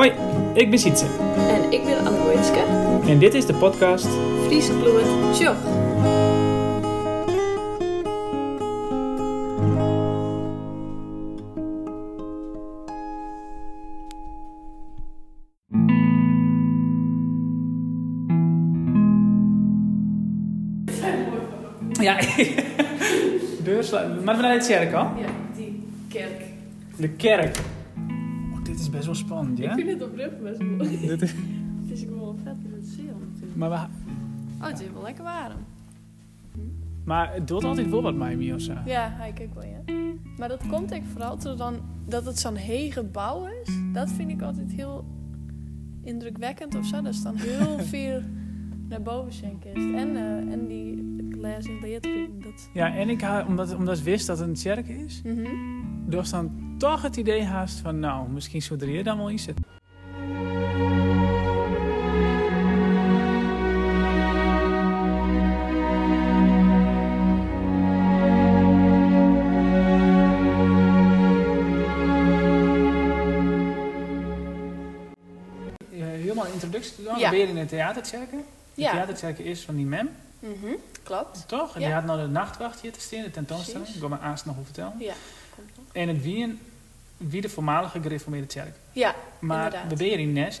Hoi, 0.00 0.12
ik 0.54 0.70
ben 0.70 0.78
Sietse 0.78 1.06
En 1.48 1.72
ik 1.72 1.84
ben 1.84 2.06
Anne 2.06 2.18
en 3.06 3.18
dit 3.18 3.34
is 3.34 3.46
de 3.46 3.54
podcast 3.54 4.08
Friese 4.46 4.72
bloed, 4.72 5.34
tjoch. 5.34 5.56
Ja, 22.00 22.20
deursla- 23.64 24.06
Maar 24.24 24.36
we 24.36 24.42
naar 24.42 24.58
de 24.58 24.66
kerk 24.66 24.92
al? 24.92 25.04
Ja, 25.04 25.26
die 25.56 25.82
kerk. 26.08 26.42
De 26.96 27.08
kerk. 27.08 27.58
Best 29.06 29.20
wel 29.20 29.28
spannend, 29.28 29.58
ja? 29.58 29.70
Ik 29.70 29.84
vind 29.86 30.00
het 30.00 30.08
oprecht 30.08 30.42
best 30.42 30.58
wel... 30.58 30.78
Dit 31.08 31.22
is- 31.22 31.34
Het 31.86 31.98
is 31.98 32.00
gewoon 32.04 32.36
vet 32.44 32.54
in 32.64 32.72
het 32.72 32.86
natuurlijk. 33.30 33.56
Maar, 33.56 33.70
we, 33.70 33.76
Oh, 34.60 34.66
het 34.68 34.80
is 34.80 34.86
wel 34.92 35.02
lekker 35.02 35.24
warm. 35.24 35.56
maar 37.04 37.34
het 37.34 37.48
doet 37.48 37.64
altijd 37.64 37.90
wel 37.90 38.02
wat 38.02 38.14
mij, 38.14 38.36
zo. 38.60 38.72
Ja, 38.86 39.08
hij 39.16 39.32
kijk 39.32 39.54
wel, 39.54 39.64
ja. 39.64 39.94
Maar 40.38 40.48
dat 40.48 40.66
komt 40.70 40.92
ik 40.92 41.02
vooral 41.12 41.38
door 41.38 41.56
dan 41.56 41.74
dat 42.06 42.24
het 42.26 42.38
zo'n 42.38 42.56
hege 42.56 42.92
gebouw 42.92 43.46
is. 43.62 43.74
Dat 43.92 44.10
vind 44.10 44.30
ik 44.30 44.42
altijd 44.42 44.72
heel 44.72 45.04
indrukwekkend 46.02 46.74
of 46.74 46.86
zo. 46.86 47.02
Dat 47.02 47.12
is 47.14 47.22
dan 47.22 47.36
heel 47.36 47.78
veel 47.94 48.20
naar 48.88 49.02
boven 49.02 49.32
schenken 49.32 49.70
is. 49.74 49.94
En, 49.94 50.16
eh, 50.16 50.52
en 50.52 50.66
die 50.66 51.16
glas 51.30 51.64
in 51.66 51.78
leertrukken. 51.80 52.40
Dat... 52.42 52.70
Ja, 52.72 52.94
en 52.94 53.08
ik 53.08 53.22
omdat, 53.48 53.74
omdat 53.74 53.98
ik 53.98 54.04
wist 54.04 54.26
dat 54.26 54.38
het 54.38 54.48
een 54.48 54.54
kerk 54.62 54.88
is, 54.88 55.22
Mhm. 55.24 55.46
dus 56.08 56.30
dan 56.30 56.50
toch 56.80 57.02
het 57.02 57.16
idee 57.16 57.44
haast 57.44 57.78
van, 57.78 57.98
nou, 57.98 58.28
misschien 58.28 58.62
zou 58.62 58.80
er 58.80 58.86
hier 58.86 59.04
dan 59.04 59.16
wel 59.18 59.28
in 59.28 59.38
zitten. 59.38 59.64
Eh, 75.92 76.06
helemaal 76.06 76.46
een 76.46 76.52
introductie 76.52 76.94
te 76.94 77.02
doen. 77.02 77.18
Ja. 77.18 77.30
We 77.30 77.36
ben 77.36 77.46
je 77.46 77.46
in 77.46 77.54
de 77.54 77.66
theaterkerken. 77.66 78.44
De 78.74 78.80
Ja. 78.82 78.90
theaterkerken 78.90 79.44
is 79.44 79.60
van 79.64 79.76
die 79.76 79.86
mem, 79.86 80.08
Mhm. 80.40 80.72
Klopt. 81.02 81.44
toch? 81.48 81.74
En 81.74 81.80
Ja. 81.80 81.86
die 81.86 81.94
had 81.94 82.04
nou 82.04 82.20
de 82.20 82.26
nachtwacht 82.26 82.80
hier 82.80 82.92
te 82.92 83.00
staan, 83.00 83.22
de 83.22 83.30
tentoonstelling. 83.30 83.82
Precies. 83.82 84.02
Ik 84.02 84.08
wil 84.08 84.18
me 84.18 84.24
aanstaan 84.24 84.46
nog 84.46 84.56
wel 84.56 84.64
vertellen. 84.64 84.94
Ja. 84.98 85.12
Komt 85.54 85.68
nog. 85.76 85.84
En 85.92 86.08
het 86.08 86.22
wie, 86.22 86.42
een, 86.44 86.60
wie 87.16 87.40
de 87.40 87.48
voormalige 87.48 88.00
gereformeerde 88.02 88.46
kerk. 88.46 88.74
Ja, 88.92 89.14
Maar 89.38 89.64
Inderdaad. 89.64 89.90
we 89.90 89.96
ben 89.96 90.06
hier 90.06 90.18
in 90.18 90.32
Nes, 90.32 90.60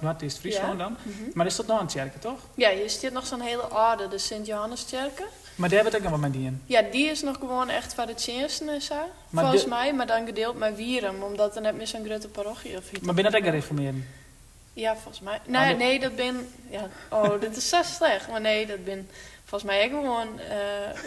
wat 0.00 0.22
is 0.22 0.34
Friesland 0.36 0.72
Ja. 0.72 0.84
dan. 0.84 0.96
Mhm. 1.02 1.14
Maar 1.34 1.46
is 1.46 1.56
dat 1.56 1.66
nog 1.66 1.80
een 1.80 1.86
kerk, 1.86 2.20
toch? 2.20 2.38
Ja, 2.54 2.70
hier 2.70 2.90
zit 2.90 3.12
nog 3.12 3.26
zo'n 3.26 3.40
hele 3.40 3.70
orde, 3.74 4.08
de 4.08 4.18
Sint-Johanneskerken. 4.18 5.24
Maar 5.54 5.68
daar 5.68 5.78
hebben 5.82 5.92
we 5.92 5.96
het 5.98 6.06
ook 6.06 6.12
nog 6.12 6.20
wat 6.20 6.30
met 6.30 6.32
die 6.40 6.46
in. 6.46 6.62
Ja, 6.66 6.82
die 6.92 7.06
is 7.06 7.22
nog 7.22 7.36
gewoon 7.36 7.68
echt 7.68 7.94
van 7.94 8.06
de 8.06 8.14
tjensten 8.14 8.68
en 8.68 8.82
zo. 8.82 8.94
Maar 9.30 9.42
volgens 9.42 9.62
de- 9.62 9.68
mij, 9.68 9.94
maar 9.94 10.06
dan 10.06 10.26
gedeeld 10.26 10.58
met 10.58 10.76
Wierum, 10.76 11.22
omdat 11.22 11.56
er 11.56 11.62
net 11.62 11.76
meer 11.76 11.86
zo'n 11.86 12.04
grote 12.04 12.28
parochie 12.28 12.76
of 12.76 12.92
iets. 12.92 13.00
Maar 13.06 13.14
ben 13.14 13.24
dat 13.24 13.36
ook 13.36 13.44
gereformeerden? 13.44 14.06
Ja, 14.76 14.92
volgens 14.94 15.20
mij. 15.20 15.40
Nee, 15.46 15.68
dat- 15.68 15.78
nee, 15.78 16.00
dat 16.00 16.16
ben... 16.16 16.48
Ja, 16.70 16.88
oh, 17.10 17.40
dit 17.40 17.56
is 17.56 17.68
zo 17.68 17.82
slecht. 17.82 18.28
Maar 18.28 18.40
nee, 18.40 18.66
dat 18.66 18.84
ben 18.84 19.08
volgens 19.44 19.70
mij 19.70 19.88
gewoon 19.88 20.40
eh, 20.40 20.56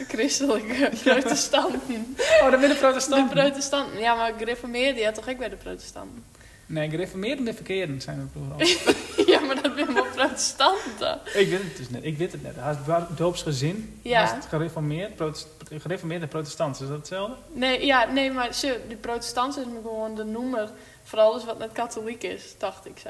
christelijke 0.14 0.90
protestanten. 1.04 2.16
Oh, 2.42 2.52
dat 2.52 2.60
ben 2.60 2.62
de 2.62 2.68
De 2.68 2.76
protestanten. 2.76 3.30
protestanten. 3.30 4.00
Ja, 4.00 4.16
maar 4.16 4.34
gereformeerd, 4.38 4.96
die 4.96 5.06
had 5.06 5.14
toch 5.16 5.30
ook 5.30 5.38
bij 5.38 5.50
de 5.50 5.56
protestanten? 5.56 6.24
Nee, 6.66 6.90
gereformeerden 6.90 7.46
de 7.46 7.54
verkeerden 7.54 8.02
zijn 8.02 8.18
we 8.34 8.40
vooral. 8.40 8.68
ja, 9.34 9.40
maar 9.40 9.62
dat 9.62 9.76
ben 9.76 9.94
wel 9.94 10.06
protestanten. 10.06 11.20
ik 11.34 11.50
weet 11.50 11.62
het 11.64 11.78
dus 11.78 11.90
net. 11.90 12.04
Ik 12.04 12.18
weet 12.18 12.32
het 12.32 12.44
net. 12.44 12.56
Hij 12.58 12.72
is 12.72 12.78
doopsgezin. 13.18 14.00
Ja. 14.02 14.22
Was 14.22 14.32
het 14.32 14.46
gereformeerd, 14.46 15.16
protest, 15.16 15.48
gereformeerde 15.72 16.28
protestanten. 16.28 16.82
Is 16.84 16.88
dat 16.90 16.98
hetzelfde? 16.98 17.36
Nee, 17.54 17.86
ja, 17.86 18.06
nee, 18.06 18.32
maar 18.32 18.50
de 18.62 18.96
protestant 19.02 19.58
is 19.58 19.66
me 19.66 19.80
gewoon 19.82 20.16
de 20.16 20.24
noemer 20.24 20.70
voor 21.04 21.20
alles 21.20 21.46
wat 21.46 21.60
net 21.60 21.72
katholiek 21.72 22.24
is, 22.24 22.44
dacht 22.58 22.86
ik 22.86 22.98
zo. 22.98 23.10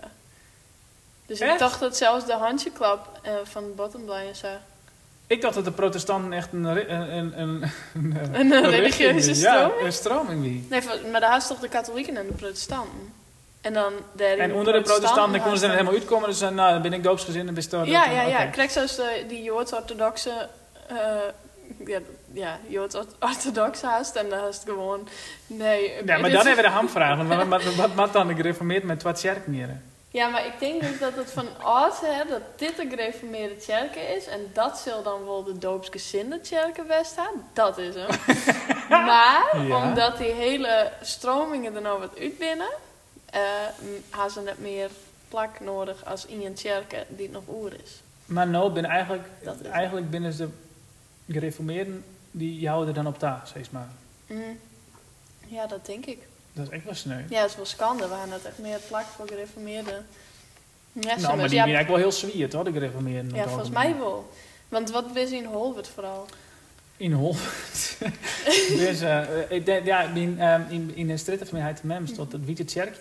Dus 1.29 1.41
ik 1.41 1.59
dacht 1.59 1.79
dat 1.79 1.97
zelfs 1.97 2.25
de 2.25 2.33
handjeklap 2.33 3.19
eh, 3.21 3.31
van 3.43 3.75
Bottomline 3.75 4.27
en 4.27 4.35
zo. 4.35 4.47
Ik 5.27 5.41
dacht 5.41 5.55
dat 5.55 5.65
de 5.65 5.71
protestanten 5.71 6.33
echt 6.33 6.53
een, 6.53 6.65
een, 6.65 7.39
een, 7.39 7.63
een, 8.33 8.51
een, 8.51 8.69
religieuze 8.69 9.31
wie. 9.31 9.41
Ja, 9.41 9.53
stroming? 9.53 9.85
een 9.85 9.93
stroming 9.93 10.41
wie. 10.41 10.67
Nee, 10.69 10.81
maar 11.11 11.21
daar 11.21 11.37
is 11.37 11.47
toch 11.47 11.59
de 11.59 11.67
katholieken 11.67 12.17
en 12.17 12.27
de 12.27 12.33
protestanten. 12.33 13.13
En 13.61 13.73
dan 13.73 13.93
En 14.17 14.53
onder 14.53 14.73
de 14.73 14.81
protestanten 14.81 15.41
konden 15.41 15.59
ze 15.59 15.65
er 15.65 15.71
haast- 15.71 15.79
helemaal 15.79 15.99
uitkomen. 15.99 16.29
Dus 16.29 16.39
nou, 16.39 16.55
dan 16.55 16.81
ben 16.81 16.93
ik 16.93 17.03
doopsgezin 17.03 17.47
en 17.47 17.53
Ja, 17.91 18.05
ja, 18.09 18.21
ja. 18.21 18.39
Ik 18.39 18.51
krijg 18.51 18.71
de, 18.71 19.25
die 19.27 19.43
Joods-orthodoxe... 19.43 20.47
eh 20.87 20.97
ja, 21.85 21.99
ja 22.33 22.59
Joods-orthodox 22.67 23.81
haast. 23.81 24.15
En 24.15 24.29
dan 24.29 24.39
het 24.55 24.63
gewoon... 24.65 25.07
Nee. 25.47 25.93
Ja, 26.05 26.17
maar 26.17 26.31
dan 26.31 26.45
hebben 26.45 26.55
we 26.55 26.61
de 26.61 26.75
hamvraag. 26.75 27.17
Want 27.17 27.49
wat, 27.49 27.75
wat, 27.75 27.93
wat, 27.93 28.13
dan 28.13 28.27
de 28.27 28.35
gereformeerd 28.35 28.83
met 28.83 29.03
wat 29.03 29.21
kerknieren? 29.21 29.83
Ja, 30.11 30.27
maar 30.27 30.45
ik 30.45 30.59
denk 30.59 30.81
dus 30.81 30.99
dat 30.99 31.15
het 31.15 31.31
van 31.31 31.47
oudsher 31.61 32.27
dat 32.27 32.41
dit 32.55 32.79
een 32.79 32.89
gereformeerde 32.89 33.55
kerken 33.55 34.15
is. 34.15 34.25
En 34.27 34.39
dat 34.53 34.77
zal 34.79 35.03
dan 35.03 35.25
wel 35.25 35.43
de 35.43 35.57
doopsgezinde 35.57 36.39
kerken 36.39 36.87
best 36.87 37.11
staan. 37.11 37.49
Dat 37.53 37.77
is 37.77 37.95
hem. 37.95 38.07
maar, 38.89 39.65
Ja. 39.67 39.83
omdat 39.89 40.17
die 40.17 40.31
hele 40.31 40.91
stromingen 41.01 41.75
er 41.75 41.81
nou 41.81 41.99
wat 41.99 42.19
uitbinnen... 42.19 42.69
eh 43.25 43.41
hebben 44.09 44.31
ze 44.31 44.41
net 44.41 44.59
meer 44.59 44.89
plak 45.27 45.59
nodig 45.59 46.05
als 46.05 46.25
in 46.25 46.45
een 46.45 46.53
kerken 46.53 47.05
die 47.07 47.23
het 47.25 47.31
nog 47.33 47.43
oer 47.49 47.73
is. 47.83 48.01
Maar 48.25 48.47
nou, 48.47 48.71
ben 48.71 48.85
eigenlijk, 48.85 49.27
Dat 49.43 49.53
is 49.55 49.59
het. 49.61 49.69
eigenlijk 49.71 50.09
binnen 50.09 50.37
de 50.37 50.49
gereformeerden, 51.29 52.05
die 52.31 52.67
houden 52.67 52.87
er 52.95 53.03
dan 53.03 53.13
op 53.13 53.19
taal, 53.19 53.39
steeds 53.43 53.69
maar. 53.69 53.87
Mm. 54.27 54.59
Ja, 55.47 55.67
dat 55.67 55.85
denk 55.85 56.05
ik. 56.05 56.17
Dat 56.59 56.71
is 56.71 56.77
echt 56.77 56.85
wel 56.85 56.95
sneu. 56.95 57.21
Ja, 57.29 57.41
het 57.41 57.49
is 57.49 57.55
wel 57.55 57.65
schande. 57.65 58.07
We 58.07 58.13
hadden 58.13 58.33
het 58.33 58.45
echt 58.45 58.57
meer 58.57 58.79
plak 58.87 59.05
voor 59.05 59.27
gereformeerde 59.27 60.01
nou, 60.93 61.21
maar 61.21 61.21
die 61.21 61.41
ja, 61.41 61.47
zijn 61.47 61.59
eigenlijk 61.59 61.87
wel 61.87 61.97
heel 61.97 62.11
zwierd 62.11 62.53
hoor, 62.53 62.63
de 62.63 62.71
gereformeerden. 62.71 63.35
ja, 63.35 63.47
volgens 63.47 63.69
mij 63.69 63.95
wel. 63.97 64.29
Want 64.67 64.91
wat 64.91 65.11
we 65.13 65.27
zien 65.27 65.45
Holwert 65.45 65.87
vooral. 65.87 66.25
In 66.97 67.11
Holland. 67.11 67.97
dus, 68.77 69.01
eh, 69.01 69.21
ik 69.49 69.65
denk, 69.65 69.85
ja, 69.85 70.01
in, 70.01 70.39
ehm, 70.39 70.61
in, 70.69 70.91
in 70.95 71.07
de 71.07 71.17
stritten 71.17 71.47
van 71.47 71.59
mij 71.59 71.75
Mem 71.83 72.07
stond 72.07 72.31
het 72.31 72.45
Witte 72.45 72.63
Kerk. 72.63 72.97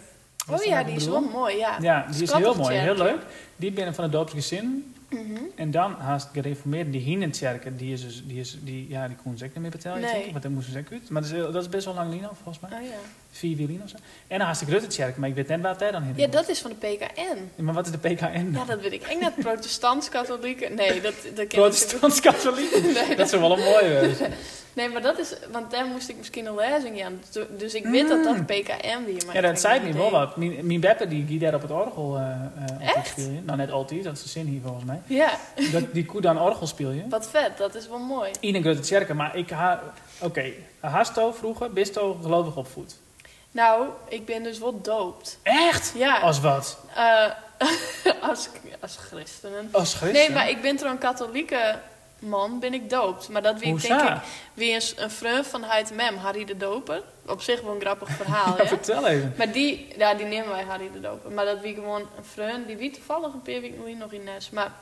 Oh 0.51 0.65
ja, 0.65 0.83
die 0.83 0.95
is 0.95 1.07
wel 1.07 1.21
mooi, 1.21 1.57
ja. 1.57 1.77
Ja, 1.81 2.07
die 2.11 2.23
is 2.23 2.33
heel 2.33 2.55
mooi, 2.55 2.77
heel 2.77 2.95
leuk. 2.95 3.23
Die 3.57 3.73
binnen 3.73 3.95
van 3.95 4.05
de 4.05 4.11
doopsgezin. 4.11 4.95
Mhm. 5.09 5.43
En 5.57 5.71
dan 5.71 5.95
haast 5.95 6.29
gereformeerden, 6.33 6.93
die 6.93 7.01
Hienenkerken, 7.01 7.77
die 7.77 7.93
is 7.93 8.03
dus, 8.03 8.23
die 8.27 8.41
is, 8.41 8.59
die, 8.61 8.89
ja, 8.89 9.09
die 9.09 9.17
kon 9.23 9.39
ze 9.39 9.45
niet 9.45 9.55
meer 9.59 9.71
betalen, 9.71 10.01
Nee. 10.01 10.31
want 10.31 10.43
dan 10.43 10.53
moesten 10.53 10.73
ze 10.73 10.85
uit. 10.91 11.11
Maar 11.11 11.23
dat 11.23 11.31
is, 11.31 11.39
dat 11.39 11.63
is 11.63 11.69
best 11.69 11.85
wel 11.85 11.95
lang 11.95 12.11
lino, 12.11 12.31
volgens 12.43 12.61
mij. 12.61 12.81
Oh 12.81 12.87
ja. 12.87 12.99
Vier 13.31 13.69
of 13.83 13.89
zo. 13.89 13.97
En 14.27 14.39
dan 14.39 14.47
haast 14.47 14.61
de 14.61 14.67
Gruttekerk, 14.67 15.17
maar 15.17 15.29
ik 15.29 15.35
weet 15.35 15.49
net 15.49 15.61
waar 15.61 15.79
daar 15.79 15.93
dan 15.93 16.03
heen 16.03 16.13
Ja, 16.17 16.27
dat 16.27 16.49
is 16.49 16.59
van 16.61 16.73
de 16.81 16.87
PKN. 16.87 17.63
Maar 17.63 17.75
wat 17.75 17.87
is 17.87 17.93
de 17.93 17.99
PKN? 17.99 18.51
Ja, 18.53 18.65
dat 18.65 18.81
weet 18.81 18.93
ik. 18.93 19.07
Ik 19.07 19.21
net 19.21 19.35
protestants-katholieken. 19.35 20.75
Nee, 20.75 21.01
dat, 21.01 21.15
dat 21.25 21.33
ken 21.35 21.43
ik 21.43 21.49
Protestants-katholiek? 21.49 22.71
Nee, 23.07 23.17
Dat 23.17 23.29
zou 23.29 23.41
wel 23.43 23.53
een 23.53 23.65
mooie 23.65 24.15
nee, 24.73 24.89
maar 24.89 25.03
dat 25.03 25.19
is... 25.19 25.33
Want 25.53 25.71
daar 25.71 25.87
moest 25.87 26.09
ik 26.09 26.17
misschien 26.17 26.47
een 26.47 26.55
lezing 26.55 27.05
aan. 27.05 27.21
Dus- 27.33 27.45
Dus 27.59 27.75
ik 27.75 27.85
weet 27.85 28.09
dat 28.09 28.25
dat 28.25 28.47
PKN 28.47 29.05
weer. 29.05 29.23
Maar 29.27 29.35
Ja, 29.35 29.41
ik 29.41 29.47
dat 29.47 29.61
zei 29.61 29.79
ik 29.79 29.85
niet 29.87 29.95
wel 29.97 30.11
wat. 30.11 30.37
Mijn, 30.37 30.67
mijn 30.67 30.81
beppe 30.81 31.09
die, 31.09 31.25
die 31.25 31.39
daar 31.39 31.55
op 31.55 31.63
het 31.63 31.71
orgel 31.71 32.19
altijd 32.19 32.97
Echt? 32.97 33.09
spelen. 33.09 33.43
Nou, 33.45 33.59
net 33.59 33.71
altijd, 33.71 34.05
dat 34.05 34.17
is 34.17 34.23
de 34.23 34.29
zin 34.29 34.47
hier 34.47 34.61
volgens 34.65 34.85
mij. 34.85 35.01
Ja, 35.07 35.31
Dat, 35.73 35.83
die 35.93 36.05
koe 36.07 36.21
dan 36.21 36.41
orgel 36.41 36.67
speel 36.67 36.91
je. 36.91 37.03
wat 37.09 37.29
vet. 37.31 37.59
Dat 37.59 37.75
is 37.75 37.89
wel 37.89 37.99
mooi. 37.99 38.31
In 38.41 38.55
een 38.55 38.63
grote 38.63 38.89
kerk, 38.89 39.15
maar 39.15 39.37
ik 39.37 39.51
ha... 39.51 39.83
Oké, 40.21 40.53
Hasto 40.81 41.33
vroeger, 41.33 41.73
bisto 41.73 42.19
gelovig 42.23 42.57
opvoed. 42.57 42.97
Nou, 43.59 43.89
ik 44.09 44.25
ben 44.25 44.43
dus 44.43 44.59
wel 44.59 44.81
doopt. 44.81 45.39
Echt? 45.43 45.93
Ja. 45.95 46.19
Als 46.19 46.41
wat? 46.41 46.79
Eh, 46.95 47.31
als, 48.29 48.49
als 48.81 48.97
christenen. 48.97 49.69
Als 49.73 49.95
christen? 49.95 50.19
Nee, 50.19 50.31
maar 50.31 50.49
ik 50.49 50.61
ben 50.61 50.77
toch 50.77 50.91
een 50.91 50.99
katholieke 50.99 51.79
man, 52.19 52.59
ben 52.61 52.75
ik 52.75 52.91
doopt. 52.91 53.29
Maar 53.29 53.43
dat 53.43 53.59
wie 53.59 53.79
denk 53.81 54.01
ik 54.01 54.17
wie 54.55 54.71
is 54.71 54.95
een 54.97 55.11
vriend 55.11 55.47
van 55.47 55.63
Heid 55.63 55.95
Mem, 55.95 56.17
Harry 56.17 56.45
de 56.45 56.57
Doper. 56.57 57.03
Op 57.27 57.43
zich 57.43 57.61
wel 57.61 57.75
een 57.75 57.81
grappig 57.81 58.09
verhaal, 58.11 58.55
Ja, 58.57 58.63
ja. 58.63 58.69
vertel 58.69 59.07
even. 59.07 59.35
Maar 59.37 59.53
die, 59.53 59.89
ja, 59.97 60.15
die 60.15 60.27
nemen 60.27 60.49
wij 60.49 60.65
Harry 60.65 60.91
de 60.93 61.01
Doper. 61.01 61.31
Maar 61.31 61.45
dat 61.45 61.61
wie 61.61 61.75
gewoon 61.75 62.01
een 62.01 62.25
vriend, 62.25 62.67
die 62.67 62.77
wie 62.77 62.91
toevallig 62.91 63.33
een 63.33 63.43
paar 63.43 63.61
weken 63.61 63.99
nog 63.99 64.13
in 64.13 64.25
Nes. 64.25 64.51
Maar 64.51 64.73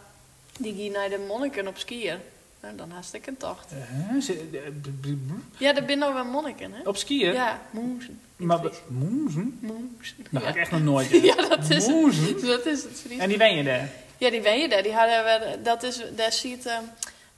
die 0.59 0.75
ging 0.75 0.93
naar 0.93 1.09
de 1.09 1.25
monniken 1.29 1.67
op 1.67 1.79
skiën. 1.79 2.21
Nou, 2.67 2.79
dan 2.79 2.91
haast 2.91 3.15
ik 3.15 3.27
een 3.27 3.37
tocht. 3.37 3.67
Eh, 3.73 4.21
ze- 4.21 4.49
eh, 4.53 4.61
b- 5.01 5.59
Ja, 5.59 5.75
zijn 5.75 5.99
nou 5.99 6.15
wel 6.15 6.25
monniken, 6.25 6.73
hè? 6.73 6.81
Op 6.89 6.97
skiën? 6.97 7.33
Ja, 7.33 7.61
moezen. 7.71 8.21
Maar 8.37 8.61
moezen? 8.89 9.59
Moezen. 9.61 10.17
Dat 10.31 10.41
ja. 10.43 10.47
heb 10.47 10.55
ik 10.57 10.61
echt 10.61 10.71
nog 10.71 10.83
nooit. 10.83 11.09
ja, 11.31 11.35
dat 11.49 11.71
is, 11.71 11.87
Moezen? 11.87 12.47
dat 12.47 12.67
is 12.67 12.83
het 12.83 13.01
Fries. 13.07 13.19
En 13.19 13.29
die 13.29 13.39
wen 13.39 13.57
je 13.57 13.63
daar? 13.65 13.91
Ja, 14.19 14.31
die 14.31 14.41
ben 14.41 14.59
je 14.59 14.69
daar. 14.69 14.83
Die 14.83 14.93
hadden 14.93 15.25
we, 15.25 15.63
dat 15.63 15.83
is, 15.83 16.03
daar 16.17 16.33
ziet 16.33 16.67
ehm, 16.67 16.83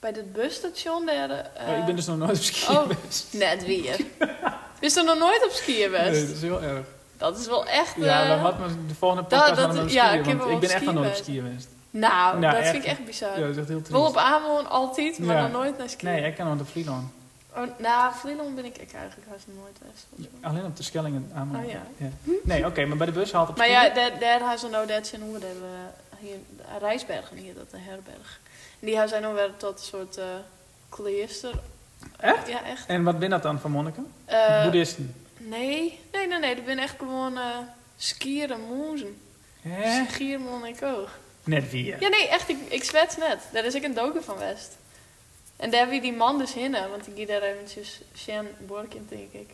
bij 0.00 0.10
het 0.10 0.32
busstation 0.32 1.06
daar. 1.06 1.30
eh, 1.30 1.68
Oh, 1.68 1.78
ik 1.78 1.84
ben 1.84 1.96
dus 1.96 2.06
nog 2.06 2.18
nooit 2.18 2.30
op 2.38 2.42
skiën 2.44 2.76
oh. 2.76 2.88
Net 3.30 3.64
weer. 3.66 3.96
Is 4.80 4.96
er 4.96 5.04
nog 5.04 5.18
nooit 5.18 5.44
op 5.44 5.50
skiën 5.50 5.90
Nee, 5.90 6.00
geweest? 6.00 6.26
dat 6.26 6.36
is 6.36 6.42
heel 6.42 6.62
erg. 6.62 6.86
Dat 7.16 7.38
is 7.38 7.46
wel 7.46 7.66
echt... 7.66 7.94
Ja, 7.96 8.22
eh, 8.22 8.28
dan 8.28 8.42
wat 8.42 8.58
maar 8.58 8.68
de 8.88 8.94
volgende 8.98 9.24
dat- 9.28 9.38
podcast 9.38 9.56
dat- 9.56 9.58
gaan 9.64 9.68
we 9.70 9.76
naar 9.76 9.86
de 9.86 9.92
ja, 9.92 10.06
skiën, 10.08 10.40
ik 10.40 10.44
ik 10.52 10.58
ben 10.60 10.70
echt 10.70 10.84
nog 10.84 10.94
nooit 10.94 11.08
op 11.08 11.14
skiën 11.24 11.42
geweest. 11.42 11.68
Nou, 11.98 12.38
Nou, 12.38 12.54
dat 12.54 12.62
echt. 12.62 12.70
vind 12.70 12.84
ik 12.84 12.90
echt 12.90 13.04
bizar. 13.04 13.38
Ja, 13.38 13.40
dat 13.46 13.50
is 13.50 13.56
echt 13.56 13.68
heel 13.68 13.82
Wel 13.88 14.02
triest. 14.02 14.16
op 14.16 14.16
Ameland 14.16 14.68
altijd, 14.68 15.18
maar 15.18 15.36
dan 15.36 15.50
nooit 15.50 15.78
naar 15.78 15.88
skiën. 15.88 16.10
Nee, 16.12 16.22
ik 16.22 16.34
kan 16.34 16.46
nog 16.48 16.58
de 16.58 16.64
Vlieland. 16.64 17.10
Oh, 17.56 17.62
nou, 17.78 18.14
Vlieland 18.14 18.54
ben 18.54 18.64
ik, 18.64 18.78
ik 18.78 18.92
eigenlijk 18.92 19.28
haast 19.30 19.46
nooit 19.46 19.76
geweest. 19.78 20.32
Alleen 20.40 20.64
op 20.64 20.76
de 20.76 20.82
Skellingen 20.82 21.30
aan. 21.34 21.56
Oh 21.64 21.70
ja. 21.70 21.82
Nee, 22.42 22.66
oké, 22.66 22.84
maar 22.84 22.96
bij 22.96 23.06
de 23.06 23.12
bus 23.12 23.32
haalt 23.32 23.48
op 23.48 23.56
Maar 23.56 23.68
ja, 23.68 23.88
daar, 23.88 24.18
daar 24.18 24.38
hebben 24.38 24.58
ze 24.58 24.68
nou 24.68 24.86
dat 24.86 25.06
zijn 25.06 25.22
hoe 25.22 25.32
dat 25.32 25.40
we 25.40 25.76
hier 26.18 26.36
Rijsbergen 26.80 27.36
hier 27.36 27.54
dat 27.54 27.70
de 27.70 27.78
herberg. 27.78 28.40
En 28.80 28.86
die 28.86 28.90
hebben 28.92 29.08
zij 29.10 29.20
nou 29.20 29.34
weer 29.34 29.50
tot 29.56 29.78
een 29.78 29.84
soort 29.84 30.16
eh 30.16 30.24
kleester. 30.88 31.54
Echt? 32.20 32.48
Ja, 32.48 32.64
echt. 32.64 32.86
En 32.86 33.04
wat 33.04 33.18
ben 33.18 33.30
dat 33.30 33.42
dan 33.42 33.58
voor 33.60 33.70
monniken? 33.70 34.06
Eh, 34.24 34.62
Boeddhisten. 34.62 35.14
nee, 35.36 36.00
nee, 36.12 36.26
nee, 36.26 36.38
nee. 36.38 36.54
Dat 36.54 36.64
ben 36.64 36.78
echt 36.78 36.94
gewoon 36.98 37.36
eh 37.38 37.44
skieren, 37.96 38.60
moezen. 38.60 39.20
Hè? 39.60 40.04
Skiermonnik 40.10 40.82
ook. 40.82 41.08
Net 41.48 41.70
weer. 41.70 42.00
Ja, 42.00 42.08
nee, 42.08 42.28
echt. 42.28 42.48
Ik, 42.48 42.58
ik 42.68 42.84
zwets 42.84 43.16
net. 43.16 43.38
Daar 43.52 43.64
is 43.64 43.74
ik 43.74 43.84
een 43.84 43.94
doken 43.94 44.24
van 44.24 44.38
West. 44.38 44.76
En 45.56 45.70
daar 45.70 45.88
wie 45.88 46.00
die 46.00 46.12
man 46.12 46.38
dus 46.38 46.54
hinnen, 46.54 46.90
want 46.90 47.06
ik 47.06 47.12
ging 47.14 47.28
daar 47.28 47.42
eventjes 47.42 48.00
Sjan 48.14 48.46
Borkin, 48.58 49.06
denk 49.08 49.32
ik. 49.32 49.50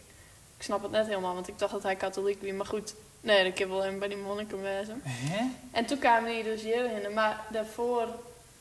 Ik 0.57 0.63
snap 0.63 0.83
het 0.83 0.91
net 0.91 1.07
helemaal, 1.07 1.35
want 1.35 1.49
ik 1.49 1.59
dacht 1.59 1.73
dat 1.73 1.83
hij 1.83 1.97
katholiek 1.97 2.43
was. 2.43 2.53
Maar 2.53 2.67
goed, 2.67 2.95
nee, 3.21 3.47
ik 3.47 3.59
heb 3.59 3.69
wel 3.69 3.85
even 3.85 3.99
bij 3.99 4.09
die 4.09 4.17
monniken 4.17 4.63
wezen. 4.63 5.01
Hè? 5.05 5.45
En 5.71 5.87
toen 5.87 5.99
kwamen 5.99 6.31
die 6.31 6.43
dus 6.43 6.63
hier 6.63 6.89
hinnen. 6.89 7.13
Maar 7.13 7.45
daarvoor, 7.51 8.09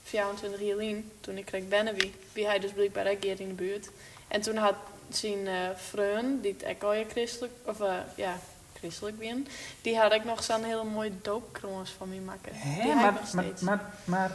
24 0.04 0.62
jaar 0.62 1.02
toen 1.20 1.38
ik 1.38 1.46
kreeg 1.46 1.68
binnen 1.68 1.96
wie, 1.96 2.14
wie 2.34 2.46
hij 2.46 2.60
dus 2.60 2.72
blijkbaar 2.72 3.08
ook 3.08 3.24
hier 3.24 3.40
in 3.40 3.48
de 3.48 3.54
buurt. 3.54 3.90
En 4.28 4.42
toen 4.42 4.58
had 4.58 4.76
zijn 5.10 5.48
vriend, 5.76 6.44
die 6.44 6.56
het 6.58 6.66
ook 6.66 6.84
al 6.84 6.94
je 6.94 7.06
christelijk, 7.10 7.54
of 7.66 7.82
eh, 7.82 7.96
ja, 8.16 8.40
christelijk 8.84 9.20
ben, 9.20 9.48
die 9.82 9.98
had 9.98 10.14
ik 10.14 10.24
nog 10.24 10.44
zo'n 10.44 10.64
hele 10.64 10.84
mooie 10.84 11.12
doopkroons 11.22 11.90
van 11.98 12.10
me 12.10 12.20
maken. 12.20 12.52
Hè? 12.56 12.90
Ik 12.90 12.96
Maar, 12.96 13.14
maar, 13.34 13.46
maar, 13.60 13.80
maar, 14.04 14.32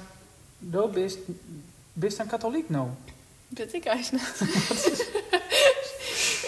do 0.59 0.89
bist, 0.89 1.19
bist 1.93 2.19
een 2.19 2.27
katholiek 2.27 2.69
nou? 2.69 2.89
Weet 3.49 3.75
ik 3.75 3.85
eigenlijk 3.85 4.25
niet. 4.41 5.09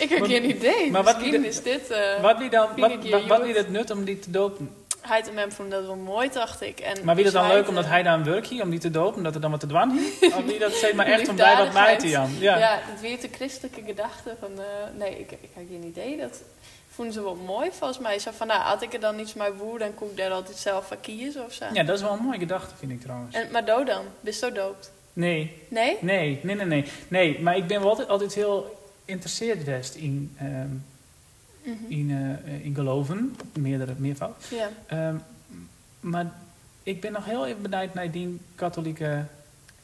ik 0.02 0.08
heb 0.08 0.24
geen 0.24 0.50
idee. 0.50 0.90
maar 0.90 1.02
wat 1.02 1.22
is 1.22 1.62
dit... 1.62 1.90
eh 1.90 2.22
wat 2.22 2.38
wie 2.38 2.50
dan, 2.50 2.68
wat, 2.76 3.08
wat, 3.10 3.26
wat 3.26 3.42
wie 3.42 3.54
het 3.54 3.70
nut 3.70 3.90
om 3.90 4.04
die 4.04 4.18
te 4.18 4.30
dopen? 4.30 4.74
Hij 5.00 5.22
en 5.28 5.36
hem 5.36 5.52
vond 5.52 5.70
dat 5.70 5.84
wel 5.86 5.96
mooi, 5.96 6.28
dacht 6.32 6.60
ik. 6.60 6.80
En 6.80 7.04
Maar 7.04 7.14
wie 7.14 7.24
dat 7.24 7.32
dan 7.32 7.46
leuk 7.48 7.68
omdat 7.68 7.86
hij 7.86 8.02
daar 8.02 8.14
een 8.14 8.24
werkje 8.24 8.62
om 8.62 8.70
die 8.70 8.78
te 8.78 8.90
dopen, 8.90 9.22
dat 9.22 9.34
er 9.34 9.40
dan 9.40 9.50
wat 9.50 9.60
te 9.60 9.66
dwan? 9.66 9.98
Of 10.36 10.44
wie 10.44 10.58
dat 10.58 10.72
zeg 10.72 10.92
maar 10.92 11.06
echt 11.06 11.28
om 11.28 11.36
bij 11.36 11.56
wat 11.56 11.72
mij 11.72 11.96
te 11.98 12.08
Jan? 12.08 12.30
Ja, 12.38 12.58
Ja. 12.58 12.78
het 12.82 13.00
weer 13.00 13.20
de 13.20 13.28
christelijke 13.32 13.82
gedachte 13.86 14.36
van... 14.40 14.50
eh, 14.58 14.64
nee, 14.98 15.10
ik, 15.10 15.30
ik 15.32 15.48
heb 15.54 15.66
geen 15.68 15.84
idee. 15.84 16.16
Dat 16.16 16.42
vonden 17.00 17.14
ze 17.14 17.22
wel 17.22 17.44
mooi 17.46 17.70
volgens 17.72 17.98
mij. 17.98 18.18
Zo 18.18 18.30
van, 18.30 18.46
nou, 18.46 18.60
had 18.60 18.82
ik 18.82 18.92
er 18.94 19.00
dan 19.00 19.18
iets 19.18 19.34
mee 19.34 19.52
woe, 19.52 19.78
dan 19.78 19.94
kon 19.94 20.10
ik 20.10 20.16
daar 20.16 20.30
altijd 20.30 20.56
zelf 20.56 20.86
van 20.86 21.00
kiezen 21.00 21.44
of 21.44 21.52
zo. 21.52 21.64
ja, 21.72 21.82
dat 21.82 21.96
is 21.96 22.02
wel 22.02 22.12
een 22.12 22.22
mooie 22.24 22.38
gedachte 22.38 22.74
vind 22.76 22.92
ik 22.92 23.00
trouwens. 23.00 23.34
En, 23.34 23.50
maar 23.52 23.64
dood 23.64 23.86
dan? 23.86 24.04
Je 24.20 24.30
zo 24.32 24.52
doopt? 24.52 24.92
Nee, 25.12 25.56
Nee? 25.68 25.96
nee, 26.00 26.40
nee, 26.42 26.54
nee, 26.56 26.66
nee. 26.66 26.84
Nee, 27.08 27.40
maar 27.40 27.56
ik 27.56 27.66
ben 27.66 27.80
wel 27.80 27.88
altijd, 27.88 28.08
altijd 28.08 28.34
heel 28.34 28.78
geïnteresseerd 29.04 29.58
geweest 29.64 29.94
in, 29.94 30.34
ehm, 30.38 30.68
Mhm. 31.62 31.84
in, 31.88 32.10
eh, 32.44 32.64
in 32.64 32.74
geloven, 32.74 33.36
meerdere, 33.52 33.94
meervoud. 33.96 34.44
Ja. 34.50 34.68
Ehm, 34.86 35.16
maar 36.00 36.32
ik 36.82 37.00
ben 37.00 37.12
nog 37.12 37.24
heel 37.24 37.46
even 37.46 37.62
benieuwd 37.62 37.94
naar 37.94 38.10
die 38.10 38.40
katholieke 38.54 39.24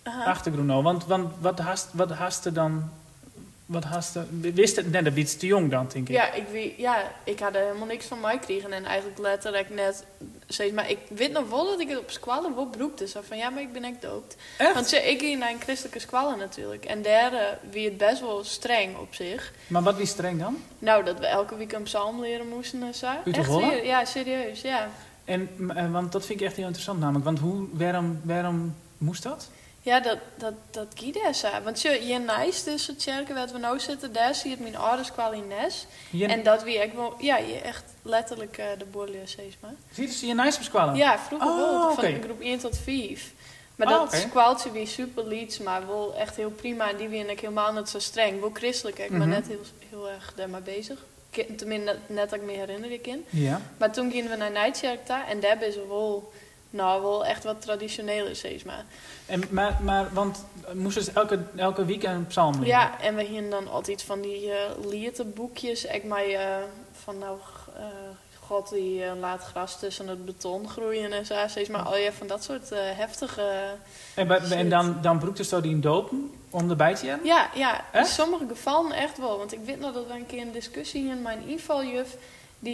Aha. 0.03 0.25
achtergrond. 0.25 0.67
nou. 0.67 0.83
Want, 0.83 1.07
want 1.07 1.33
wat 1.41 1.59
haast 1.59 1.89
wat 1.93 2.11
haast 2.11 2.45
er 2.45 2.53
dan... 2.53 2.91
Wat 3.67 3.85
haast 3.85 4.15
er, 4.15 4.27
wist 4.41 4.77
het 4.77 4.91
net 4.91 5.07
een 5.07 5.15
beetje 5.15 5.39
te 5.39 5.47
jong 5.47 5.71
dan, 5.71 5.89
denk 5.93 6.09
ik. 6.09 6.15
Ja, 6.15 6.33
ik, 6.33 6.75
ja, 6.77 7.13
ik 7.25 7.41
had 7.41 7.55
er 7.55 7.61
helemaal 7.61 7.87
niks 7.87 8.07
van 8.07 8.21
mij 8.21 8.39
kregen. 8.39 8.73
En 8.73 8.85
eigenlijk 8.85 9.19
letterlijk 9.19 9.71
net... 9.71 10.05
Zeg 10.47 10.73
maar, 10.73 10.91
ik 10.91 10.99
weet 11.09 11.33
nog 11.33 11.49
wel 11.49 11.65
dat 11.65 11.81
ik 11.81 11.89
het 11.89 11.99
op 11.99 12.11
squallen 12.11 12.55
wel 12.55 12.67
broekte. 12.67 13.09
Zo 13.09 13.21
van, 13.29 13.37
ja, 13.37 13.51
maar 13.51 13.63
ik 13.63 13.73
ben 13.73 13.85
echt 13.85 14.03
doopt. 14.03 14.37
Echt? 14.59 14.75
Want 14.75 14.87
ze, 14.87 14.97
ik 14.97 15.21
ging 15.21 15.39
naar 15.39 15.51
een 15.51 15.61
christelijke 15.61 15.99
squallen 15.99 16.39
natuurlijk. 16.39 16.85
En 16.85 17.03
daar 17.03 17.33
eh, 17.33 17.41
wie 17.71 17.85
het 17.85 17.97
best 17.97 18.21
wel 18.21 18.45
streng 18.45 18.97
op 18.97 19.15
zich. 19.15 19.53
Maar 19.67 19.83
wat 19.83 19.97
wie 19.97 20.07
streng 20.07 20.41
dan? 20.41 20.57
Nou, 20.79 21.05
dat 21.05 21.19
we 21.19 21.27
elke 21.27 21.57
week 21.57 21.73
een 21.73 21.83
psalm 21.83 22.21
leren 22.21 22.49
moesten 22.49 22.83
en 22.83 22.95
zo. 22.95 23.07
Echt 23.33 23.85
Ja, 23.85 24.05
serieus, 24.05 24.61
ja. 24.61 24.91
En, 25.25 25.51
eh, 25.77 25.93
want 25.93 26.13
dat 26.13 26.27
vind 26.27 26.41
ik 26.41 26.47
echt 26.47 26.57
heel 26.57 26.65
interessant 26.65 27.01
namelijk. 27.01 27.25
Want 27.25 27.39
hoe, 27.39 27.67
waarom, 27.73 28.21
waarom 28.25 28.75
moest 28.99 29.23
dat? 29.23 29.49
Ja, 29.87 30.00
dat, 30.00 30.19
dat, 30.37 30.53
dat 30.71 30.87
zo. 31.35 31.49
Want 31.65 31.83
je, 31.83 32.06
je 32.06 32.19
nice, 32.19 32.65
dus 32.65 32.87
het 32.87 33.05
kerken 33.05 33.35
waar 33.35 33.49
we 33.49 33.59
nou 33.59 33.79
zitten, 33.81 34.12
daar 34.12 34.35
zie 34.35 34.50
je 34.50 34.55
het 34.56 34.62
mijn 34.65 34.77
ouders 34.77 35.12
kwal 35.12 35.33
in 35.33 35.49
Nes. 35.49 35.87
Je, 36.11 36.27
En 36.27 36.43
dat 36.43 36.62
wie 36.62 36.79
ik 36.83 36.93
wel, 36.93 37.15
ja, 37.19 37.37
je 37.37 37.55
echt 37.61 37.85
letterlijk 38.03 38.59
eh, 38.59 38.67
de 38.79 38.85
borrelier 38.85 39.29
steeds 39.29 39.56
maar. 39.61 39.75
Zie 39.93 40.06
je 40.06 40.12
ze 40.12 40.27
je 40.27 40.35
nice 40.35 40.59
op 40.59 40.65
squallen? 40.65 40.94
Ja, 40.94 41.19
vroeger 41.19 41.49
Oh, 41.50 41.56
wel, 41.56 41.93
van 41.94 42.05
oké. 42.05 42.23
groep 42.23 42.41
1 42.41 42.59
tot 42.59 42.79
5. 42.79 43.33
Maar 43.77 43.87
Oh, 43.87 43.93
dat 43.93 44.03
oké. 44.06 44.17
squaltje 44.17 44.73
wie 44.73 44.87
super 44.87 45.27
lieds, 45.27 45.59
maar 45.59 45.87
wel 45.87 46.15
echt 46.15 46.37
heel 46.37 46.50
prima. 46.50 46.91
En 46.91 46.97
die 46.97 47.09
vind 47.09 47.31
ik 47.31 47.41
helemaal 47.41 47.73
niet 47.73 47.89
zo 47.89 47.99
streng. 47.99 48.41
Wel 48.41 48.50
christelijk, 48.53 48.99
ik 48.99 49.09
Mhm. 49.11 49.19
maar 49.19 49.29
net 49.29 49.47
heel, 49.47 49.61
heel 49.91 50.09
erg 50.11 50.32
daarmee 50.37 50.61
bezig. 50.61 51.05
Tenminste, 51.56 51.97
net, 52.06 52.31
dat 52.31 52.39
ik 52.41 52.47
me 52.47 52.53
herinner 52.53 52.91
ik 52.91 53.06
in. 53.06 53.25
Ja. 53.31 53.61
Maar 53.77 53.93
toen 53.93 54.11
gingen 54.11 54.31
we 54.31 54.37
naar 54.37 54.50
Nijtjerk 54.50 55.06
daar 55.06 55.27
en 55.29 55.41
daar 55.41 55.62
is 55.62 55.77
er 55.77 55.89
wel, 55.89 56.32
nou, 56.76 57.02
wel 57.02 57.25
echt 57.25 57.44
wat 57.44 57.61
traditioneler, 57.61 58.37
maar. 58.64 58.84
En, 59.26 59.43
maar, 59.50 59.78
maar, 59.82 60.08
want 60.12 60.44
eh, 60.67 60.75
moesten 60.75 61.02
ze 61.02 61.11
elke, 61.14 61.38
elke 61.56 61.84
week 61.84 62.02
een 62.02 62.26
psalm 62.26 62.52
leren? 62.52 62.67
Ja, 62.67 63.00
en 63.00 63.14
we 63.14 63.25
gingen 63.25 63.50
dan 63.50 63.69
altijd 63.69 64.02
van 64.02 64.20
die 64.20 64.52
lietenboekjes. 64.87 65.84
Ik 65.84 66.05
mij 66.05 66.37
eh, 66.37 66.56
van 66.93 67.19
nou, 67.19 67.38
god 68.40 68.69
die 68.69 69.14
laat 69.20 69.43
gras 69.43 69.78
tussen 69.78 70.08
het 70.08 70.25
beton 70.25 70.69
groeien 70.69 71.12
en 71.12 71.26
zo. 71.26 71.34
Zeg 71.49 71.69
maar, 71.69 71.82
al 71.82 71.96
je 71.96 72.12
van 72.12 72.26
dat 72.26 72.44
soort 72.44 72.70
heftige... 72.70 73.75
En, 74.14 74.31
en 74.50 74.69
dan, 74.69 74.99
dan 75.02 75.19
broekte 75.19 75.44
ze 75.44 75.61
die 75.61 75.70
in 75.70 75.81
dopen 75.81 76.31
om 76.50 76.70
erbij 76.70 76.94
te 76.94 77.06
hebben? 77.06 77.26
Ja, 77.26 77.50
ja, 77.55 77.84
in 77.93 78.05
sommige 78.05 78.46
gevallen 78.49 78.93
echt 78.93 79.19
wel. 79.19 79.38
Want 79.38 79.52
ik 79.52 79.61
weet 79.64 79.81
nog 79.81 79.93
dat 79.93 80.06
we 80.06 80.12
een 80.12 80.26
keer 80.26 80.43
een 80.43 80.52
discussie 80.52 81.08
in 81.08 81.22
mijn 81.22 81.49
invaljuf... 81.49 82.08
die 82.08 82.17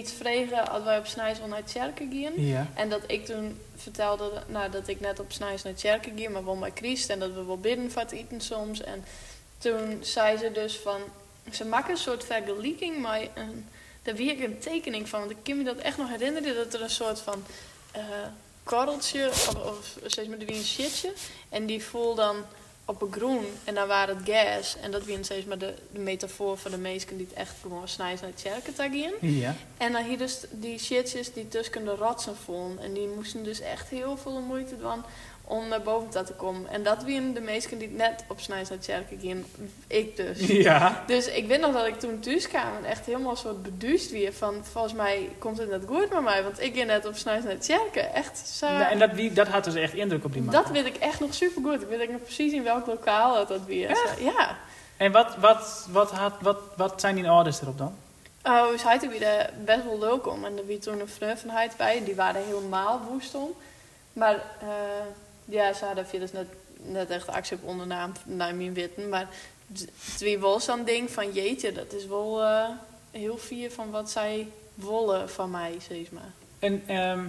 het 0.00 0.12
vregen 0.12 0.71
als 0.71 0.85
wij 0.85 0.99
op 0.99 1.06
Snijs 1.06 1.39
wel 1.39 1.49
naar 1.49 1.59
het 1.59 1.73
kerken 1.73 2.11
gingen. 2.11 2.47
Ja. 2.47 2.67
En 2.75 2.89
dat 2.89 3.03
ik 3.06 3.27
toen 3.27 3.61
vertelde 3.77 4.43
nou, 4.47 4.71
dat 4.71 4.89
ik 4.89 5.00
net 5.00 5.21
op 5.21 5.33
Snijs 5.33 5.62
naar 5.62 5.73
het 5.73 5.83
kerken 5.83 6.19
ging, 6.19 6.33
maar 6.33 6.44
wel 6.44 6.59
bij 6.59 6.73
Christ. 6.75 7.11
En 7.11 7.19
dat 7.19 7.33
we 7.33 7.44
wel 7.44 7.59
bidden 7.59 7.91
voor 7.91 8.03
het 8.03 8.12
eten 8.12 8.41
soms. 8.41 8.81
En 8.81 9.05
toen 9.59 9.99
zei 10.00 10.37
ze 10.37 10.53
dus 10.53 10.77
van... 10.77 11.00
Ze 11.53 11.65
maken 11.65 11.91
een 11.91 11.97
soort 11.97 12.25
vergelijking, 12.25 12.99
maar 12.99 13.21
een, 13.35 13.69
daar 14.03 14.15
wie 14.15 14.31
ik 14.31 14.43
een 14.43 14.59
tekening 14.59 15.09
van. 15.09 15.19
Want 15.19 15.31
ik 15.31 15.37
kan 15.43 15.56
me 15.56 15.65
dat 15.65 15.77
echt 15.77 15.99
nog 15.99 16.09
herinneren, 16.09 16.55
dat 16.55 16.75
er 16.75 16.82
een 16.82 16.91
soort 16.91 17.20
van... 17.20 17.44
eh 17.93 18.03
korreltje, 18.65 19.29
of, 19.29 19.55
of 19.55 19.96
zeg 20.06 20.27
maar, 20.27 20.39
wie 20.39 20.56
een 20.56 20.65
shitje. 20.65 21.13
En 21.49 21.67
die 21.67 21.84
voel 21.84 22.15
dan 22.15 22.44
op 22.84 23.03
een 23.03 23.12
groen 23.12 23.44
en 23.65 23.74
dan 23.74 23.89
waren 23.89 24.17
het 24.17 24.29
gas. 24.29 24.77
En 24.81 24.91
dat 24.91 25.05
wie 25.05 25.24
zeg 25.24 25.46
maar 25.46 25.58
de, 25.58 25.74
de 25.93 25.98
metafoor 25.98 26.58
voor 26.58 26.70
de 26.70 26.79
mensen 26.79 27.17
die 27.17 27.27
het 27.27 27.36
echt 27.36 27.55
gewoon 27.60 27.89
snijden 27.89 28.20
naar 28.20 28.31
het 28.31 28.43
kerken 28.43 28.74
gaan. 28.74 29.31
Ja. 29.31 29.55
En 29.77 29.93
dan 29.93 30.05
hier 30.05 30.19
dus 30.19 30.44
die 30.51 30.79
shitjes 30.79 31.32
die 31.32 31.48
tussen 31.48 31.84
de 31.84 31.94
rotsen 31.94 32.36
vonden. 32.36 32.84
En 32.84 32.93
die 32.93 33.08
moesten 33.08 33.44
dus 33.44 33.60
echt 33.60 33.89
heel 33.89 34.17
veel 34.17 34.41
moeite 34.41 34.79
doen 34.79 35.05
om 35.44 35.69
naar 35.69 35.82
boven 35.82 36.25
te 36.25 36.32
komen. 36.32 36.70
En 36.70 36.82
dat 36.82 37.03
waren 37.03 37.34
de 37.34 37.41
meesten 37.41 37.79
die 37.79 37.89
net 37.89 38.25
op 38.29 38.41
Snijs 38.41 38.69
naar 38.69 38.79
het 38.79 38.87
kerken 38.87 39.19
gingen. 39.20 39.46
Ik 39.87 40.17
dus. 40.17 40.46
Ja. 40.46 41.05
Dus 41.06 41.27
ik 41.27 41.46
weet 41.46 41.61
nog 41.61 41.72
dat 41.72 41.87
ik 41.87 42.01
toen 42.01 42.20
thuis 42.20 42.49
kwam 42.49 42.77
en 42.77 42.84
echt 42.84 43.06
helemaal 43.06 43.37
soort 43.37 43.63
beduust 43.63 44.11
weer 44.11 44.32
van... 44.32 44.55
Volgens 44.72 44.94
mij 44.94 45.29
komt 45.39 45.58
het 45.58 45.70
net 45.70 45.82
goed 45.87 46.13
met 46.13 46.22
mij, 46.22 46.43
want 46.43 46.61
ik 46.61 46.75
ging 46.75 46.87
net 46.87 47.06
op 47.06 47.17
Snijs 47.17 47.43
naar 47.43 47.53
het 47.53 47.67
kerken. 47.67 48.15
Echt 48.15 48.49
zo... 48.49 48.69
Nee, 48.69 48.82
en 48.82 48.99
dat, 48.99 49.13
wie, 49.13 49.32
dat 49.32 49.49
had 49.49 49.65
dus 49.65 49.75
echt 49.75 49.94
indruk 49.94 50.25
op 50.25 50.32
die 50.32 50.43
man. 50.43 50.53
dat 50.53 50.70
weet 50.70 50.87
ik 50.87 50.96
echt 50.96 51.20
nog 51.20 51.34
super 51.34 51.63
goed. 51.63 51.82
Ik 51.82 51.89
weet 51.89 52.11
nog 52.11 52.22
precies 52.22 52.53
in 52.53 52.63
welk 52.63 52.87
lokaal 52.87 53.34
dat, 53.34 53.49
dat 53.49 53.65
weer 53.65 53.91
is. 53.91 53.99
Ja. 54.19 54.56
En 54.96 55.13
wat, 55.13 55.37
wat, 55.37 55.87
wat, 55.91 56.11
had, 56.11 56.32
wat, 56.41 56.58
wat 56.77 57.01
zijn 57.01 57.15
die 57.15 57.29
ouders 57.29 57.61
erop 57.61 57.79
dan? 57.79 57.96
Oh, 58.44 58.69
dus 58.69 58.82
hij 58.82 59.01
weer 59.08 59.51
best 59.65 59.84
wel 59.84 59.99
leuk 59.99 60.27
om. 60.27 60.44
En 60.44 60.58
er 60.58 60.67
wie 60.67 60.79
toen 60.79 61.01
een 61.01 61.08
vriend 61.08 61.41
van 61.41 61.51
hij 61.51 61.70
bij, 61.77 62.05
die 62.05 62.15
waren 62.15 62.44
helemaal 62.44 63.01
woest 63.11 63.34
om. 63.34 63.51
Maar 64.13 64.34
eh, 64.34 64.69
ja, 65.53 65.73
ze 65.73 65.85
hadden 65.85 66.06
via 66.06 66.19
dus 66.21 66.32
net, 66.32 66.47
net 66.82 67.11
echt 67.11 67.29
actie 67.29 67.56
op 67.56 67.65
ondernaam 67.69 68.13
naar 68.25 68.55
mijn 68.55 68.75
witten. 68.75 69.09
Maar 69.09 69.29
het 69.73 69.91
was 70.21 70.35
wel 70.41 70.61
zo'n 70.61 70.85
ding 70.85 71.11
van 71.11 71.32
jeetje, 71.32 71.73
dat 71.73 71.93
is 71.93 72.06
wel 72.06 72.43
eh, 72.43 72.69
heel 73.11 73.39
vier 73.39 73.71
van 73.71 73.91
wat 73.91 74.11
zij 74.11 74.49
willen 74.75 75.31
van 75.31 75.51
mij, 75.51 75.77
zeg 75.89 76.11
maar. 76.11 76.32
En 76.59 76.82
ehm, 76.87 77.25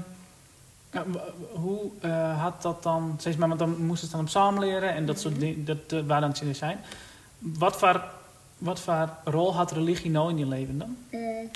w- 1.11 1.17
hoe 1.53 1.89
eh, 2.01 2.41
had 2.41 2.61
dat 2.61 2.83
dan, 2.83 3.15
zeg 3.19 3.37
maar, 3.37 3.47
want 3.47 3.59
dan 3.59 3.85
moesten 3.85 4.07
ze 4.07 4.13
dan 4.15 4.23
op 4.23 4.29
samen 4.29 4.63
leren 4.63 4.93
en 4.93 5.05
dat 5.05 5.19
soort 5.19 5.33
Mhm. 5.33 5.43
dingen, 5.43 5.65
dat 5.65 5.91
uh, 5.93 6.01
waar 6.05 6.21
dan 6.21 6.35
zijn. 6.55 6.79
Wat 7.37 7.77
voor, 7.77 8.03
wat 8.57 8.79
voor 8.79 9.09
rol 9.23 9.53
had 9.55 9.71
religie 9.71 10.11
nou 10.11 10.29
in 10.29 10.37
je 10.37 10.45
leven 10.45 10.77
dan? 10.77 10.97
Mm. 11.11 11.49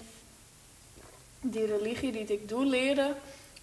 Die 1.42 1.66
religie 1.66 2.12
die 2.12 2.26
ik 2.26 2.50
doe 2.50 2.66
leren, 2.66 3.16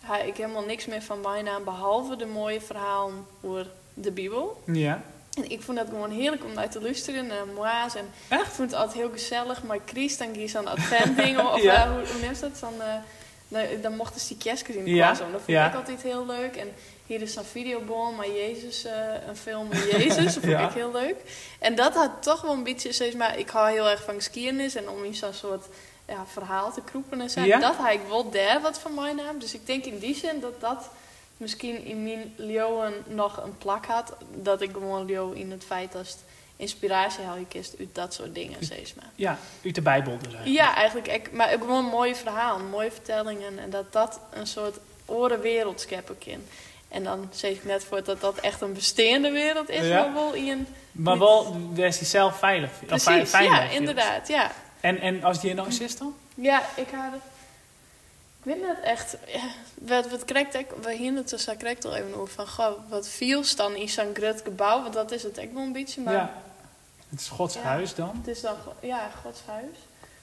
heb 0.07 0.27
ik 0.27 0.37
helemaal 0.37 0.65
niks 0.65 0.87
meer 0.87 1.03
van 1.03 1.21
mijn 1.21 1.45
naam 1.45 1.65
behalve 1.65 2.17
de 2.17 2.27
mooie 2.27 2.61
verhalen 2.61 3.27
over 3.43 3.67
de 3.95 4.11
Bijbel. 4.11 4.63
Ja. 4.67 5.03
En 5.37 5.51
ik 5.51 5.63
vond 5.63 5.79
dat 5.79 5.89
gewoon 5.89 6.11
heerlijk 6.11 6.45
om 6.45 6.53
naar 6.53 6.69
te 6.71 6.81
luisteren 6.83 7.27
naar 7.27 7.47
Moa's. 7.55 7.95
En 7.95 8.11
Echt? 8.29 8.47
ik 8.47 8.53
vond 8.53 8.71
het 8.71 8.81
altijd 8.81 8.99
heel 8.99 9.11
gezellig. 9.11 9.63
Maar 9.63 9.79
Chris, 9.87 10.17
dan 10.19 10.35
ging 10.35 10.51
zo'n 10.51 10.67
adventding. 10.67 11.39
of 11.53 11.63
Ja. 11.63 11.75
eh, 11.85 11.91
hoe, 11.91 12.07
hoe 12.13 12.23
noemt 12.25 12.41
dat? 12.41 12.59
Dan, 12.61 12.73
eh, 12.83 12.95
dan, 13.49 13.63
dan 13.83 13.97
mochten 13.97 14.21
ze 14.21 14.29
die 14.29 14.37
kerstjes 14.37 14.77
in 14.77 14.85
de 14.85 14.91
Ja, 14.91 15.07
klas. 15.07 15.19
Dat 15.19 15.29
vond 15.29 15.43
ja. 15.47 15.69
ik 15.69 15.75
altijd 15.75 16.03
heel 16.03 16.27
leuk. 16.27 16.57
En 16.57 16.69
hier 17.07 17.23
is 17.23 17.33
zo'n 17.33 17.45
videobon, 17.45 18.15
maar 18.17 18.31
Jezus, 18.31 18.85
eh, 18.85 18.93
een 19.29 19.37
film 19.37 19.69
met 19.69 19.91
Jezus. 19.91 20.35
Dat 20.35 20.45
vond 20.45 20.61
ik 20.61 20.71
heel 20.75 20.93
leuk. 20.93 21.17
En 21.59 21.75
dat 21.75 21.95
had 21.95 22.11
toch 22.21 22.41
wel 22.41 22.53
een 22.53 22.63
beetje, 22.63 22.93
steeds 22.93 23.15
maar 23.17 23.39
ik 23.39 23.49
hou 23.49 23.71
heel 23.71 23.89
erg 23.89 24.03
van 24.03 24.15
geschiedenis. 24.15 24.75
En 24.75 24.89
om 24.89 25.05
in 25.05 25.15
zo'n 25.15 25.33
soort 25.33 25.67
ja, 26.09 26.27
verhaal 26.27 26.73
te 26.73 26.81
kroepen 26.83 27.21
en 27.21 27.31
zo. 27.31 27.41
Ja. 27.41 27.59
Dat 27.59 27.75
ik 27.93 28.01
wel 28.09 28.31
daar 28.31 28.61
wat 28.61 28.79
van 28.79 28.95
mijn 28.95 29.17
naam. 29.17 29.39
Dus 29.39 29.55
ik 29.55 29.67
denk 29.67 29.85
in 29.85 29.99
die 29.99 30.15
zin 30.15 30.41
dat 30.41 30.61
dat 30.61 30.91
misschien 31.37 31.85
in 31.85 32.03
mijn 32.03 32.35
leeuwen 32.37 32.93
nog 33.07 33.43
een 33.43 33.59
plak 33.59 33.87
had. 33.87 34.13
Dat 34.35 34.61
ik 34.61 34.71
gewoon 34.73 35.07
leeuw 35.07 35.33
in 35.33 35.51
het 35.51 35.65
feit 35.65 35.93
dat 35.93 36.07
het 36.07 36.25
inspiratie 36.57 37.25
haal 37.25 37.37
je 37.37 37.47
kist 37.47 37.75
uit 37.79 37.89
dat 37.93 38.15
soort 38.15 38.35
dingen, 38.35 38.57
steeds 38.61 38.95
maar. 38.95 39.11
Ja, 39.15 39.39
uit 39.65 39.75
de 39.75 39.83
Bijbel 39.83 40.19
dus 40.19 40.35
eigenlijk. 40.35 40.57
Ja, 40.57 40.75
eigenlijk. 40.75 41.09
Ik, 41.09 41.33
maar 41.33 41.53
ook 41.53 41.61
gewoon 41.61 41.85
mooie 41.85 42.15
verhalen, 42.15 42.69
mooie 42.69 42.91
vertellingen. 42.91 43.59
En 43.59 43.71
dat 43.71 43.93
dat 43.93 44.21
een 44.33 44.47
soort 44.47 44.77
orenwereld 45.05 45.81
scheppen 45.81 46.19
kan. 46.19 46.43
En 46.89 47.05
dan 47.05 47.29
zeg 47.33 47.51
ik 47.51 47.65
net 47.65 47.85
voor 47.85 48.05
dat 48.05 48.21
dat 48.21 48.39
echt 48.39 48.61
een 48.61 48.73
bestaande 48.73 49.31
wereld 49.31 49.69
is. 49.69 49.87
Ja. 49.87 50.01
Maar 50.01 50.15
wel 50.15 50.33
in... 50.33 50.67
Maar 50.93 51.19
wel, 51.19 51.57
wees 51.73 51.99
die 51.99 52.07
zelf 52.07 52.39
veilig. 52.39 52.71
Precies, 52.87 53.31
fijn 53.31 53.45
ja, 53.45 53.63
inderdaad, 53.63 54.29
ja. 54.29 54.53
En, 54.85 55.01
en 55.01 55.23
als 55.23 55.41
die 55.41 55.55
nog 55.55 55.67
eens 55.67 55.81
is 55.81 55.97
dan? 55.99 56.15
Ja, 56.35 56.63
ik 56.77 56.89
had. 56.91 57.15
Ik 57.15 58.53
weet 58.53 58.61
net 58.61 58.81
echt... 58.81 59.17
Ja, 59.27 59.43
wat, 59.75 60.11
wat 60.11 60.25
krijgt 60.25 60.55
ik... 60.55 60.67
We 60.83 60.93
hielden 60.95 61.17
het 61.17 61.29
dus, 61.29 61.49
krijgt 61.59 61.85
al 61.85 61.95
even 61.95 62.15
over 62.15 62.35
van... 62.35 62.49
Goh, 62.49 62.73
wat 62.89 63.09
viel 63.09 63.43
dan 63.57 63.75
in 63.75 63.89
zo'n 63.89 64.15
groot 64.15 64.41
gebouw? 64.45 64.83
Want 64.83 64.95
dat 64.95 65.11
is 65.11 65.23
het 65.23 65.39
echt 65.39 65.53
wel 65.53 65.63
een 65.63 65.73
beetje. 65.73 66.01
Maar 66.01 66.15
Ja. 66.15 66.43
Het 67.09 67.21
is 67.21 67.29
Gods 67.29 67.55
Ja. 67.55 67.61
huis 67.61 67.95
dan. 67.95 68.17
het 68.19 68.27
is 68.27 68.41
dan... 68.41 68.57
Ja, 68.81 69.11
Gods 69.23 69.41
huis. 69.47 69.77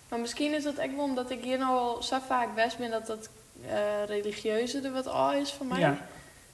Maar 0.09 0.19
misschien 0.19 0.53
is 0.53 0.63
het 0.63 0.77
echt 0.77 0.95
wel 0.95 1.03
omdat 1.03 1.29
ik 1.29 1.43
hier 1.43 1.57
nou 1.57 1.77
al 1.77 2.03
zo 2.03 2.17
vaak 2.27 2.55
best 2.55 2.77
ben... 2.77 2.91
Dat 2.91 3.07
dat 3.07 3.29
eh, 3.65 4.05
religieuze 4.05 4.81
er 4.81 4.91
wat 4.91 5.07
al 5.07 5.33
is 5.33 5.51
voor 5.51 5.65
mij. 5.65 5.79
Ja. 5.79 5.97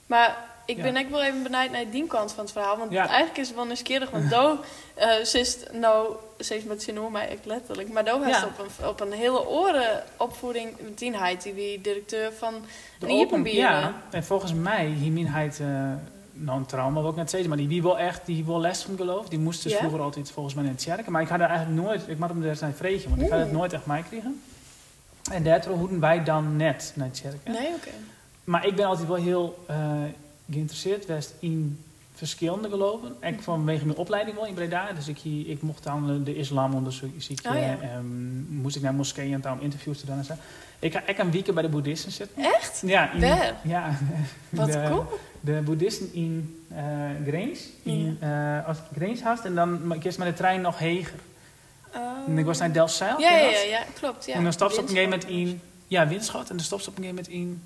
Maar 0.06 0.48
ik 0.68 0.76
Ja. 0.76 0.82
ben 0.82 0.96
echt 0.96 1.10
wel 1.10 1.22
even 1.22 1.42
benijd 1.42 1.70
naar 1.70 1.90
die 1.90 2.06
kant 2.06 2.32
van 2.32 2.44
het 2.44 2.52
verhaal. 2.52 2.76
Want 2.76 2.92
Ja. 2.92 3.06
eigenlijk 3.06 3.38
is 3.38 3.46
het 3.46 3.56
wel 3.56 3.64
nieuwsgierig. 3.66 4.10
Want 4.10 4.30
Do, 4.30 4.58
eh 4.94 5.24
ze 5.24 5.38
is 5.38 5.56
nou, 5.72 6.14
is 6.54 6.64
met 6.64 6.82
zin 6.82 6.98
mij 7.10 7.28
echt 7.28 7.44
letterlijk. 7.46 7.88
Maar 7.92 8.04
Do 8.04 8.22
heeft 8.22 8.44
op, 8.44 8.58
een, 8.58 8.88
op 8.88 9.00
een 9.00 9.12
hele 9.12 9.48
orenopvoeding 9.48 10.70
met 10.82 10.98
die. 10.98 11.54
Die 11.54 11.80
directeur 11.80 12.32
van 12.32 12.52
De 12.54 12.60
een 13.06 13.12
open, 13.12 13.16
Iepenbieren. 13.18 13.70
ja, 13.70 13.94
en 14.10 14.24
volgens 14.24 14.54
mij, 14.54 14.86
hierminheid, 14.86 15.58
uh, 15.62 15.66
nou 16.32 16.58
een 16.58 16.66
trauma 16.66 17.00
wil 17.00 17.10
ik 17.10 17.16
net 17.16 17.30
zeggen, 17.30 17.48
maar 17.48 17.58
die 17.58 17.68
wie 17.68 17.82
wel 17.82 17.98
echt, 17.98 18.26
die 18.26 18.44
wil 18.44 18.60
les 18.60 18.82
van 18.82 18.96
geloof. 18.96 19.28
Die 19.28 19.38
moest 19.38 19.62
dus 19.62 19.74
vroeger 19.74 20.00
altijd 20.00 20.30
volgens 20.30 20.54
mij 20.54 20.64
in 20.64 20.70
het 20.70 20.84
kerken. 20.84 21.12
Maar 21.12 21.22
ik 21.22 21.28
had 21.28 21.40
er 21.40 21.46
eigenlijk 21.48 21.82
nooit, 21.86 22.08
ik 22.08 22.16
had 22.18 22.28
hem 22.28 22.42
er 22.44 22.56
zijn 22.56 22.74
vreetje, 22.74 23.08
want 23.08 23.22
ik 23.22 23.30
had 23.30 23.38
het 23.40 23.52
nooit 23.52 23.72
echt 23.72 23.86
meekregen. 23.86 24.42
En 25.32 25.42
daardoor 25.44 25.76
hoeden 25.76 26.00
wij 26.00 26.24
dan 26.24 26.56
net 26.56 26.92
naar 26.94 27.06
het 27.06 27.20
kerken. 27.20 27.52
Nee, 27.52 27.68
oké. 27.74 27.90
Maar 28.44 28.66
ik 28.66 28.76
ben 28.76 28.86
altijd 28.86 29.08
wel 29.08 29.16
heel 29.16 29.64
eh, 29.66 29.76
geïnteresseerd 30.50 31.04
geweest 31.04 31.34
in 31.38 31.78
verschillende 32.14 32.68
geloven. 32.68 33.12
Mhm. 33.20 33.32
Ik 33.34 33.42
vanwege 33.42 33.84
mijn 33.86 33.98
opleiding 33.98 34.36
wel 34.36 34.46
in 34.46 34.54
Breda. 34.54 34.92
Dus 34.92 35.08
ik, 35.08 35.18
hier- 35.18 35.48
ik 35.48 35.62
mocht 35.62 35.82
dan 35.82 36.10
eh, 36.10 36.24
de 36.24 36.36
islam 36.36 36.74
onderzoeken. 36.74 37.20
Oh, 37.50 37.54
ja. 37.54 37.78
ehm, 37.80 38.40
moest 38.60 38.76
ik 38.76 38.82
naar 38.82 38.94
moskeeën 38.94 39.32
en 39.32 39.40
dan 39.40 39.60
interviews 39.60 40.00
te 40.00 40.06
doen 40.06 40.18
en 40.18 40.24
zo. 40.24 40.32
Ik 40.78 40.92
ga 40.92 41.02
ik 41.06 41.18
een 41.18 41.30
weekend 41.30 41.54
bij 41.54 41.62
de 41.64 41.68
boeddhisten 41.70 42.12
zitten. 42.12 42.42
Echt? 42.44 42.82
Ja, 42.86 43.12
in, 43.12 43.54
ja 43.64 43.98
Wat 44.48 44.72
de, 44.72 44.84
cool. 44.88 45.06
de 45.40 45.60
boeddhisten 45.64 46.14
in 46.14 46.62
eh 46.68 46.84
Greens. 47.26 47.60
In, 47.82 48.16
eh, 48.20 48.66
als 48.66 48.76
ik 48.78 48.84
Greens 48.96 49.22
had, 49.22 49.44
en 49.44 49.54
dan 49.54 49.86
maar 49.86 49.96
ik 49.96 50.04
eerst 50.04 50.18
met 50.18 50.28
de 50.28 50.34
trein 50.34 50.60
nog 50.60 50.78
heger. 50.78 51.18
En 52.26 52.38
ik 52.38 52.44
was 52.44 52.58
naar 52.58 52.72
Delfzijl. 52.72 53.20
Ja, 53.20 53.30
ja, 53.30 53.48
ja, 53.48 53.58
ja, 53.60 53.82
klopt. 53.94 54.26
Ja. 54.26 54.34
en 54.34 54.42
dan 54.42 54.52
stopte 54.52 54.74
ze 54.74 54.80
op 54.80 54.88
een 54.88 54.94
gegeven 54.94 55.18
moment 55.18 55.30
in... 55.30 55.60
Ja, 55.86 56.08
Windschot. 56.08 56.50
En 56.50 56.56
dan 56.56 56.64
stopte 56.64 56.84
ze 56.84 56.90
op 56.90 56.96
een 56.98 57.02
gegeven 57.04 57.24
moment 57.32 57.42
in... 57.42 57.62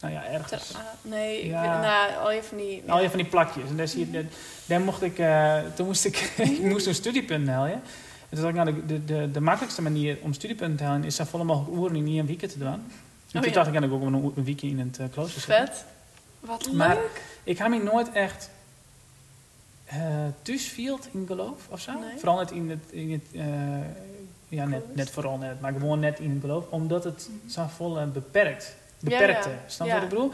Nou 0.00 0.12
ja, 0.12 0.24
ergens. 0.24 0.74
Ah, 0.74 0.80
nee, 1.02 1.40
ik 1.40 1.50
Ja. 1.50 1.80
nou, 1.80 2.14
al 2.24 2.32
je 2.32 2.42
van 2.42 2.56
die... 2.56 2.82
Al 2.86 3.02
je 3.02 3.08
van 3.10 3.18
die 3.18 3.28
plakjes. 3.28 3.68
En 3.68 3.76
daar, 3.76 3.88
zie 3.88 4.06
je, 4.06 4.10
daar, 4.10 4.24
daar 4.66 4.80
mocht 4.80 5.02
ik, 5.02 5.18
eh, 5.18 5.58
toen 5.74 5.86
moest 5.86 6.04
ik, 6.04 6.16
ik 6.36 6.62
moest 6.62 6.86
een 6.86 6.94
studiepunt 6.94 7.48
halen. 7.48 7.72
En 7.72 7.80
toen 8.36 8.40
dacht 8.40 8.48
ik, 8.48 8.54
nou, 8.64 8.74
de, 8.74 8.86
de, 8.86 9.04
de, 9.04 9.30
de 9.30 9.40
makkelijkste 9.40 9.82
manier 9.82 10.18
om 10.22 10.32
studiepunten 10.32 10.76
te 10.76 10.84
halen 10.84 11.04
is 11.04 11.16
zo 11.16 11.24
volle 11.24 11.44
mogelijk 11.44 11.76
uren 11.80 11.96
in 12.06 12.18
een 12.18 12.26
weekend 12.26 12.52
te 12.52 12.58
doen. 12.58 12.68
En 12.68 12.82
toen 13.30 13.42
ja. 13.42 13.50
dacht 13.50 13.66
ik, 13.66 13.72
kan 13.72 13.84
ik 13.84 13.92
ook 13.92 14.02
een, 14.02 14.14
een 14.14 14.44
weekje 14.44 14.68
in 14.68 14.78
het 14.78 14.98
uh, 14.98 15.06
klooster. 15.12 15.40
Vet. 15.42 15.84
Wat 16.40 16.72
Maar- 16.72 16.94
leuk. 16.94 17.22
Ik 17.44 17.58
heb 17.58 17.68
me 17.68 17.82
nooit 17.82 18.12
echt 18.12 18.50
eh 19.84 20.56
field 20.58 21.08
in 21.12 21.24
geloof 21.26 21.68
of 21.68 21.80
zo. 21.80 21.92
Nee. 21.92 22.18
Vooral 22.18 22.36
net 22.36 22.50
in 22.50 22.70
het, 22.70 22.84
in 22.90 23.12
het 23.12 23.22
eh, 23.32 23.46
ja, 24.48 24.64
net, 24.64 24.94
net 24.94 25.10
vooral 25.10 25.36
net, 25.36 25.60
maar 25.60 25.72
gewoon 25.72 26.00
net 26.00 26.18
in 26.18 26.30
het 26.30 26.40
geloof. 26.40 26.66
Omdat 26.68 27.04
het 27.04 27.28
zo 27.46 27.66
vol 27.76 27.98
eh, 28.00 28.06
beperkt, 28.06 28.76
beperkte. 29.00 29.50
Snap 29.66 29.86
je 29.88 29.92
wat 29.94 30.02
ik 30.02 30.08
bedoel? 30.08 30.30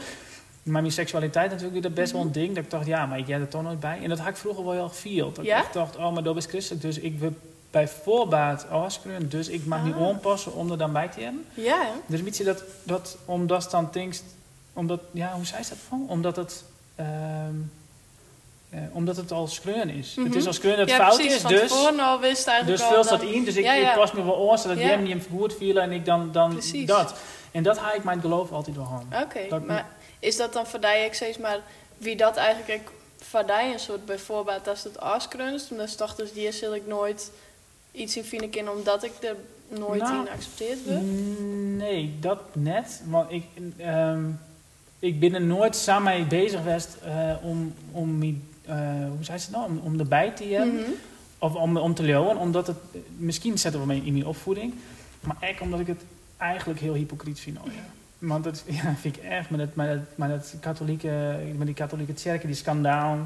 Maar 0.63 0.81
mijn 0.81 0.93
seksualiteit 0.93 1.51
natuurlijk 1.51 1.83
dat 1.83 1.93
best 1.93 2.11
wel 2.11 2.21
een 2.21 2.27
Mhm. 2.27 2.35
ding. 2.39 2.55
Dat 2.55 2.63
ik 2.63 2.69
dacht, 2.69 2.85
ja, 2.85 3.05
maar 3.05 3.17
ik 3.17 3.27
jij 3.27 3.39
er 3.39 3.47
toch 3.47 3.61
nooit 3.63 3.79
bij. 3.79 3.99
En 4.03 4.09
dat 4.09 4.19
had 4.19 4.27
ik 4.27 4.35
vroeger 4.37 4.63
wel 4.63 4.73
heel 4.73 4.89
veel. 4.89 5.31
Dat 5.33 5.43
ik 5.45 5.49
echt 5.51 5.73
dacht, 5.73 5.95
oh, 5.95 6.13
maar 6.13 6.23
dat 6.23 6.35
is 6.37 6.45
christelijk. 6.45 6.81
Dus 6.83 6.99
ik 6.99 7.19
wil 7.19 7.33
bij 7.71 7.87
voorbaat 7.87 8.69
afspreken. 8.69 9.29
Dus 9.29 9.47
ik 9.47 9.65
mag 9.65 9.83
niet 9.83 9.93
Ah. 9.95 10.07
aanpassen 10.07 10.53
om 10.53 10.71
er 10.71 10.77
dan 10.77 10.93
bij 10.93 11.07
te 11.07 11.21
hebben. 11.21 11.45
Ja? 11.53 11.81
Dus 12.05 12.19
een 12.19 12.25
beetje 12.25 12.43
dat, 12.43 12.63
dat 12.83 13.17
omdat 13.25 13.67
dan 13.71 13.89
denkst, 13.91 14.23
omdat, 14.73 14.99
ja, 15.11 15.33
hoe 15.33 15.45
zei 15.45 15.63
ze 15.63 15.69
dat 15.69 15.77
van? 15.87 16.05
Omdat 16.07 16.35
het, 16.35 16.63
ehm, 16.95 17.07
eh, 18.69 18.79
omdat 18.91 19.15
het 19.17 19.31
al 19.31 19.47
skreun 19.47 19.89
is. 19.89 20.15
Mhm. 20.15 20.25
Het 20.25 20.35
is 20.35 20.47
al 20.47 20.53
skreun 20.53 20.77
dat 20.77 20.89
het 20.89 20.97
ja, 20.97 21.05
fout 21.05 21.15
precies. 21.15 21.35
is, 21.35 21.41
Van 21.41 21.51
dus, 21.51 21.61
tevoren 21.61 21.99
al 21.99 22.19
wist 22.19 22.47
eigenlijk 22.47 22.79
dus 22.81 22.87
vul 22.87 23.03
dat- 23.17 23.21
in. 23.21 23.43
Dus 23.43 23.55
ik, 23.55 23.63
Ja, 23.63 23.73
ja. 23.73 23.89
ik 23.91 23.97
pas 23.97 24.11
me 24.11 24.23
wel 24.23 24.51
aan, 24.51 24.57
zodat 24.57 24.77
jij 24.77 24.87
hem 24.89 25.03
niet 25.03 25.27
goed 25.31 25.53
viel 25.57 25.79
en 25.79 25.91
ik 25.91 26.05
dan, 26.05 26.31
dan 26.31 26.51
Precies. 26.51 26.85
dat. 26.87 27.15
En 27.55 27.63
dat 27.63 27.77
ga 27.77 27.93
ik 27.93 28.03
mijn 28.03 28.21
geloof 28.21 28.51
altijd 28.51 28.75
wel 28.75 28.85
aan. 28.85 29.23
Oké, 29.23 29.59
maar 29.59 29.87
is 30.19 30.37
dat 30.37 30.53
dan 30.53 30.67
voor 30.67 30.79
die 30.79 31.05
ik 31.05 31.13
steeds 31.13 31.37
maar 31.37 31.59
wie 31.97 32.15
dat 32.15 32.35
eigenlijk 32.35 32.91
voor 33.17 33.45
die 33.45 33.73
een 33.73 33.79
soort 33.79 34.05
bijvoorbeeld 34.05 34.67
als 34.67 34.83
het 34.83 34.99
afskrunst, 34.99 35.69
dan 35.69 35.81
is 35.81 35.95
toch 35.95 36.15
dus 36.15 36.33
die 36.33 36.47
ik 36.47 36.87
nooit 36.87 37.31
iets 37.91 38.17
in 38.17 38.23
vinden 38.23 38.69
omdat 38.71 39.03
ik 39.03 39.11
er 39.21 39.35
nooit 39.67 40.01
Nou, 40.01 40.19
in 40.19 40.25
geaccepteerd 40.25 40.85
word. 40.85 41.01
Mm, 41.01 41.77
Nee, 41.77 42.15
dat 42.19 42.39
net. 42.53 43.01
Want 43.05 43.31
ik, 43.31 43.43
ehm, 43.77 44.23
ik 44.99 45.19
ben 45.19 45.33
er 45.33 45.41
nooit 45.41 45.75
samen 45.75 46.13
mee 46.13 46.25
bezig 46.25 46.59
geweest 46.59 46.97
eh, 47.03 47.35
om, 47.41 47.73
om, 47.91 48.21
eh, 48.65 48.75
hoe 48.87 49.23
zei 49.23 49.37
ze 49.37 49.51
nou, 49.51 49.65
om, 49.65 49.81
om 49.83 49.99
erbij 49.99 50.31
te 50.31 50.43
hebben. 50.43 50.75
Mhm. 50.75 50.89
Of 51.39 51.55
om, 51.55 51.77
om 51.77 51.93
te 51.93 52.03
leeuwen, 52.03 52.37
omdat 52.37 52.67
het... 52.67 52.77
Misschien 53.17 53.57
zetten 53.57 53.81
we 53.81 53.87
mee 53.87 54.01
in 54.03 54.13
mijn 54.13 54.25
opvoeding. 54.25 54.73
Maar 55.19 55.35
echt 55.39 55.61
omdat 55.61 55.79
ik 55.79 55.87
het 55.87 56.01
eigenlijk 56.51 56.79
heel 56.79 56.93
hypocriet 56.93 57.39
vind. 57.39 57.57
Oh, 57.57 57.65
ja. 57.65 57.81
Want 58.27 58.43
dat 58.43 58.63
ja, 58.81 58.93
vind 58.99 59.17
ik 59.17 59.23
echt 59.23 59.49
met, 59.49 59.59
het, 59.59 59.75
met, 59.75 59.87
het, 59.87 60.01
met, 60.15 60.29
het 60.29 60.55
katholieke, 60.59 61.35
met 61.57 61.65
die 61.65 61.75
katholieke 61.75 62.13
kerken, 62.13 62.47
die 62.47 62.55
skandaal. 62.57 63.17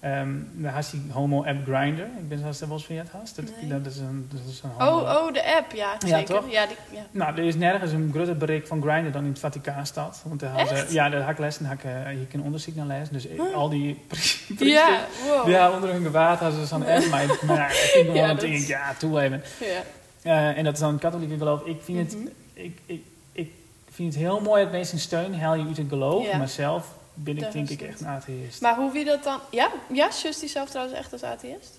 Ehm 0.00 0.28
daar 0.52 0.72
had 0.72 0.88
die 0.90 1.02
homo-app 1.12 1.58
Grinder. 1.66 2.04
Ik 2.04 2.28
ben 2.28 2.38
zelfs 2.38 2.60
wel 2.60 2.70
eens 2.70 2.86
van 2.86 2.94
je 2.94 3.00
het 3.00 3.10
hast. 3.10 3.36
Dat, 3.36 3.44
Nee. 3.60 3.70
dat 3.70 3.86
is 3.92 3.98
een, 3.98 4.28
dat 4.32 4.40
is 4.48 4.60
een 4.62 4.70
homo 4.70 4.98
Oh, 5.00 5.02
oh, 5.26 5.32
de 5.32 5.54
app, 5.56 5.72
ja, 5.72 5.96
Ja, 5.98 6.16
zeker. 6.18 6.34
toch? 6.34 6.50
Ja, 6.50 6.66
die, 6.66 6.76
ja. 6.92 7.06
Nou, 7.10 7.36
er 7.36 7.44
is 7.44 7.54
nergens 7.54 7.92
een 7.92 8.10
groter 8.14 8.36
bereik 8.36 8.66
van 8.66 8.82
Grindr 8.82 9.10
dan 9.10 9.22
in 9.24 9.28
het 9.30 9.38
Vaticaanstad. 9.38 10.22
Want 10.24 10.40
daar 10.40 10.50
hadden 10.50 10.76
Echt? 10.76 10.92
ja, 10.92 11.08
daar 11.08 11.20
had 11.20 11.30
ik 11.30 11.38
les 11.38 11.58
en 11.58 11.64
had 11.64 11.74
ik 11.74 11.84
eh, 11.84 11.92
hier 12.08 12.26
een 12.32 12.42
onderzoek 12.42 12.74
naar 12.74 12.86
lezen. 12.86 13.12
Dus 13.12 13.26
ik- 13.26 13.40
Huh? 13.40 13.54
al 13.54 13.68
die 13.68 13.94
priesters, 14.08 14.70
Ja, 14.70 15.00
wow. 15.26 15.48
ja, 15.48 15.70
onder 15.70 15.92
hun 15.92 16.02
gewaad 16.02 16.38
hadden 16.38 16.60
ze 16.60 16.66
zo'n 16.66 16.86
app. 16.86 17.06
Maar, 17.10 17.26
maar 17.46 17.56
ja, 17.56 17.68
ik 18.00 18.10
Ja, 18.14 18.26
dat 18.34 18.42
is- 18.42 18.66
ja, 18.66 18.94
toe 18.98 19.20
even. 19.20 19.42
Ja. 19.60 19.82
Eh, 20.22 20.58
en 20.58 20.64
dat 20.64 20.74
is 20.74 20.80
dan 20.80 20.98
katholieke 20.98 21.36
geloof. 21.36 21.64
Ik 21.64 21.80
vind, 21.82 21.98
het, 21.98 22.20
Mhm. 22.20 22.28
Ik, 22.56 22.78
ik, 22.86 23.02
ik 23.32 23.50
vind 23.90 24.14
het 24.14 24.22
heel 24.22 24.40
mooi 24.40 24.62
dat 24.62 24.72
mensen 24.72 24.98
steun 24.98 25.34
haal 25.40 25.54
je 25.54 25.66
uit 25.66 25.76
het 25.76 25.88
geloof. 25.88 26.26
Ja. 26.26 26.36
Maar 26.38 26.48
zelf 26.48 26.94
ben 27.14 27.36
ik 27.36 27.52
denk 27.52 27.68
ik 27.68 27.82
echt 27.82 28.00
een 28.00 28.06
atheïst. 28.06 28.60
Maar 28.60 28.76
hoe 28.76 28.92
wie 28.92 29.04
dat 29.04 29.24
dan... 29.24 29.40
Ja, 29.50 29.70
ja 29.92 30.10
zus 30.10 30.38
die 30.38 30.48
zelf 30.48 30.70
trouwens 30.70 30.98
echt 30.98 31.12
als 31.12 31.22
atheïst? 31.22 31.78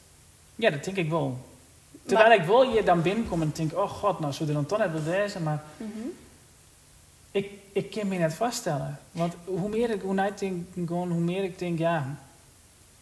Ja, 0.55 0.69
dat 0.69 0.83
denk 0.83 0.97
ik 0.97 1.09
wel. 1.09 1.37
Terwijl 2.05 2.39
ik 2.39 2.45
wel 2.45 2.71
hier 2.71 2.85
dan 2.85 3.01
binnenkom 3.01 3.41
en 3.41 3.51
denk, 3.53 3.73
oh 3.73 3.89
god, 3.89 4.19
nou 4.19 4.33
zullen 4.33 4.47
we 4.47 4.53
dan 4.53 4.65
toch 4.65 4.77
net 4.77 4.91
wel 4.91 5.03
deze. 5.03 5.39
Maar 5.39 5.63
Mhm. 5.77 6.07
ik, 7.31 7.51
ik 7.71 7.91
kan 7.91 8.07
me 8.07 8.17
net 8.17 8.33
vaststellen. 8.33 8.99
Want 9.11 9.33
hoe 9.45 9.69
meer 9.69 9.89
ik, 9.89 10.01
hoe, 10.01 10.15
denk, 10.37 10.65
gewoon, 10.85 11.11
hoe 11.11 11.21
meer 11.21 11.43
ik 11.43 11.59
denk, 11.59 11.79
ja, 11.79 12.15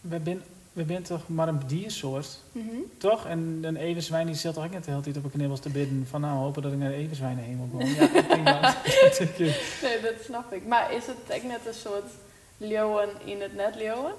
we 0.00 0.20
zijn 0.24 0.42
we 0.76 0.84
zijn 0.88 1.02
toch 1.02 1.28
maar 1.28 1.48
een 1.48 1.60
diersoort. 1.66 2.38
Mhm. 2.52 2.66
Toch? 2.98 3.26
En 3.26 3.58
een 3.62 3.76
everzwijn 3.76 4.26
die 4.26 4.34
zit 4.34 4.54
toch 4.54 4.64
ook 4.64 4.70
net 4.70 4.84
de 4.84 4.90
hele 4.90 5.02
tijd 5.02 5.16
op 5.16 5.24
een 5.24 5.30
knibbels 5.30 5.60
te 5.60 5.68
bidden. 5.68 6.06
Van 6.10 6.20
nou, 6.20 6.38
hopen 6.38 6.62
dat 6.62 6.72
ik 6.72 6.78
naar 6.78 6.88
de 6.90 6.94
everzwijnen 6.96 7.44
heen 7.44 7.56
wil 7.56 7.66
komen. 7.66 7.94
Ja, 7.94 8.02
ik 8.34 8.44
dat. 9.18 9.20
ik, 9.20 9.38
Nee, 9.82 10.00
dat 10.02 10.12
snap 10.24 10.52
ik. 10.52 10.66
Maar 10.66 10.92
is 10.92 11.06
het 11.06 11.16
echt 11.28 11.44
net 11.44 11.66
een 11.66 11.74
soort 11.74 12.10
leeuwen 12.56 13.08
in 13.24 13.40
het 13.40 13.54
net 13.54 13.74
leeuwen? 13.74 14.12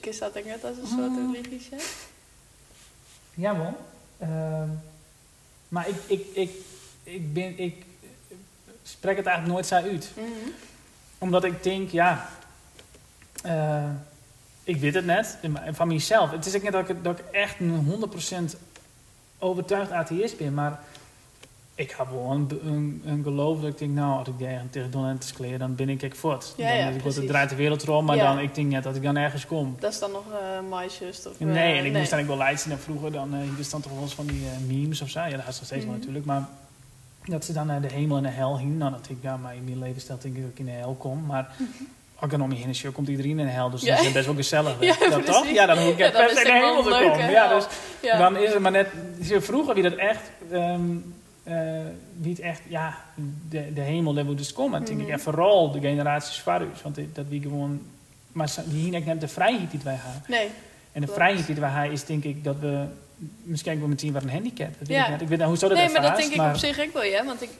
Is 0.00 0.18
dat 0.18 0.38
ook 0.38 0.44
net 0.44 0.64
als 0.64 0.76
een 0.76 0.86
soort 0.86 1.10
Mm. 1.10 1.34
religie? 1.34 1.76
Ja, 3.34 3.52
man. 3.52 3.74
Ehm, 4.18 4.68
maar 5.68 5.88
ik, 5.88 5.96
ik, 6.06 6.26
ik, 6.32 6.50
ik, 7.02 7.32
ben, 7.32 7.58
ik 7.58 7.84
spreek 8.82 9.16
het 9.16 9.26
eigenlijk 9.26 9.54
nooit 9.54 9.66
zo 9.66 9.74
uit. 9.74 10.10
Mhm. 10.16 10.50
Omdat 11.18 11.44
ik 11.44 11.62
denk, 11.62 11.90
ja... 11.90 12.28
eh, 13.42 13.90
ik 14.68 14.76
weet 14.80 14.94
het 14.94 15.04
net, 15.04 15.38
en 15.42 15.74
van 15.74 15.88
mezelf. 15.88 16.30
Het 16.30 16.46
is 16.46 16.56
ook 16.56 16.62
net 16.62 16.72
dat 16.72 16.88
ik, 16.88 17.04
dat 17.04 17.18
ik 17.18 17.24
echt 17.32 17.60
een 17.60 17.86
100% 18.52 18.56
overtuigd 19.38 19.90
atheïst 19.90 20.38
ben, 20.38 20.54
maar 20.54 20.80
ik 21.74 21.94
heb 21.98 22.10
wel 22.10 22.30
een, 22.30 22.60
een, 22.64 23.02
een 23.04 23.22
geloof 23.22 23.60
dat 23.60 23.70
ik 23.70 23.78
denk, 23.78 23.90
nou, 23.94 24.18
als 24.18 24.28
ik 24.28 24.38
tegen, 24.38 24.68
tegen 24.70 24.90
Donald 24.90 25.32
kleren, 25.32 25.58
dan 25.58 25.74
ben 25.74 25.88
ik 25.88 26.02
ik 26.02 26.14
voort. 26.14 26.54
Ja, 26.56 26.68
dan 26.68 26.76
ja, 26.76 26.88
ik 26.88 27.00
word 27.02 27.16
het 27.16 27.26
draait 27.26 27.48
de 27.50 27.56
wereld 27.56 27.82
rond, 27.82 28.06
maar 28.06 28.16
Ja. 28.16 28.34
dan, 28.34 28.38
ik 28.42 28.54
denk 28.54 28.70
net 28.70 28.82
dat 28.82 28.96
ik 28.96 29.02
dan 29.02 29.16
ergens 29.16 29.46
kom. 29.46 29.76
Dat 29.78 29.92
is 29.92 29.98
dan 29.98 30.10
nog 30.10 30.24
uh, 30.32 30.68
meisjes 30.70 31.26
of... 31.26 31.40
eh, 31.40 31.46
Nee, 31.46 31.78
en 31.78 31.84
ik 31.84 31.92
moest 31.92 32.10
dan 32.10 32.26
wel 32.26 32.36
leidsen 32.36 32.68
naar 32.68 32.78
vroeger. 32.78 33.12
Dan 33.12 33.34
uh, 33.34 33.40
hier 33.56 33.64
stond 33.64 33.82
toch 33.82 33.92
wel 33.92 34.02
eens 34.02 34.14
van 34.14 34.26
die 34.26 34.40
uh, 34.40 34.48
memes 34.76 35.00
of 35.02 35.08
zo. 35.08 35.20
Ja, 35.20 35.30
dat 35.30 35.38
is 35.38 35.44
nog 35.56 35.64
steeds 35.64 35.84
wel 35.84 35.92
Mhm. 35.92 35.98
natuurlijk. 35.98 36.24
Maar 36.24 36.48
dat 37.24 37.44
ze 37.44 37.52
dan 37.52 37.66
naar 37.66 37.80
de 37.80 37.92
hemel 37.92 38.16
en 38.16 38.22
de 38.22 38.28
hel 38.28 38.58
hingen. 38.58 38.76
Nou, 38.76 38.92
dat 38.92 39.08
ik, 39.08 39.16
ja, 39.20 39.36
maar 39.36 39.54
in 39.56 39.64
mijn 39.64 39.78
leven 39.78 40.00
stelt 40.00 40.22
denk 40.22 40.36
ik 40.36 40.42
dat 40.42 40.50
ik 40.50 40.58
in 40.58 40.64
de 40.64 40.70
hel 40.70 40.94
kom. 40.94 41.26
Maar 41.26 41.44
als 41.48 41.66
ik 42.24 42.30
dan 42.30 42.42
om 42.42 42.52
je 42.52 42.58
heen 42.58 42.68
is, 42.68 42.84
komt 42.92 43.08
iedereen 43.08 43.38
in 43.38 43.46
de 43.46 43.52
hel. 43.52 43.70
Dus 43.70 43.82
Ja. 43.82 43.96
dat 43.96 44.04
is 44.04 44.12
best 44.12 44.26
wel 44.26 44.34
gezellig. 44.34 44.76
Ja, 44.80 44.94
dat 45.10 45.26
toch? 45.26 45.50
Ja, 45.50 45.66
dan 45.66 45.78
hoef 45.78 45.92
ik 45.92 45.98
Ja, 45.98 46.06
in 46.28 46.34
de 46.34 46.52
hemel 46.52 46.82
te 46.82 46.90
komen. 46.90 47.30
Ja, 47.30 47.54
dus 47.54 47.66
Ja. 48.02 48.18
dan 48.18 48.36
is 48.36 48.50
het 48.52 48.58
maar 48.58 48.70
net... 48.72 48.88
zo 49.24 49.40
Vroeger 49.40 49.74
wie 49.74 49.82
dat 49.82 49.94
echt... 49.94 50.20
ehm, 50.50 50.80
eh, 51.44 51.54
wie 52.20 52.30
het 52.32 52.40
echt, 52.40 52.60
ja, 52.68 52.94
de, 53.48 53.72
de 53.72 53.80
hemel, 53.80 54.12
daar 54.14 54.24
moet 54.24 54.38
dus 54.38 54.52
komen. 54.52 54.84
denk 54.84 55.00
ik, 55.00 55.06
ja, 55.06 55.18
vooral 55.18 55.70
de 55.70 55.80
generaties 55.80 56.40
ons. 56.70 56.82
Want 56.82 56.98
dat 57.12 57.24
wie 57.28 57.42
gewoon... 57.42 57.80
Maar 58.32 58.54
die 58.64 58.82
hier 58.82 59.02
net 59.04 59.20
de 59.20 59.28
vrijheid 59.28 59.70
die 59.70 59.80
wij 59.84 59.96
hebben. 59.98 60.22
Nee, 60.26 60.48
En 60.92 61.00
de 61.00 61.06
vrijheid 61.06 61.46
die 61.46 61.54
we 61.54 61.64
hebben 61.66 61.90
is 61.92 62.04
denk 62.04 62.24
ik 62.24 62.44
dat 62.44 62.56
we 62.60 62.84
misschien 63.42 63.78
wel 63.78 63.88
meteen 63.88 64.12
wat 64.12 64.22
een 64.22 64.30
handicap. 64.30 64.78
Dat 64.78 64.88
weet 64.88 64.96
Ja. 64.96 65.04
ik 65.04 65.10
net. 65.10 65.20
Ik 65.20 65.28
weet 65.28 65.38
niet 65.38 65.46
hoe 65.46 65.56
zou 65.56 65.74
dat 65.74 65.80
nee 65.80 65.92
maar 65.92 66.02
dat 66.02 66.16
denk 66.16 66.32
ik 66.32 66.40
op 66.40 66.56
zich 66.56 66.80
ook 66.80 66.92
wel, 66.92 67.02
ja. 67.04 67.24
Want 67.24 67.42
ik, 67.42 67.50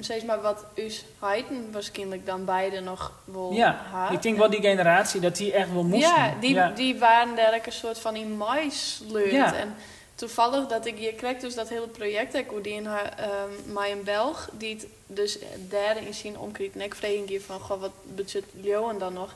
zeg 0.00 0.24
maar 0.24 0.40
wat 0.40 0.64
us 0.74 1.04
heiten 1.18 1.72
waarschijnlijk 1.72 2.26
dan 2.26 2.44
beide 2.44 2.80
nog 2.80 3.12
wel 3.24 3.52
Ja, 3.52 4.08
ik 4.10 4.22
denk 4.22 4.38
wel 4.38 4.50
die 4.50 4.60
generatie 4.60 5.20
dat 5.20 5.36
die 5.36 5.52
echt 5.52 5.72
wel 5.72 5.84
moesten. 5.84 6.08
Ja, 6.08 6.34
die, 6.40 6.54
ja. 6.54 6.70
die 6.70 6.98
waren 6.98 7.36
daar 7.36 7.54
ook 7.54 7.66
een 7.66 7.72
soort 7.72 7.98
van 7.98 8.16
in 8.16 8.36
mais 8.36 8.94
sleurt. 8.94 9.30
Ja. 9.30 9.54
En 9.54 9.74
toevallig 10.14 10.66
dat 10.66 10.86
ik 10.86 10.96
hier 10.98 11.12
kreeg 11.12 11.38
dus 11.38 11.54
dat 11.54 11.68
hele 11.68 11.88
project 11.88 12.34
ik 12.34 12.50
die 12.62 12.74
in 12.74 12.86
haar 12.86 13.14
um, 13.20 13.72
mij 13.72 13.92
een 13.92 14.02
Belg 14.04 14.48
die 14.52 14.74
het 14.74 14.86
dus 15.06 15.38
derde 15.68 16.00
in 16.00 16.14
zien 16.14 16.38
omkreeg 16.38 16.70
en 16.74 16.80
ik 16.80 16.94
vreeg 16.94 17.18
een 17.18 17.24
keer 17.24 17.40
van 17.40 17.60
goh 17.60 17.80
wat 17.80 17.92
budget 18.14 18.44
Leeuwen 18.52 18.98
dan 18.98 19.12
nog 19.12 19.34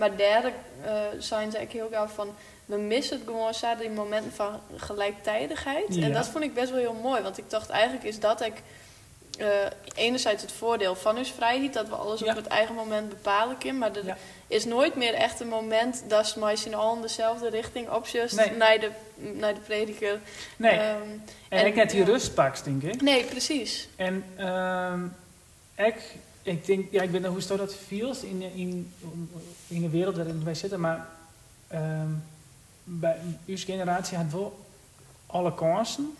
maar 0.00 0.16
derde 0.16 0.52
uh, 0.84 0.90
zijn 1.18 1.50
ze 1.50 1.60
ook 1.60 1.70
heel 1.72 1.88
gauw 1.92 2.06
van 2.06 2.34
we 2.64 2.76
missen 2.76 3.16
het 3.18 3.26
gewoon 3.26 3.54
zo 3.54 3.66
die 3.78 3.90
momenten 3.90 4.32
van 4.32 4.60
gelijktijdigheid 4.76 5.84
Ja. 5.94 6.02
en 6.02 6.12
dat 6.12 6.28
vond 6.28 6.44
ik 6.44 6.54
best 6.54 6.70
wel 6.70 6.78
heel 6.80 6.92
mooi 7.02 7.22
want 7.22 7.38
ik 7.38 7.50
dacht 7.50 7.70
eigenlijk 7.70 8.04
is 8.04 8.20
dat 8.20 8.40
ik 8.40 8.52
uh, 9.40 9.46
enerzijds 9.94 10.42
het 10.42 10.52
voordeel 10.52 10.94
van 10.94 11.16
uw 11.16 11.24
vrijheid 11.24 11.72
dat 11.72 11.88
we 11.88 11.94
alles 11.94 12.20
Ja. 12.20 12.30
op 12.30 12.36
het 12.36 12.46
eigen 12.46 12.74
moment 12.74 13.08
bepalen 13.08 13.58
kunnen 13.58 13.78
maar 13.78 13.96
er 13.96 14.04
Ja. 14.06 14.16
is 14.46 14.64
nooit 14.64 14.94
meer 14.94 15.14
echt 15.14 15.40
een 15.40 15.48
moment 15.48 16.02
dat 16.08 16.26
ze 16.26 16.38
mij 16.38 16.56
in 16.64 16.74
al 16.74 16.94
in 16.96 17.02
dezelfde 17.02 17.48
richting 17.48 17.90
opjust 17.90 18.36
Nee. 18.36 18.50
naar, 18.50 18.78
de, 18.80 18.90
naar 19.16 19.54
de 19.54 19.60
prediker. 19.60 20.18
Nee, 20.56 20.70
Ehm, 20.78 21.02
en, 21.48 21.58
en- 21.58 21.66
ik 21.66 21.74
net 21.74 21.90
die 21.90 22.04
rust 22.04 22.36
denk 22.64 22.82
ik. 22.82 23.00
nee, 23.02 23.24
precies. 23.24 23.88
En 23.96 24.24
ehm 24.36 25.04
ik, 25.76 25.96
ik 26.42 26.66
denk, 26.66 26.86
ja, 26.90 27.02
ik 27.02 27.10
weet 27.10 27.22
niet 27.22 27.46
hoe 27.48 27.56
dat 27.56 27.74
feels 27.74 28.22
in, 28.22 28.42
in, 28.54 28.92
in 29.68 29.80
de 29.80 29.88
wereld 29.88 30.16
waarin 30.16 30.44
wij 30.44 30.54
zitten, 30.54 30.80
maar 30.80 31.08
ehm, 31.68 32.08
bij 32.84 33.16
uw 33.46 33.56
generatie 33.56 34.16
had 34.16 34.32
wel 34.32 34.58
alle 35.26 35.54
kansen. 35.54 36.10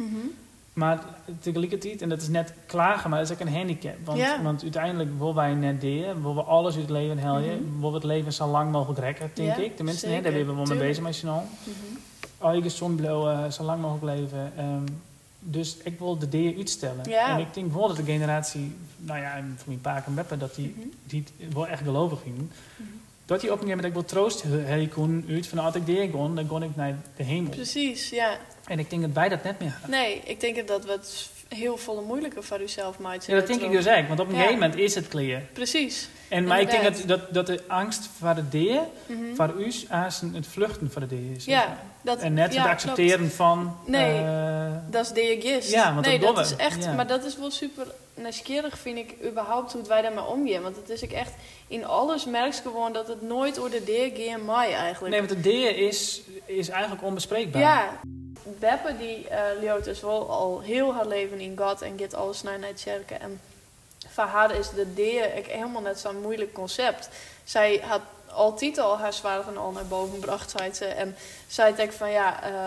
Maar 0.72 1.04
tegelijkertijd, 1.40 2.02
en 2.02 2.08
dat 2.08 2.22
is 2.22 2.28
net 2.28 2.54
klagen, 2.66 3.10
maar 3.10 3.18
dat 3.18 3.30
is 3.30 3.34
ook 3.36 3.40
een 3.46 3.54
handicap. 3.54 3.94
Want, 4.04 4.18
want 4.42 4.62
uiteindelijk 4.62 5.18
willen 5.18 5.34
wij 5.34 5.54
net 5.54 5.80
delen, 5.80 6.16
willen 6.22 6.34
we 6.34 6.42
alles 6.42 6.72
uit 6.74 6.82
het 6.82 6.90
leven 6.92 7.18
helden, 7.18 7.42
willen 7.74 7.88
we 7.88 7.94
het 7.94 8.04
leven 8.04 8.32
zo 8.32 8.46
lang 8.46 8.72
mogelijk 8.72 9.00
rekken, 9.00 9.30
denk 9.34 9.56
ik. 9.56 9.76
Tenminste, 9.76 10.06
hè, 10.06 10.20
daar 10.22 10.32
zijn 10.32 10.46
we 10.46 10.54
wel 10.54 10.64
mee 10.64 10.78
bezig 10.78 11.02
met 11.02 11.14
z'n 11.14 11.28
allen. 11.28 11.48
Al 12.38 12.54
je 12.54 12.62
gezond 12.62 12.96
blijven, 12.96 13.52
zo 13.52 13.62
lang 13.62 13.80
mogelijk 13.82 14.18
leven. 14.20 14.52
Ehm, 14.56 14.84
dus 15.40 15.76
ik 15.84 15.98
wil 15.98 16.18
de 16.18 16.28
dingen 16.28 16.56
uitstellen. 16.56 17.08
Ja. 17.08 17.28
En 17.34 17.38
ik 17.40 17.54
denk 17.54 17.72
wel 17.72 17.88
dat 17.88 17.96
de 17.96 18.04
generatie, 18.04 18.76
nou 18.96 19.20
ja, 19.20 19.32
van 19.34 19.64
mijn 19.64 19.80
pa 19.80 20.02
en 20.06 20.14
beppen, 20.14 20.38
dat 20.38 20.54
die, 20.54 20.74
Mhm. 20.76 20.86
die 21.04 21.24
wel 21.52 21.66
echt 21.66 21.82
gelovig 21.82 22.20
gingen. 22.22 22.50
Mhm. 22.76 22.88
Dat 23.26 23.40
die 23.40 23.52
op 23.52 23.60
een 23.60 23.66
gegeven 23.66 23.82
moment 23.84 23.86
ook 23.86 24.12
wel 24.12 24.22
troost 24.22 24.44
kon 24.88 25.24
uit 25.28 25.46
van 25.46 25.58
als 25.58 25.74
ik 25.74 25.86
die 25.86 26.10
kon, 26.10 26.34
dan 26.34 26.46
kon 26.46 26.62
ik 26.62 26.76
naar 26.76 26.96
de 27.16 27.22
hemel. 27.22 27.50
Precies, 27.50 28.10
ja. 28.10 28.38
En 28.66 28.78
ik 28.78 28.90
denk 28.90 29.02
dat 29.02 29.10
wij 29.12 29.28
dat 29.28 29.42
net 29.44 29.60
meer. 29.60 29.78
Nee, 29.88 30.20
ik 30.24 30.40
denk 30.40 30.68
dat 30.68 30.84
we 30.84 30.90
het 30.92 31.30
heel 31.54 31.76
volle 31.76 32.02
moeilijker 32.02 32.42
voor 32.44 32.60
uzelf 32.60 32.98
maakt. 32.98 33.26
Ja, 33.26 33.34
dat 33.34 33.46
denk 33.46 33.60
ik 33.62 33.70
dus 33.70 33.86
echt. 33.86 34.08
Want 34.08 34.20
op 34.20 34.26
een 34.28 34.34
Ja. 34.34 34.40
gegeven 34.40 34.60
moment 34.60 34.78
is 34.80 34.94
het 34.94 35.08
clear. 35.08 35.42
Precies. 35.52 36.08
En, 36.28 36.44
maar 36.44 36.60
ik 36.60 36.70
denk 36.70 36.82
dat, 36.82 37.02
dat, 37.06 37.34
dat 37.34 37.46
de 37.46 37.60
angst 37.66 38.08
voor 38.18 38.34
de 38.34 38.48
deer, 38.48 38.80
Mhm. 39.06 39.34
voor 39.34 39.54
u, 39.58 39.72
als 39.90 40.20
het 40.34 40.46
vluchten 40.46 40.90
voor 40.90 41.00
de 41.00 41.06
deer 41.06 41.36
is. 41.36 41.44
Ja, 41.44 41.78
dat, 42.02 42.18
En 42.20 42.34
net 42.34 42.54
ja, 42.54 42.62
het 42.62 42.70
accepteren 42.70 43.30
van... 43.30 43.76
Nee. 43.86 44.18
eh, 44.18 44.66
Dat 44.90 45.04
is 45.04 45.12
de 45.12 45.36
gist. 45.40 45.70
Ja, 45.70 45.94
want 45.94 46.06
nee, 46.06 46.18
dat 46.18 46.38
is 46.38 46.56
echt, 46.56 46.84
Ja. 46.84 46.92
maar 46.92 47.06
dat 47.06 47.24
is 47.24 47.36
wel 47.38 47.50
super 47.50 47.86
nieuwsgierig, 48.14 48.78
vind 48.78 48.98
ik, 48.98 49.14
überhaupt 49.26 49.72
hoe 49.72 49.82
wij 49.88 50.02
daarmee 50.02 50.24
omgaan. 50.24 50.62
Want 50.62 50.76
het 50.76 50.88
is 50.88 51.04
ook 51.04 51.10
echt, 51.10 51.32
in 51.68 51.84
alles 51.86 52.24
merk 52.26 52.52
je 52.52 52.60
gewoon 52.62 52.92
dat 52.92 53.08
het 53.08 53.22
nooit 53.22 53.54
door 53.54 53.70
de 53.70 53.84
deer 53.84 54.10
gaat 54.14 54.42
mij 54.42 54.74
eigenlijk. 54.74 55.10
nee, 55.14 55.26
want 55.26 55.42
de 55.42 55.50
deer 55.50 55.76
is, 55.78 56.20
is 56.46 56.68
eigenlijk 56.68 57.02
onbespreekbaar. 57.02 57.62
Ja, 57.62 57.88
Beppe 58.42 58.96
die 58.96 59.26
uh, 59.30 59.40
leert 59.60 59.84
dus 59.84 60.00
wel 60.00 60.30
al 60.30 60.60
heel 60.60 60.94
haar 60.94 61.06
leven 61.06 61.40
in 61.40 61.58
God 61.58 61.82
en 61.82 61.98
gaat 61.98 62.14
alles 62.14 62.42
naar 62.42 62.58
naar 62.58 62.68
het 62.68 62.82
kerken. 62.82 63.20
En 63.20 63.40
voor 64.08 64.24
haar 64.24 64.54
is 64.54 64.70
de 64.70 64.94
deer 64.94 65.34
ik 65.36 65.46
helemaal 65.46 65.82
net 65.82 65.98
zo'n 66.00 66.20
moeilijk 66.20 66.52
concept. 66.52 67.08
Zij 67.44 67.82
had 67.84 68.00
altijd 68.32 68.78
al 68.78 68.98
haar 68.98 69.12
zwaarden 69.12 69.56
al 69.56 69.70
naar 69.70 69.86
boven 69.86 70.14
gebracht, 70.14 70.50
zei 70.50 70.74
ze. 70.74 70.84
En 70.84 71.16
zei 71.46 71.74
ik 71.76 71.92
van 71.92 72.10
ja, 72.10 72.50
uh, 72.50 72.58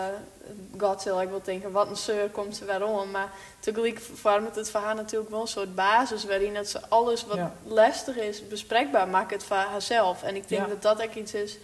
God 0.80 1.02
zal 1.02 1.22
ik 1.22 1.28
wel 1.28 1.40
denken, 1.44 1.72
wat 1.72 1.88
een 1.88 1.96
zeur 1.96 2.28
komt 2.28 2.56
ze 2.56 2.64
waarom. 2.64 3.10
Maar 3.10 3.32
tegelijk 3.60 4.00
vormt 4.14 4.56
het 4.56 4.70
voor 4.70 4.80
haar 4.80 4.94
natuurlijk 4.94 5.30
wel 5.30 5.40
een 5.40 5.46
soort 5.48 5.74
basis 5.74 6.24
waarin 6.24 6.56
het 6.56 6.68
ze 6.70 6.80
alles 6.88 7.24
wat 7.26 7.36
Ja. 7.36 7.52
lastig 7.64 8.16
is 8.16 8.48
bespreekbaar 8.48 9.08
maakt 9.08 9.30
het 9.30 9.44
voor 9.44 9.56
haarzelf. 9.56 10.22
En 10.22 10.36
ik 10.36 10.48
denk 10.48 10.62
Ja. 10.62 10.68
dat 10.68 10.82
dat 10.82 11.02
ook 11.02 11.14
iets 11.14 11.34
is 11.34 11.56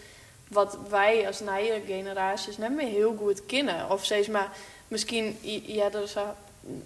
wat 0.50 0.78
wij 0.88 1.26
als 1.26 1.40
nieuwe 1.40 1.80
generaties 1.86 2.58
net 2.58 2.70
meer 2.74 2.88
heel 2.88 3.14
goed 3.18 3.46
kennen. 3.46 3.90
Of 3.90 4.04
steeds 4.04 4.28
maar 4.28 4.48
misschien, 4.88 5.36
ja, 5.66 5.84
er 5.92 6.02
is 6.02 6.14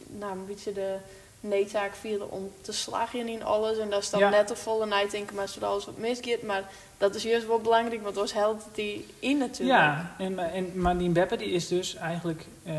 nou, 0.06 0.32
een 0.32 0.46
beetje 0.46 0.72
de 0.72 0.96
noodzaak 1.40 1.94
vielen 1.94 2.30
om 2.30 2.50
te 2.60 2.72
slagen 2.72 3.28
in 3.28 3.44
alles. 3.44 3.78
En 3.78 3.90
dat 3.90 4.02
is 4.02 4.10
dan 4.10 4.20
Ja. 4.20 4.28
net 4.28 4.48
de 4.48 4.56
volle 4.56 4.86
nadenken, 4.86 5.34
maar 5.36 5.48
zodat 5.48 5.70
alles 5.70 5.84
wat 5.84 5.96
misgaat. 5.98 6.42
Maar 6.42 6.62
dat 6.98 7.14
is 7.14 7.22
juist 7.22 7.46
wel 7.46 7.58
belangrijk, 7.60 8.02
want 8.02 8.16
ons 8.16 8.32
helpt 8.32 8.64
die 8.72 9.06
in 9.18 9.38
natuurlijk. 9.38 9.78
Ja, 9.78 10.14
en, 10.18 10.38
en, 10.52 10.80
maar 10.80 10.98
die 10.98 11.08
Beppe 11.10 11.36
die 11.36 11.50
is 11.50 11.68
dus 11.68 11.94
eigenlijk, 11.94 12.46
eh, 12.64 12.74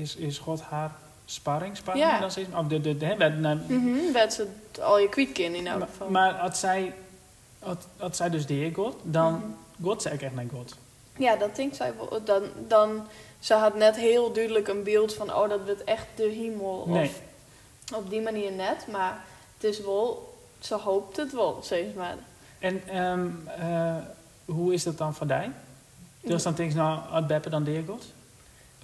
is, 0.00 0.16
is 0.16 0.38
God 0.38 0.60
haar 0.60 0.90
sparringspartner 1.24 2.06
Ja. 2.06 2.20
dan 2.20 2.30
steeds? 2.30 2.48
Of 2.56 2.66
de, 2.66 2.80
de, 2.80 2.96
de, 2.96 3.14
bij- 3.18 3.28
naar- 3.28 3.56
Mhm, 3.68 4.12
werd 4.12 4.32
ze 4.32 4.46
al 4.80 4.98
je 4.98 5.08
kind 5.08 5.38
in 5.38 5.66
elk 5.66 5.80
geval. 5.82 6.08
maar 6.10 6.32
als 6.34 6.60
zij, 6.60 6.94
als, 7.58 7.76
als 7.98 8.16
zij 8.16 8.30
dus 8.30 8.46
de 8.46 8.54
Heer 8.54 8.74
God, 8.74 8.96
dan 9.02 9.32
Mhm. 9.32 9.44
Zij 9.96 10.12
ook 10.12 10.20
echt 10.20 10.34
naar 10.34 10.44
God. 10.52 10.76
Ja, 11.16 11.36
dat 11.36 11.56
denkt 11.56 11.76
zij 11.76 11.92
wel. 11.96 12.24
Dan, 12.24 12.42
dan, 12.68 13.06
ze 13.38 13.54
had 13.54 13.74
net 13.74 13.96
heel 13.96 14.32
duidelijk 14.32 14.68
een 14.68 14.82
beeld 14.82 15.14
van, 15.14 15.34
oh, 15.34 15.48
dat 15.48 15.64
wordt 15.64 15.84
echt 15.84 16.06
de 16.14 16.28
hemel. 16.28 16.84
Nee. 16.86 17.08
Of 17.08 17.20
op 17.94 18.10
die 18.10 18.20
manier 18.20 18.52
net, 18.52 18.86
maar 18.90 19.24
het 19.54 19.64
is 19.64 19.80
wel, 19.80 20.34
ze 20.58 20.74
hoopt 20.74 21.16
het 21.16 21.32
wel, 21.32 21.58
zeg 21.62 21.84
maar. 21.94 22.16
En 22.58 22.88
ehm, 22.88 23.30
eh, 23.58 23.96
hoe 24.44 24.74
is 24.74 24.82
dat 24.82 24.98
dan 24.98 25.14
voor 25.14 25.26
jou? 25.26 25.50
Dus 26.20 26.42
dan 26.42 26.54
denk 26.54 26.70
je, 26.70 26.76
nou, 26.76 27.24
Beppe 27.24 27.50
dan 27.50 27.64
de 27.64 27.70
Heer 27.70 27.84
God? 27.86 28.04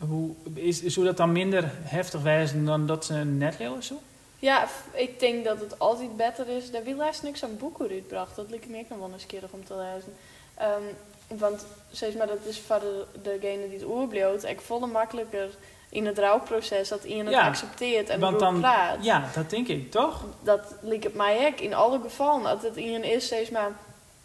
Hoe, 0.09 0.35
is, 0.55 0.83
zou 0.83 1.07
dat 1.07 1.16
dan 1.16 1.33
minder 1.33 1.70
heftig 1.74 2.22
wezen 2.22 2.64
dan 2.64 2.87
dat 2.87 3.05
ze 3.05 3.14
net 3.14 3.57
of 3.76 3.85
zo? 3.85 3.94
Ja, 4.38 4.68
ik 4.92 5.20
denk 5.20 5.44
dat 5.44 5.61
het 5.61 5.78
altijd 5.78 6.16
beter 6.16 6.48
is. 6.48 6.70
Daar 6.70 6.83
wil 6.83 6.96
laatst 6.96 7.22
niks 7.22 7.44
aan 7.44 7.57
boeken 7.59 7.88
uitbracht. 7.88 8.37
Dat 8.37 8.50
lijkt 8.50 8.68
me 8.68 8.78
ook 8.78 8.88
nog 8.88 8.98
wel 8.98 9.12
eens 9.12 9.26
keer 9.26 9.42
om 9.50 9.64
te 9.64 9.76
lezen. 9.76 10.14
Ehm, 10.62 11.38
want 11.38 11.66
zeg 11.90 12.14
maar, 12.14 12.27
dat 12.27 12.44
is 12.44 12.61
voor 12.61 12.81
de, 12.81 13.05
degene 13.22 13.68
die 13.68 13.79
het 13.79 13.87
oerbloot. 13.88 14.44
Ik 14.44 14.61
voelde 14.61 14.87
makkelijker 14.87 15.48
in 15.88 16.07
het 16.07 16.18
rouwproces 16.18 16.88
dat 16.88 17.05
iemand 17.05 17.29
het 17.37 17.44
accepteert 17.44 18.09
en 18.09 18.20
want 18.20 18.38
dan- 18.38 18.61
praat. 18.61 19.05
Ja, 19.05 19.29
dat 19.35 19.51
denk 19.51 19.68
ik, 19.68 19.90
toch? 19.90 20.25
Dat 20.42 20.75
lijkt 20.81 21.05
het 21.05 21.14
mij 21.14 21.46
ook 21.46 21.61
in 21.61 21.75
alle 21.75 22.01
gevallen. 22.01 22.42
Dat 22.42 22.62
het 22.62 22.77
iemand 22.77 23.05
is, 23.05 23.29
zeg 23.29 23.51
maar, 23.51 23.70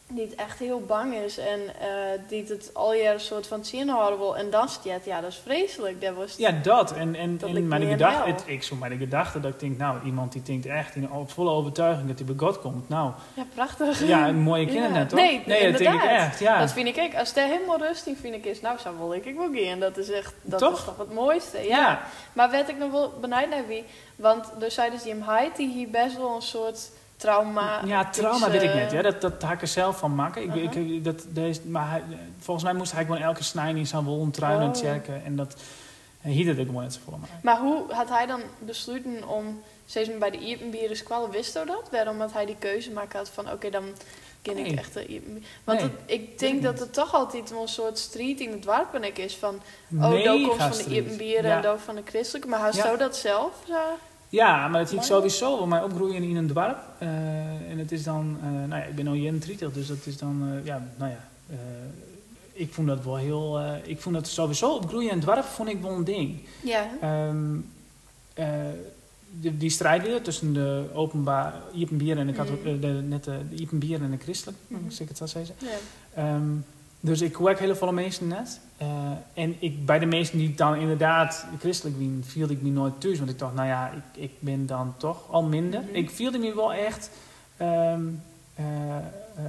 die 0.10 0.26
het 0.26 0.36
echt 0.36 0.60
heel 0.60 0.82
bang 0.82 1.13
is 1.15 1.38
en 1.38 1.60
eh, 1.80 1.88
die 2.28 2.46
het 2.48 2.70
al 2.74 2.93
jaar 2.93 3.13
een 3.13 3.20
soort 3.20 3.48
van 3.48 3.65
zien 3.65 3.89
houden 3.89 4.20
wil. 4.20 4.38
En 4.38 4.50
dan 4.50 4.70
staat, 4.70 5.06
ja, 5.06 5.22
dat 5.22 5.32
is 5.32 5.38
vreselijk. 5.43 6.02
Dat 6.02 6.15
was 6.15 6.36
Ja, 6.38 6.52
dat. 6.52 6.93
En, 6.93 7.15
en, 7.15 7.38
Dat 7.38 7.50
en 7.50 7.67
mijn 7.67 7.88
gedachte, 7.88 8.30
het, 8.30 8.43
ik 8.46 8.63
zo 8.63 8.76
mijn 8.76 8.98
gedachte 8.98 9.39
dat 9.39 9.54
ik 9.54 9.60
denk, 9.60 9.78
nou, 9.78 9.98
iemand 10.06 10.32
die 10.32 10.41
denkt 10.41 10.65
echt 10.65 10.96
in 10.96 11.12
op 11.12 11.32
volle 11.32 11.50
overtuiging 11.50 12.08
dat 12.08 12.17
hij 12.17 12.28
bij 12.28 12.48
God 12.48 12.60
komt. 12.62 12.89
Nou, 12.89 13.12
ja, 13.34 13.43
prachtig. 13.54 14.08
ja, 14.08 14.28
een 14.28 14.39
mooie 14.39 14.65
Ja. 14.65 14.72
kindernet, 14.72 15.10
toch? 15.10 15.20
Nee, 15.20 15.43
dat 15.72 15.78
denk 15.78 16.02
ik 16.04 16.10
echt, 16.10 16.39
ja. 16.39 16.60
Dat 16.60 16.72
vind 16.72 16.88
ik 16.88 16.98
ook. 17.04 17.15
Als 17.15 17.30
het 17.34 17.43
helemaal 17.43 17.78
rustig 17.78 18.17
vind 18.17 18.36
ik 18.36 18.46
is, 18.46 18.62
nou 18.62 18.80
zou 18.80 18.98
wel 18.98 19.15
ik 19.15 19.26
ik 19.26 19.36
wel 19.36 19.50
gaan. 19.54 19.80
Dat 19.80 19.98
is 19.98 20.12
echt, 20.12 20.34
dat 20.41 20.60
Toch? 20.60 20.78
is 20.78 20.84
toch 20.84 20.98
het 20.98 21.13
mooiste. 21.13 21.58
Ja. 21.58 21.78
ja. 21.78 22.02
Maar 22.34 22.52
werd 22.52 22.70
ik 22.70 22.78
nog 22.78 22.91
wel 22.91 23.13
benieuwd 23.22 23.50
naar 23.50 23.67
wie, 23.67 23.84
want 24.15 24.46
er 24.60 24.72
zeiden 24.72 25.00
ze 25.00 25.10
hem 25.10 25.22
Haiti 25.22 25.72
hier 25.72 25.89
best 25.89 26.17
wel 26.17 26.36
een 26.36 26.41
soort 26.41 26.89
trauma. 27.17 27.82
ja, 27.86 28.10
trauma 28.10 28.38
iets, 28.45 28.47
weet 28.47 28.62
ik 28.63 28.69
eh, 28.73 28.82
niet. 28.82 28.91
Ja, 28.91 29.01
dat, 29.01 29.21
dat 29.21 29.41
had 29.41 29.51
ik 29.51 29.62
er 29.62 29.67
zelf 29.67 29.97
van 29.97 30.15
maken. 30.15 30.41
Ik, 30.41 30.47
Uh-huh. 30.47 30.93
ik, 30.95 31.03
dat, 31.03 31.25
deze, 31.30 31.62
maar 31.67 31.89
hij, 31.89 32.03
volgens 32.39 32.65
mij 32.65 32.75
moest 32.75 32.91
hij 32.91 33.06
gewoon 33.06 33.21
elke 33.21 33.43
snijden 33.43 33.77
in 33.77 33.88
zijn 33.88 34.03
wol 34.03 34.23
en 34.23 34.32
en 34.62 34.69
Oh. 34.69 34.75
checken. 34.75 35.21
En 35.25 35.36
dat 35.36 35.56
hield 36.21 36.47
het 36.47 36.65
gewoon 36.65 36.84
net 36.84 36.93
zo 36.93 36.99
voor 37.06 37.19
mij. 37.19 37.30
Maar 37.41 37.60
hoe 37.60 37.84
had 37.93 38.10
hij 38.10 38.25
dan 38.25 38.41
besloten 38.60 39.27
om, 39.27 39.62
steeds 39.86 40.10
maar 40.10 40.17
bij 40.17 40.32
de 40.32 40.38
Iepenbieren 40.39 40.97
squallen, 40.97 41.30
wist 41.30 41.53
hij 41.53 41.65
dat? 41.65 41.88
Waarom 41.91 42.19
had 42.19 42.34
hij 42.34 42.45
die 42.45 42.56
keuze 42.60 42.91
maken 42.91 43.17
had 43.17 43.30
van, 43.30 43.51
oké, 43.51 43.69
dan 43.69 43.84
ken 44.41 44.58
ik 44.58 44.77
echt 44.77 44.93
de. 44.93 45.43
Want 45.63 45.80
Nee, 45.80 45.89
het- 45.89 45.99
ik 46.06 46.21
ik 46.21 46.39
denk 46.39 46.63
dat 46.63 46.80
het 46.80 46.93
toch 46.93 47.13
altijd 47.13 47.51
een 47.51 47.67
soort 47.67 47.97
street 47.97 48.39
in 48.39 48.51
het 48.51 48.63
dorp 48.63 48.93
is 49.17 49.36
van, 49.36 49.62
oh, 49.95 50.12
dat 50.23 50.23
komt 50.41 50.56
van 50.58 50.69
de 50.69 50.73
Ja. 51.47 51.56
en 51.56 51.62
dat 51.62 51.80
van 51.82 51.95
de 51.95 52.01
christelijke. 52.06 52.47
Maar 52.49 52.60
Ja. 52.75 52.82
zou 52.84 52.97
dat 52.97 53.15
zelf? 53.17 53.51
Zo? 53.67 53.73
Ja, 54.30 54.68
maar 54.68 54.80
het 54.80 54.90
ging 54.90 55.00
Maar- 55.02 55.10
sowieso 55.10 55.58
wel 55.58 55.68
mij 55.68 55.84
opgroeien 55.84 56.24
in 56.24 56.36
een 56.36 56.48
dorp. 56.48 56.78
Eh, 56.98 57.08
en 57.72 57.78
het 57.78 57.92
is 57.92 58.04
dan, 58.04 58.38
eh, 58.44 58.50
nou 58.50 58.70
ja, 58.82 58.84
ik 58.84 58.96
ben 58.96 59.08
al 59.08 59.13
31, 59.13 59.74
dus 59.74 59.88
dat 59.88 60.06
is 60.06 60.18
dan, 60.18 60.44
eh, 60.54 60.66
ja, 60.66 60.88
nou 60.98 61.12
ja. 61.12 61.20
ik 62.54 62.74
vond 62.74 62.88
dat 62.88 63.04
wel 63.04 63.16
heel, 63.16 63.60
ik 63.84 64.02
vond 64.02 64.16
dat 64.16 64.28
sowieso 64.28 64.76
opgroeien 64.76 65.10
in 65.12 65.18
het 65.18 65.26
dorp 65.26 65.44
vond 65.44 65.70
ik 65.70 65.82
wel 65.82 65.92
een 65.92 66.04
ding. 66.04 66.40
Ja. 66.63 66.90
Eh, 68.34 68.46
die, 69.32 69.58
die 69.58 69.70
strijd 69.70 70.02
weer 70.04 70.22
tussen 70.22 70.54
de 70.54 70.86
openbaar 70.94 71.54
Iepenbier 71.74 72.18
en 72.18 72.28
de, 72.28 72.34
eh, 72.34 72.82
de, 72.82 72.88
net 72.88 73.24
de, 73.24 73.38
de 73.50 73.56
Iepenbier 73.56 74.02
en 74.02 74.12
de 74.12 74.18
christelijk, 74.18 74.58
als 74.86 75.00
ik 75.00 75.08
het 75.08 75.18
zo 75.18 75.26
zeggen. 75.26 75.56
ja. 75.60 75.68
Ehm, 76.13 76.50
dus 77.08 77.22
ik 77.22 77.36
hoor 77.36 77.50
hele 77.60 77.76
volle 77.76 77.91
mensen 77.91 78.28
net. 78.28 78.60
Eh, 78.78 78.88
en 79.34 79.56
ik, 79.60 79.86
bij 79.86 80.00
de 80.00 80.06
mensen 80.06 80.38
die 80.38 80.54
dan 80.56 80.76
inderdaad 80.76 81.46
christelijk 81.60 81.98
waren, 81.98 82.24
viel 82.28 82.50
ik 82.50 82.62
me 82.62 82.70
nooit 82.70 83.02
thuis. 83.02 83.17
Want 83.17 83.30
ik 83.30 83.39
dacht, 83.39 83.54
nou 83.54 83.67
ja, 83.67 83.91
ik, 83.91 84.22
ik 84.24 84.32
ben 84.39 84.65
dan 84.65 84.93
toch 84.98 85.32
al 85.32 85.43
minder. 85.43 85.82
Mhm. 85.82 85.96
Ik 85.96 86.10
viel 86.10 86.32
me 86.32 86.56
wel 86.56 86.74
echt 86.74 87.10
ehm, 87.58 88.02
eh, 88.56 88.96
eh, 89.36 89.43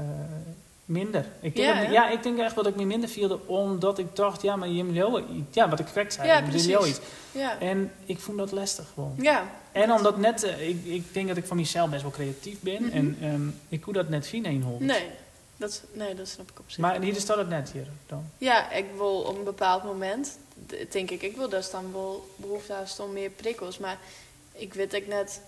minder. 0.84 1.24
Ik 1.40 1.56
denk 1.56 1.74
Ja, 1.74 1.80
dat- 1.82 1.90
ja, 1.92 2.10
ik 2.10 2.22
denk 2.22 2.38
echt 2.38 2.54
dat 2.54 2.66
ik 2.66 2.76
me 2.76 2.84
minder 2.84 3.08
viel 3.08 3.40
omdat 3.46 3.98
ik 3.98 4.16
dacht, 4.16 4.42
ja, 4.42 4.56
maar 4.56 4.68
je 4.68 4.84
iets- 5.20 5.54
Ja, 5.54 5.68
wat 5.68 5.78
ik 5.78 5.86
correct 5.86 6.12
zei. 6.12 6.26
Ja, 6.26 6.34
je 6.36 6.40
moet 6.42 6.50
precies. 6.50 6.66
iets. 6.86 7.00
Ja. 7.32 7.58
En 7.60 7.90
ik 8.04 8.18
vond 8.20 8.38
dat 8.38 8.52
lastig 8.52 8.90
gewoon. 8.94 9.14
Ja. 9.20 9.42
En 9.72 9.92
omdat 9.92 10.16
net, 10.18 10.54
ik, 10.60 10.84
ik 10.84 11.04
denk 11.14 11.28
dat 11.28 11.36
ik 11.36 11.46
van 11.46 11.56
mezelf 11.56 11.90
best 11.90 12.02
wel 12.02 12.10
creatief 12.10 12.60
ben. 12.60 12.82
Mhm. 12.82 12.92
En 12.96 13.16
ehm, 13.22 13.40
ik 13.68 13.80
kon 13.80 13.92
dat 13.92 14.08
net 14.08 14.26
zien 14.26 14.44
in. 14.44 14.76
Nee. 14.80 15.04
Dat, 15.58 15.70
is- 15.70 15.80
nee, 15.92 16.14
dat 16.14 16.28
snap 16.28 16.50
ik 16.50 16.58
op 16.58 16.64
zich. 16.70 16.78
Maar 16.78 17.00
hier 17.00 17.14
staat 17.20 17.36
het 17.36 17.48
net 17.48 17.70
hier 17.70 17.86
dan. 18.06 18.30
Ja, 18.38 18.70
ik 18.70 18.86
wil 18.96 19.20
op 19.20 19.36
een 19.38 19.44
bepaald 19.44 19.84
moment, 19.84 20.38
denk 20.90 21.10
ik, 21.10 21.22
ik 21.22 21.36
wil 21.36 21.48
dus 21.48 21.70
dan 21.70 21.92
wel 21.92 22.28
behoefte 22.36 22.74
aan 22.74 22.86
om 23.06 23.12
meer 23.12 23.30
prikkels. 23.30 23.78
Maar 23.78 23.98
ik 24.52 24.74
weet 24.74 24.92
ik 24.94 25.06
net, 25.06 25.40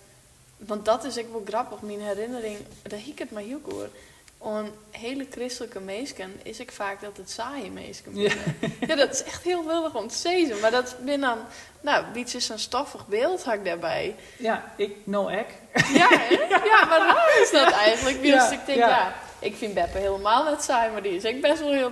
want 0.57 0.85
dat 0.85 1.05
is 1.05 1.17
ik 1.17 1.27
wel 1.33 1.43
grappig, 1.47 1.81
mijn 1.81 2.01
herinnering, 2.01 2.57
dat 2.83 2.99
ik 3.07 3.19
het 3.19 3.31
maar 3.31 3.43
heel 3.43 3.61
hoor. 3.71 3.89
On 4.39 4.71
hele 4.91 5.27
christelijke 5.31 5.81
meesken 5.81 6.41
is 6.43 6.61
ik 6.61 6.73
vaak 6.73 7.01
dat 7.01 7.17
het 7.17 7.31
saaie 7.31 7.71
meesken 7.71 8.17
Ja. 8.17 8.35
dat 8.97 9.13
is 9.13 9.23
echt 9.23 9.43
heel 9.43 9.67
willig 9.67 9.95
om 9.95 10.09
te 10.09 10.17
zeggen. 10.17 10.61
Maar 10.61 10.71
dat 10.71 10.97
ben 11.05 11.21
dan, 11.21 11.39
nou, 11.81 12.05
iets 12.15 12.35
is 12.35 12.49
een 12.49 12.59
stoffig 12.59 13.07
beeld 13.07 13.45
had 13.45 13.55
ik 13.55 13.65
daarbij. 13.65 14.17
Ja, 14.39 14.73
ik, 14.77 14.97
no 15.05 15.29
ek. 15.29 15.47
Ja, 15.75 16.09
hè? 16.11 16.35
ja, 16.71 16.85
maar 16.85 16.99
raar 16.99 17.41
is 17.43 17.51
dat 17.51 17.73
eigenlijk. 17.73 18.21
Dus 18.21 18.31
Ja, 18.31 18.51
ik 18.51 18.67
denk, 18.67 18.79
ja. 18.79 18.89
ja. 18.89 19.15
Ik 19.41 19.57
vind 19.57 19.75
Beppe 19.75 19.99
helemaal 19.99 20.45
net 20.45 20.63
saai, 20.63 20.91
maar 20.93 21.03
die 21.03 21.15
is 21.15 21.25
ik 21.25 21.41
best 21.41 21.61
wel 21.61 21.73
heel, 21.73 21.91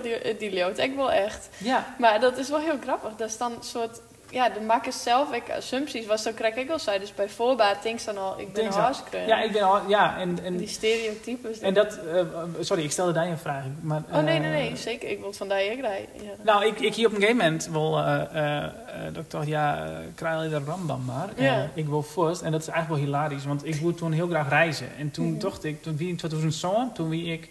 leeuwt 0.51 0.77
ik 0.77 0.95
wel 0.95 1.11
echt. 1.11 1.49
Ja, 1.57 1.95
Maar 1.97 2.19
dat 2.19 2.37
is 2.37 2.49
wel 2.49 2.59
heel 2.59 2.77
grappig. 2.81 3.15
Dat 3.15 3.29
is 3.29 3.37
dan 3.37 3.51
een 3.51 3.63
soort, 3.63 4.01
ja, 4.31 4.49
de 4.49 4.59
makkers 4.59 5.03
zelf, 5.03 5.33
ik, 5.33 5.49
assumpties, 5.51 6.05
was 6.05 6.23
zo 6.23 6.31
krijg 6.31 6.55
ik 6.55 6.69
al 6.69 6.79
zei. 6.79 6.99
Dus 6.99 7.13
bij 7.13 7.29
voorbaat 7.29 7.83
denk 7.83 8.03
dan 8.05 8.17
al, 8.17 8.39
ik 8.39 8.53
ben 8.53 8.65
een 8.65 8.71
hartstikke. 8.71 9.17
ja, 9.17 9.41
ik 9.41 9.51
ben 9.51 9.61
al, 9.61 9.79
ja, 9.87 10.17
en, 10.17 10.35
die 10.35 10.43
en, 10.43 10.67
stereotypes. 10.67 11.59
en 11.59 11.73
dat, 11.73 11.97
eh, 12.13 12.21
sorry, 12.59 12.83
ik 12.83 12.91
stelde 12.91 13.11
daar 13.11 13.27
een 13.27 13.37
vraag. 13.37 13.63
Maar, 13.81 14.03
oh 14.11 14.23
nee, 14.23 14.35
eh, 14.35 14.41
nee, 14.41 14.51
nee, 14.51 14.75
zeker. 14.77 15.09
Ik 15.09 15.19
wil 15.19 15.33
van 15.33 15.47
daar 15.47 15.63
ik 15.63 15.79
rij. 15.79 16.07
Ja. 16.13 16.21
Nou, 16.41 16.65
ik, 16.65 16.79
ik 16.79 16.95
hier 16.95 17.05
op 17.07 17.13
een 17.13 17.19
gegeven 17.21 17.43
moment 17.43 17.69
eh, 17.73 18.21
eh, 18.33 18.63
eh, 18.63 18.71
dat 19.13 19.23
ik 19.23 19.31
dacht, 19.31 19.47
ja, 19.47 19.89
uh, 19.89 19.97
krijg 20.15 20.43
je 20.43 20.49
de 20.49 20.61
rambam 20.65 21.05
maar. 21.05 21.29
Eh, 21.35 21.43
Ja. 21.45 21.69
ik 21.73 21.87
wil 21.87 22.03
first, 22.03 22.41
en 22.41 22.51
dat 22.51 22.61
is 22.61 22.67
eigenlijk 22.67 23.01
wel 23.01 23.11
hilarisch, 23.11 23.45
want 23.45 23.65
ik 23.65 23.75
wilde 23.75 23.95
toen 23.97 24.11
heel 24.11 24.27
graag 24.27 24.49
reizen. 24.49 24.87
En 24.97 25.11
toen 25.11 25.29
Mhm. 25.31 25.39
dacht 25.39 25.63
ik, 25.63 25.81
toen 25.83 25.97
wie 25.97 26.09
in 26.09 26.15
2007, 26.17 26.91
toen 26.93 27.09
wie 27.09 27.33
ik 27.33 27.49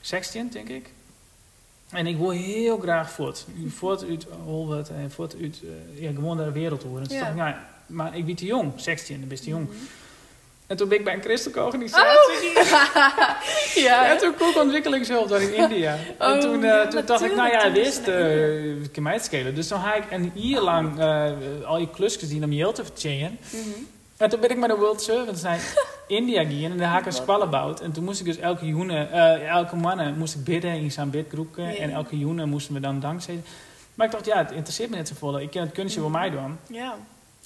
16, 0.00 0.48
denk 0.50 0.68
ik. 0.68 0.90
En 1.94 2.06
ik 2.06 2.16
wil 2.16 2.30
heel 2.30 2.78
graag 2.78 3.10
voort. 3.10 3.46
Voort 3.68 4.04
uit 4.08 4.26
Holwert 4.44 4.88
en 4.88 5.10
voort 5.10 5.34
uit, 5.42 5.60
eh, 5.96 6.02
ja, 6.02 6.10
gewoon 6.12 6.36
de 6.36 6.52
wereld 6.52 6.82
horen. 6.82 7.02
En 7.02 7.08
toen 7.08 7.16
Ja. 7.16 7.34
dacht 7.34 7.48
ik, 7.56 7.56
maar 7.86 8.16
ik 8.16 8.26
ben 8.26 8.34
te 8.34 8.44
jong, 8.44 8.72
16, 8.76 9.18
dan 9.18 9.28
ben 9.28 9.36
je 9.36 9.42
te 9.42 9.48
jong. 9.50 9.66
Mhm. 9.68 9.76
En 10.66 10.76
toen 10.76 10.88
ben 10.88 10.98
ik 10.98 11.04
bij 11.04 11.14
een 11.14 11.22
christelijke 11.22 11.62
organisatie. 11.62 12.52
ja, 13.88 14.10
En 14.10 14.18
toen 14.18 14.34
kon 14.38 14.48
ik 14.48 14.56
ontwikkelingshulp 14.56 15.28
daar 15.28 15.42
in 15.42 15.54
India. 15.54 15.98
en 16.18 16.32
Oh, 16.32 16.38
toen, 16.40 16.64
eh, 16.64 16.86
toen 16.88 17.02
dacht 17.06 17.22
ik, 17.24 17.34
nou 17.34 17.50
ja, 17.50 17.72
wist, 17.72 18.08
uh, 18.08 18.74
kan 18.92 19.02
mij 19.02 19.12
het 19.12 19.24
schelen. 19.24 19.54
Dus 19.54 19.68
toen 19.68 19.80
ga 19.80 19.94
ik 19.94 20.04
een 20.10 20.32
jaar 20.34 20.62
lang 20.62 20.98
eh, 21.00 21.30
al 21.64 21.78
je 21.78 21.90
klusjes 21.90 22.28
zien 22.28 22.44
om 22.44 22.52
je 22.52 22.72
te 22.72 22.84
vertellen. 22.84 23.38
Mhm. 23.50 23.80
En 24.24 24.30
toen 24.30 24.40
ben 24.40 24.50
ik 24.50 24.58
met 24.58 24.68
de 24.68 24.76
World 24.76 25.02
Servants 25.02 25.42
naar 25.42 25.60
India 26.06 26.44
gegaan 26.44 26.70
en 26.70 26.78
daar 26.78 26.88
had 26.88 27.00
ik 27.00 27.26
een. 27.28 27.80
En 27.82 27.92
toen 27.92 28.04
moest 28.04 28.20
ik 28.20 28.26
dus 28.26 28.36
elke 28.36 28.66
joene, 28.66 29.06
eh, 29.06 29.48
elke 29.48 29.76
mannen 29.76 30.18
moest 30.18 30.34
ik 30.34 30.44
bidden 30.44 30.70
in 30.74 30.92
zo'n 30.92 31.10
bidgroep. 31.10 31.56
Ja. 31.56 31.74
En 31.76 31.90
elke 31.90 32.18
joene 32.18 32.46
moesten 32.46 32.74
we 32.74 32.80
dan 32.80 33.00
dankzeggen. 33.00 33.44
Maar 33.94 34.06
ik 34.06 34.12
dacht, 34.12 34.24
ja, 34.26 34.36
het 34.38 34.50
interesseert 34.50 34.90
me 34.90 34.96
net 34.96 35.08
zo 35.08 35.14
vol. 35.18 35.40
Ik 35.40 35.50
kan 35.50 35.62
het 35.62 35.72
kunstje 35.72 36.00
wel 36.00 36.08
mij 36.08 36.30
doen. 36.30 36.58
ja, 36.66 36.94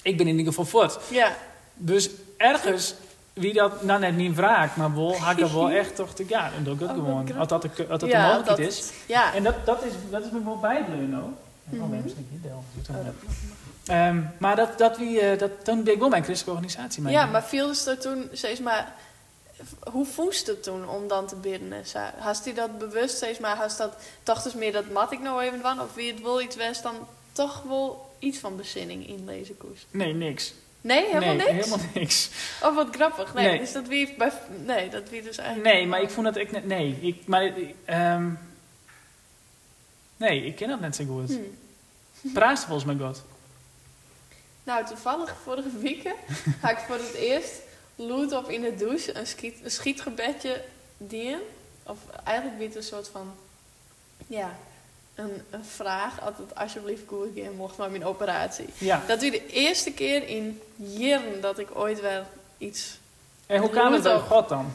Ik 0.01 0.17
ben 0.17 0.27
in 0.27 0.37
ieder 0.37 0.53
geval 0.53 0.65
voort. 0.65 0.99
ja, 1.09 1.35
Dus 1.73 2.09
ergens, 2.37 2.93
wie 3.33 3.53
dat 3.53 3.83
nou 3.83 3.99
net 3.99 4.15
niet 4.15 4.35
vraagt, 4.35 4.75
maar 4.75 4.95
wel, 4.95 5.15
had 5.17 5.31
ik 5.31 5.39
dat 5.39 5.51
wel 5.51 5.69
echt 5.69 5.95
toch 5.95 6.13
te 6.13 6.25
ja, 6.27 6.49
dan 6.55 6.63
doe 6.63 6.73
ik 6.73 6.79
het 6.79 6.89
Oh, 6.89 6.95
wat 6.95 7.05
gewoon. 7.05 7.37
Als 7.37 7.47
dat 7.47 7.61
de, 7.61 7.69
als 7.89 7.99
dat 7.99 8.09
ja, 8.09 8.21
de 8.21 8.27
mogelijkheid 8.27 8.57
dat 8.57 8.67
is. 8.67 8.91
Ja, 9.07 9.33
En 9.33 9.43
dat, 9.43 9.55
dat, 9.65 9.83
is, 9.83 9.91
dat 10.09 10.23
is 10.25 10.31
me 10.31 10.43
wel 10.43 10.59
bijbleven 10.59 11.15
ook. 11.15 11.23
Oh, 11.73 11.79
Mhm. 11.79 11.89
nee, 11.89 12.01
misschien 12.03 12.27
niet 12.31 12.43
deel. 12.43 12.63
Ehm, 13.89 14.21
maar 14.37 14.55
dat, 14.55 14.77
dat 14.77 14.97
wie, 14.97 15.19
eh, 15.19 15.39
dat, 15.39 15.65
toen 15.65 15.83
ben 15.83 15.93
ik 15.93 15.99
wel 15.99 16.09
bij 16.09 16.17
een 16.17 16.23
christelijke 16.23 16.61
organisatie 16.61 17.01
mee. 17.01 17.13
Ja, 17.13 17.25
maar 17.25 17.43
viel 17.43 17.67
dus 17.67 17.85
er 17.85 17.99
toen 17.99 18.29
steeds 18.31 18.59
maar... 18.59 18.95
Hoe 19.91 20.05
voest 20.05 20.47
het 20.47 20.63
toen 20.63 20.89
om 20.89 21.07
dan 21.07 21.27
te 21.27 21.35
bidden? 21.35 21.73
Hast 22.17 22.45
hij 22.45 22.53
dat 22.53 22.77
bewust 22.77 23.15
steeds 23.15 23.39
maar... 23.39 23.55
Hast 23.55 23.77
dat, 23.77 23.95
dacht 24.23 24.43
dus 24.43 24.53
meer 24.53 24.71
dat 24.71 24.89
mat 24.89 25.11
ik 25.11 25.19
nou 25.19 25.41
even 25.41 25.61
van? 25.61 25.81
Of 25.81 25.93
wie 25.93 26.11
het 26.11 26.21
wil 26.21 26.41
iets 26.41 26.55
west 26.55 26.83
dan 26.83 26.95
toch 27.31 27.63
wel 27.67 28.11
iets 28.19 28.37
van 28.37 28.57
bezinning 28.57 29.07
inlezen 29.07 29.57
koest? 29.57 29.85
Nee, 29.91 30.13
niks. 30.13 30.53
Nee, 30.81 31.05
helemaal 31.05 31.35
nee, 31.35 31.51
niks? 31.51 31.65
helemaal 31.65 31.85
niks. 31.93 32.29
Oh, 32.63 32.75
wat 32.75 32.87
grappig. 32.91 33.33
Nee, 33.33 33.47
Nee. 33.47 33.59
dus 33.59 33.71
dat 33.71 33.87
wie 33.87 34.15
bij... 34.17 34.31
Nee, 34.65 34.89
dat 34.89 35.09
wie 35.09 35.21
dus 35.21 35.37
eigenlijk... 35.37 35.73
Nee, 35.75 35.87
maar 35.87 36.01
ik 36.01 36.09
vond 36.09 36.25
dat 36.25 36.35
ik 36.35 36.51
net... 36.51 36.65
Nee, 36.65 36.97
ik, 37.01 37.17
maar... 37.25 37.45
ik, 37.45 37.75
ehm, 37.85 38.29
nee, 40.17 40.45
ik 40.45 40.55
ken 40.55 40.67
dat 40.67 40.79
net 40.79 40.95
zo 40.95 41.05
goed. 41.05 41.29
Hm. 42.21 42.33
Praat 42.33 42.59
volgens 42.59 42.85
mij 42.85 42.95
God. 43.07 43.23
Nou, 44.63 44.85
toevallig 44.85 45.35
vorige 45.43 45.77
week 45.77 46.13
had 46.59 46.71
ik 46.77 46.77
voor 46.77 46.95
het 46.95 47.13
eerst 47.13 47.53
loot 47.95 48.31
op 48.31 48.49
in 48.49 48.61
de 48.61 48.75
douche 48.75 49.17
een, 49.17 49.27
schiet, 49.27 49.55
een 49.63 49.71
schietgebedje 49.71 50.63
dien. 50.97 51.37
Of 51.83 51.97
eigenlijk 52.23 52.57
biedt 52.57 52.75
een 52.75 52.83
soort 52.83 53.07
van, 53.07 53.33
ja, 54.27 54.57
een, 55.15 55.41
een 55.49 55.65
vraag. 55.65 56.21
Altijd 56.21 56.55
alsjeblieft 56.55 57.03
goed 57.07 57.27
gaan 57.35 57.55
mocht 57.55 57.77
maar 57.77 57.89
mijn 57.91 58.05
operatie. 58.05 58.69
Ja. 58.77 59.01
Dat 59.07 59.21
was 59.21 59.31
de 59.31 59.47
eerste 59.47 59.91
keer 59.91 60.27
in 60.27 60.61
jaren 60.75 61.41
dat 61.41 61.59
ik 61.59 61.67
ooit 61.73 62.01
wel 62.01 62.23
iets... 62.57 62.97
En 63.45 63.61
hoe 63.61 63.69
kwam 63.69 63.93
het 63.93 64.03
bij. 64.03 64.19
God 64.19 64.49
dan? 64.49 64.71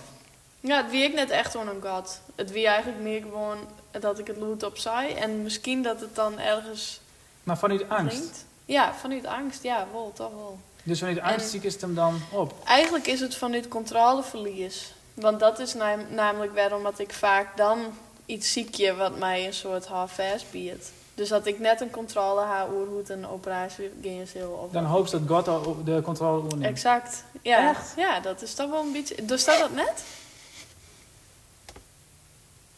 Ja, 0.61 0.83
het 0.83 0.91
wie 0.91 1.03
ik 1.03 1.15
net 1.15 1.31
echt 1.31 1.51
gewoon 1.51 1.69
een 1.69 1.83
god. 1.83 2.21
Het 2.35 2.51
wie 2.51 2.67
eigenlijk 2.67 3.03
meer 3.03 3.21
gewoon 3.21 3.59
dat 3.91 4.19
ik 4.19 4.27
het 4.27 4.37
loot 4.37 4.63
op 4.63 4.77
zei. 4.77 5.13
En 5.13 5.43
misschien 5.43 5.83
dat 5.83 6.01
het 6.01 6.15
dan 6.15 6.39
ergens 6.39 7.01
Maar 7.43 7.59
vanuit 7.59 7.89
angst. 7.89 8.17
klinkt. 8.17 8.45
Ja, 8.65 8.95
vanuit 8.95 9.27
angst. 9.27 9.63
Ja, 9.63 9.87
wel, 9.93 10.13
toch 10.15 10.31
wel. 10.35 10.59
Dus 10.83 10.99
vanuit 10.99 11.21
angst 11.21 11.49
zie 11.51 11.61
ik 11.63 11.73
het 11.73 11.81
hem 11.81 11.95
dan 11.95 12.21
op. 12.31 12.55
Eigenlijk 12.65 13.07
is 13.07 13.21
het 13.21 13.37
vanuit 13.37 13.69
controleverlies. 13.69 14.93
Want 15.15 15.41
dat 15.41 15.59
is 15.59 15.75
nam- 15.75 16.07
namelijk 16.09 16.55
waarom 16.55 16.83
dat 16.83 16.99
ik 16.99 17.13
vaak 17.13 17.57
dan 17.57 17.79
iets 18.27 18.53
ziekje 18.53 18.95
wat 18.95 19.19
mij 19.19 19.47
een 19.47 19.55
soort 19.55 19.87
half-fast 19.87 20.51
biedt. 20.51 20.93
Dus 21.15 21.29
dat 21.29 21.47
ik 21.47 21.59
net 21.59 21.81
een 21.81 21.91
controle 21.91 22.41
haal 22.41 22.69
over 22.69 22.87
hoe 22.87 22.99
het 22.99 23.09
een 23.09 23.27
operatie 23.29 23.91
ging 24.03 24.33
heel 24.33 24.69
Dan 24.73 24.85
hoop 24.85 25.07
je 25.07 25.21
dat 25.25 25.47
God 25.47 25.87
de 25.87 26.01
controle 26.05 26.43
overneemt. 26.43 26.65
Exact. 26.65 27.25
Ja. 27.43 27.69
Echt? 27.71 27.93
ja, 27.97 28.21
dat 28.21 28.43
is 28.43 28.55
toch 28.55 28.71
wel 28.71 28.83
een 28.83 28.93
beetje. 28.93 29.25
Dus 29.25 29.41
staat 29.41 29.59
dat 29.59 29.73
net? 29.75 30.05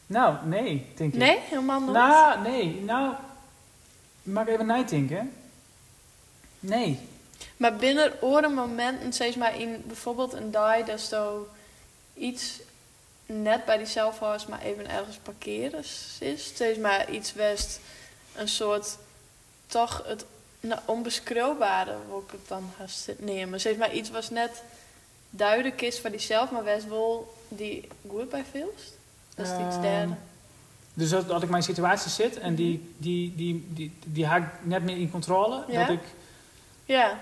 Nou, 0.06 0.36
nee, 0.44 0.86
denk 0.94 1.12
ik. 1.12 1.18
Nee, 1.18 1.38
helemaal 1.40 1.80
nooit. 1.80 1.92
Nou, 1.92 2.40
nee. 2.40 2.80
Nou, 2.82 3.14
mag 4.22 4.46
even 4.46 4.66
nadenken. 4.66 5.32
Nee. 6.68 6.98
Maar 7.56 7.76
binnen 7.76 8.22
oren 8.22 8.54
momenten, 8.54 9.12
zeg 9.12 9.36
maar 9.36 9.60
in 9.60 9.82
bijvoorbeeld 9.86 10.32
een 10.32 10.50
die, 10.50 10.84
dat 10.84 11.00
zo 11.00 11.48
iets 12.14 12.60
net 13.26 13.64
bij 13.64 13.76
die 13.76 13.86
zelfhuis 13.86 14.46
maar 14.46 14.62
even 14.62 14.90
ergens 14.90 15.16
parkeren 15.16 15.78
is. 16.18 16.52
Zeg 16.54 16.78
maar 16.78 17.10
iets 17.10 17.32
best 17.32 17.80
een 18.36 18.48
soort 18.48 18.96
toch 19.66 20.02
het 20.06 20.24
nou, 20.60 20.80
onbeschreeuwbare, 20.84 21.96
wil 22.08 22.22
ik 22.26 22.30
het 22.30 22.48
dan 22.48 22.70
haast 22.78 23.12
nemen. 23.18 23.60
Zeg 23.60 23.76
maar 23.76 23.92
iets 23.92 24.10
was 24.10 24.30
net 24.30 24.62
duiden 25.30 25.74
kist 25.74 25.98
van 25.98 26.10
diezelf, 26.10 26.50
maar 26.50 26.64
wees 26.64 26.84
wel 26.84 27.34
die 27.48 27.88
goed 28.08 28.30
bij 28.30 28.44
veelst. 28.50 28.92
Dat 29.34 29.46
is 29.46 29.52
iets 29.52 29.74
Ehm, 29.74 29.80
derde. 29.80 30.14
Dus 30.94 31.10
dat, 31.10 31.28
dat 31.28 31.36
ik 31.36 31.42
in 31.42 31.50
mijn 31.50 31.62
situatie 31.62 32.10
zit 32.10 32.38
en 32.38 32.54
die, 32.54 32.94
die, 32.96 33.34
die, 33.36 33.66
die, 33.68 33.92
die 34.04 34.26
haak 34.26 34.42
ik 34.42 34.66
net 34.66 34.82
meer 34.82 34.96
in 34.96 35.10
controle. 35.10 35.64
Ja? 35.68 35.80
Dat, 35.80 35.96
ik, 35.96 36.02
Ja. 36.86 37.18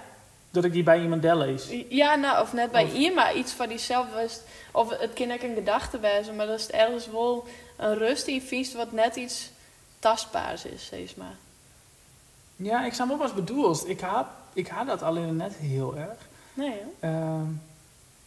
dat 0.50 0.64
ik 0.64 0.72
die 0.72 0.82
bij 0.82 1.00
iemand 1.02 1.22
lees. 1.24 1.68
Ja, 1.88 2.14
nou, 2.14 2.42
of 2.42 2.52
net 2.52 2.70
bij 2.70 2.84
Of- 2.84 2.92
iemand, 2.92 3.34
iets 3.36 3.52
van 3.52 3.68
diezelf 3.68 4.06
was. 4.14 4.40
Of 4.72 4.98
het 4.98 5.12
kan 5.12 5.32
ook 5.32 5.42
een 5.42 5.54
gedachte 5.54 5.98
wezen, 6.00 6.36
maar 6.36 6.46
dat 6.46 6.58
is 6.58 6.70
ergens 6.70 7.06
wel 7.10 7.46
een 7.76 7.94
rust 7.94 8.24
die 8.24 8.34
je 8.34 8.40
viest 8.40 8.72
wat 8.74 8.92
net 8.92 9.16
iets 9.16 9.50
tastbaars 9.98 10.64
is, 10.64 10.86
zeg 10.86 11.16
maar. 11.16 11.34
Ja, 12.56 12.84
ik 12.84 12.92
snap 12.94 13.08
wel 13.08 13.16
wat 13.16 13.28
je 13.28 13.34
bedoelt. 13.34 13.88
Ik 13.88 14.00
haat, 14.00 14.26
ik 14.52 14.68
haat 14.68 14.86
dat 14.86 15.02
alleen 15.02 15.36
net 15.36 15.54
heel 15.54 15.96
erg. 15.96 16.18
Nee? 16.54 16.80
Ehm, 17.00 17.44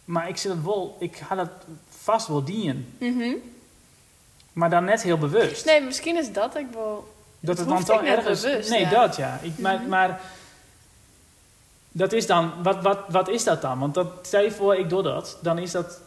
maar 0.06 0.30
ik 0.30 0.38
zit 0.38 0.52
het 0.52 0.64
wel, 0.64 0.96
ik 1.00 1.16
ga 1.16 1.36
dat 1.36 1.50
vast 1.90 2.28
wel 2.28 2.44
dienen. 2.44 2.94
Mhm. 3.00 3.34
Maar 4.54 4.70
dan 4.70 4.84
net 4.84 5.02
heel 5.04 5.18
bewust. 5.18 5.66
Nee, 5.66 5.82
misschien 5.82 6.18
is 6.18 6.32
dat 6.32 6.56
ik 6.56 6.66
wel. 6.74 7.14
dat 7.40 7.58
het 7.58 7.68
het 7.68 7.76
dan 7.76 7.84
toch 7.86 8.00
ook 8.00 8.06
ergens. 8.06 8.42
bewust, 8.42 8.70
nee, 8.70 8.82
ja. 8.82 8.90
dat 8.90 9.16
ja. 9.16 9.40
Ik, 9.42 9.58
maar, 9.58 9.80
Mhm. 9.80 9.88
maar 9.90 10.22
dat 11.98 12.14
is 12.14 12.26
dan, 12.26 12.52
wat, 12.64 12.82
wat, 12.82 13.00
wat 13.08 13.30
is 13.30 13.44
dat 13.44 13.62
dan? 13.62 13.80
Want 13.80 13.94
dat, 13.94 14.08
stel 14.22 14.42
je 14.42 14.52
voor, 14.52 14.76
ik 14.76 14.90
doe 14.90 15.04
dat, 15.04 15.38
dan 15.42 15.58
is 15.58 15.72
dat 15.72 16.02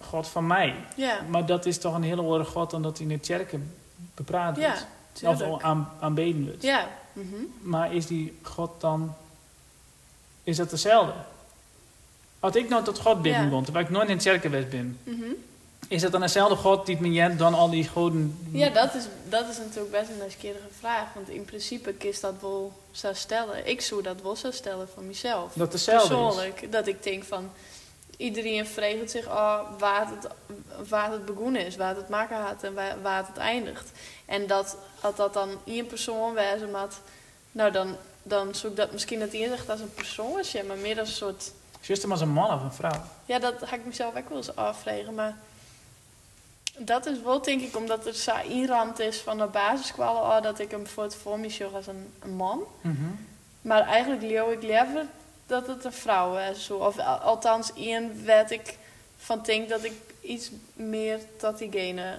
God 0.00 0.28
van 0.28 0.46
mij. 0.46 0.74
Ja, 0.96 1.20
Maar 1.28 1.46
dat 1.46 1.66
is 1.66 1.78
toch 1.78 1.94
een 1.94 2.02
hele 2.02 2.22
andere 2.22 2.44
God 2.44 2.70
dan 2.70 2.82
dat 2.82 2.98
in 2.98 3.08
de 3.08 3.18
kerken 3.18 3.74
bepraat 4.14 4.56
ja, 4.56 4.66
wordt. 4.66 4.86
tuurlijk. 5.12 5.52
Of 5.52 5.62
aan, 5.62 5.90
aanbeden 6.00 6.44
wordt. 6.44 6.62
Ja. 6.62 6.88
mhm. 7.12 7.34
Maar 7.62 7.94
is 7.94 8.06
die 8.06 8.38
God 8.42 8.80
dan... 8.80 9.14
Is 10.42 10.56
dat 10.56 10.70
dezelfde? 10.70 11.12
Als 12.40 12.56
ik 12.56 12.68
nou 12.68 12.84
tot 12.84 12.98
God 12.98 13.22
bidden 13.22 13.50
Ja. 13.50 13.62
terwijl 13.62 13.84
ik 13.84 13.90
nooit 13.90 14.08
in 14.08 14.16
de 14.16 14.22
kerk 14.22 14.42
geweest 14.42 14.70
ben... 14.70 14.98
mhm. 15.04 15.24
Is 15.88 16.02
dat 16.02 16.12
dan 16.12 16.20
dezelfde 16.20 16.56
God 16.56 16.86
die 16.86 17.12
jent 17.12 17.38
dan 17.38 17.54
al 17.54 17.70
die 17.70 17.88
goden... 17.88 18.48
Ja, 18.52 18.68
dat 18.68 18.94
is, 18.94 19.04
dat 19.28 19.48
is 19.48 19.58
natuurlijk 19.58 19.90
best 19.90 20.08
een 20.10 20.18
nieuwsgierige 20.18 20.68
vraag. 20.78 21.14
Want 21.14 21.28
in 21.28 21.44
principe 21.44 21.92
kist 21.92 22.20
dat 22.20 22.34
wel 22.40 22.72
zo 22.90 23.12
stellen. 23.12 23.68
Ik 23.68 23.80
zou 23.80 24.02
dat 24.02 24.22
wel 24.22 24.36
zo 24.36 24.50
stellen 24.50 24.88
van 24.94 25.06
mezelf. 25.06 25.52
Dat 25.52 25.72
dezelfde 25.72 26.14
is. 26.14 26.20
Persoonlijk. 26.20 26.72
Dat 26.72 26.86
ik 26.86 27.02
denk 27.02 27.24
van... 27.24 27.50
Iedereen 28.16 28.66
vreegt 28.66 29.10
zich 29.10 29.26
oh, 29.26 29.60
waar, 29.78 30.08
het, 30.08 30.28
waar 30.88 31.10
het 31.10 31.24
begonnen 31.24 31.66
is. 31.66 31.76
Waar 31.76 31.96
het 31.96 32.08
maken 32.08 32.36
had 32.36 32.62
en 32.62 32.74
waar, 32.74 33.02
waar 33.02 33.26
het 33.26 33.36
eindigt. 33.36 33.90
En 34.24 34.46
dat, 34.46 34.76
als 35.00 35.16
dat 35.16 35.34
dan 35.34 35.50
één 35.64 35.86
persoon 35.86 36.36
had... 36.72 37.00
Nou, 37.52 37.72
dan, 37.72 37.96
dan 38.22 38.54
zou 38.54 38.72
ik 38.72 38.78
dat 38.78 38.92
misschien 38.92 39.20
het 39.20 39.32
inzicht 39.32 39.70
als 39.70 39.80
een 39.80 39.94
persoonsje. 39.94 40.64
Maar 40.64 40.76
meer 40.76 40.98
als 40.98 41.08
een 41.08 41.14
soort... 41.14 41.52
Juist 41.80 42.02
hem 42.02 42.10
als 42.10 42.20
een 42.20 42.28
man 42.28 42.54
of 42.54 42.62
een 42.62 42.72
vrouw. 42.72 43.02
Ja, 43.24 43.38
dat 43.38 43.54
ga 43.64 43.74
ik 43.74 43.84
mezelf 43.84 44.16
ook 44.16 44.28
wel 44.28 44.38
eens 44.38 44.56
afvregen. 44.56 45.14
Maar 45.14 45.36
dat 46.76 47.06
is 47.06 47.20
wel, 47.22 47.42
denk 47.42 47.60
ik, 47.60 47.76
omdat 47.76 48.06
er 48.06 48.14
zo 48.14 48.34
inramd 48.48 48.98
is 48.98 49.18
van 49.18 49.38
de 49.38 49.46
basiskwallen... 49.46 50.22
Oh, 50.22 50.42
dat 50.42 50.58
ik 50.58 50.70
hem 50.70 50.82
bijvoorbeeld 50.82 51.20
voor 51.22 51.38
me 51.38 51.68
als 51.74 51.86
een, 51.86 52.12
een 52.22 52.34
man. 52.34 52.62
Mhm. 52.80 52.94
Maar 53.62 53.82
eigenlijk 53.82 54.22
leeuw 54.22 54.50
ik 54.50 54.62
liever 54.62 55.06
dat 55.46 55.66
het 55.66 55.84
een 55.84 55.92
vrouw 55.92 56.38
is. 56.38 56.64
Zo. 56.64 56.76
Of 56.76 56.98
al- 56.98 57.18
althans, 57.18 57.72
één 57.74 58.24
weet 58.24 58.50
ik 58.50 58.78
van 59.16 59.42
denk 59.42 59.68
dat 59.68 59.84
ik 59.84 59.92
iets 60.20 60.50
meer 60.72 61.20
tot 61.38 61.58
diegene... 61.58 62.18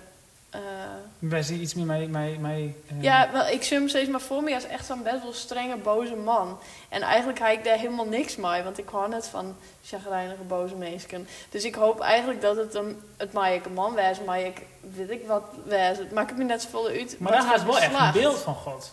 eh 0.57 1.29
Wij 1.29 1.43
zien 1.43 1.61
iets 1.61 1.73
meer 1.73 1.85
mij... 1.85 2.07
mij, 2.07 2.37
mij 2.39 2.75
eh, 2.87 3.01
ja, 3.01 3.31
wel, 3.31 3.47
ik 3.47 3.63
zie 3.63 3.77
hem 3.77 3.89
steeds 3.89 4.09
maar 4.09 4.21
voor 4.21 4.43
me 4.43 4.53
als 4.53 4.65
echt 4.65 4.85
zo'n 4.85 5.03
best 5.03 5.23
wel 5.23 5.33
strenge, 5.33 5.77
boze 5.77 6.15
man. 6.15 6.59
En 6.89 7.01
eigenlijk 7.01 7.39
heb 7.39 7.51
ik 7.51 7.63
daar 7.63 7.77
helemaal 7.77 8.05
niks 8.05 8.35
mee, 8.35 8.63
want 8.63 8.77
ik 8.77 8.89
hou 8.89 9.09
net 9.09 9.27
van 9.27 9.55
chagrijnige, 9.83 10.43
boze 10.47 10.75
mensen. 10.75 11.27
Dus 11.49 11.63
ik 11.63 11.75
hoop 11.75 11.99
eigenlijk 11.99 12.41
dat 12.41 12.55
het 12.55 12.73
een, 12.73 13.01
het 13.17 13.33
mij 13.33 13.61
een 13.65 13.73
man 13.73 13.93
wees, 13.93 14.23
maar 14.25 14.39
ik 14.39 14.61
weet 14.95 15.09
ik 15.09 15.27
wat 15.27 15.43
wees. 15.65 15.97
Het 15.97 16.11
maakt 16.11 16.37
me 16.37 16.43
net 16.43 16.61
zoveel 16.61 16.87
uit. 16.87 17.15
Maar 17.19 17.31
daar 17.31 17.41
gaat 17.41 17.63
wel 17.63 17.79
echt 17.79 17.99
een 17.99 18.21
beeld 18.21 18.37
van 18.37 18.55
God. 18.55 18.91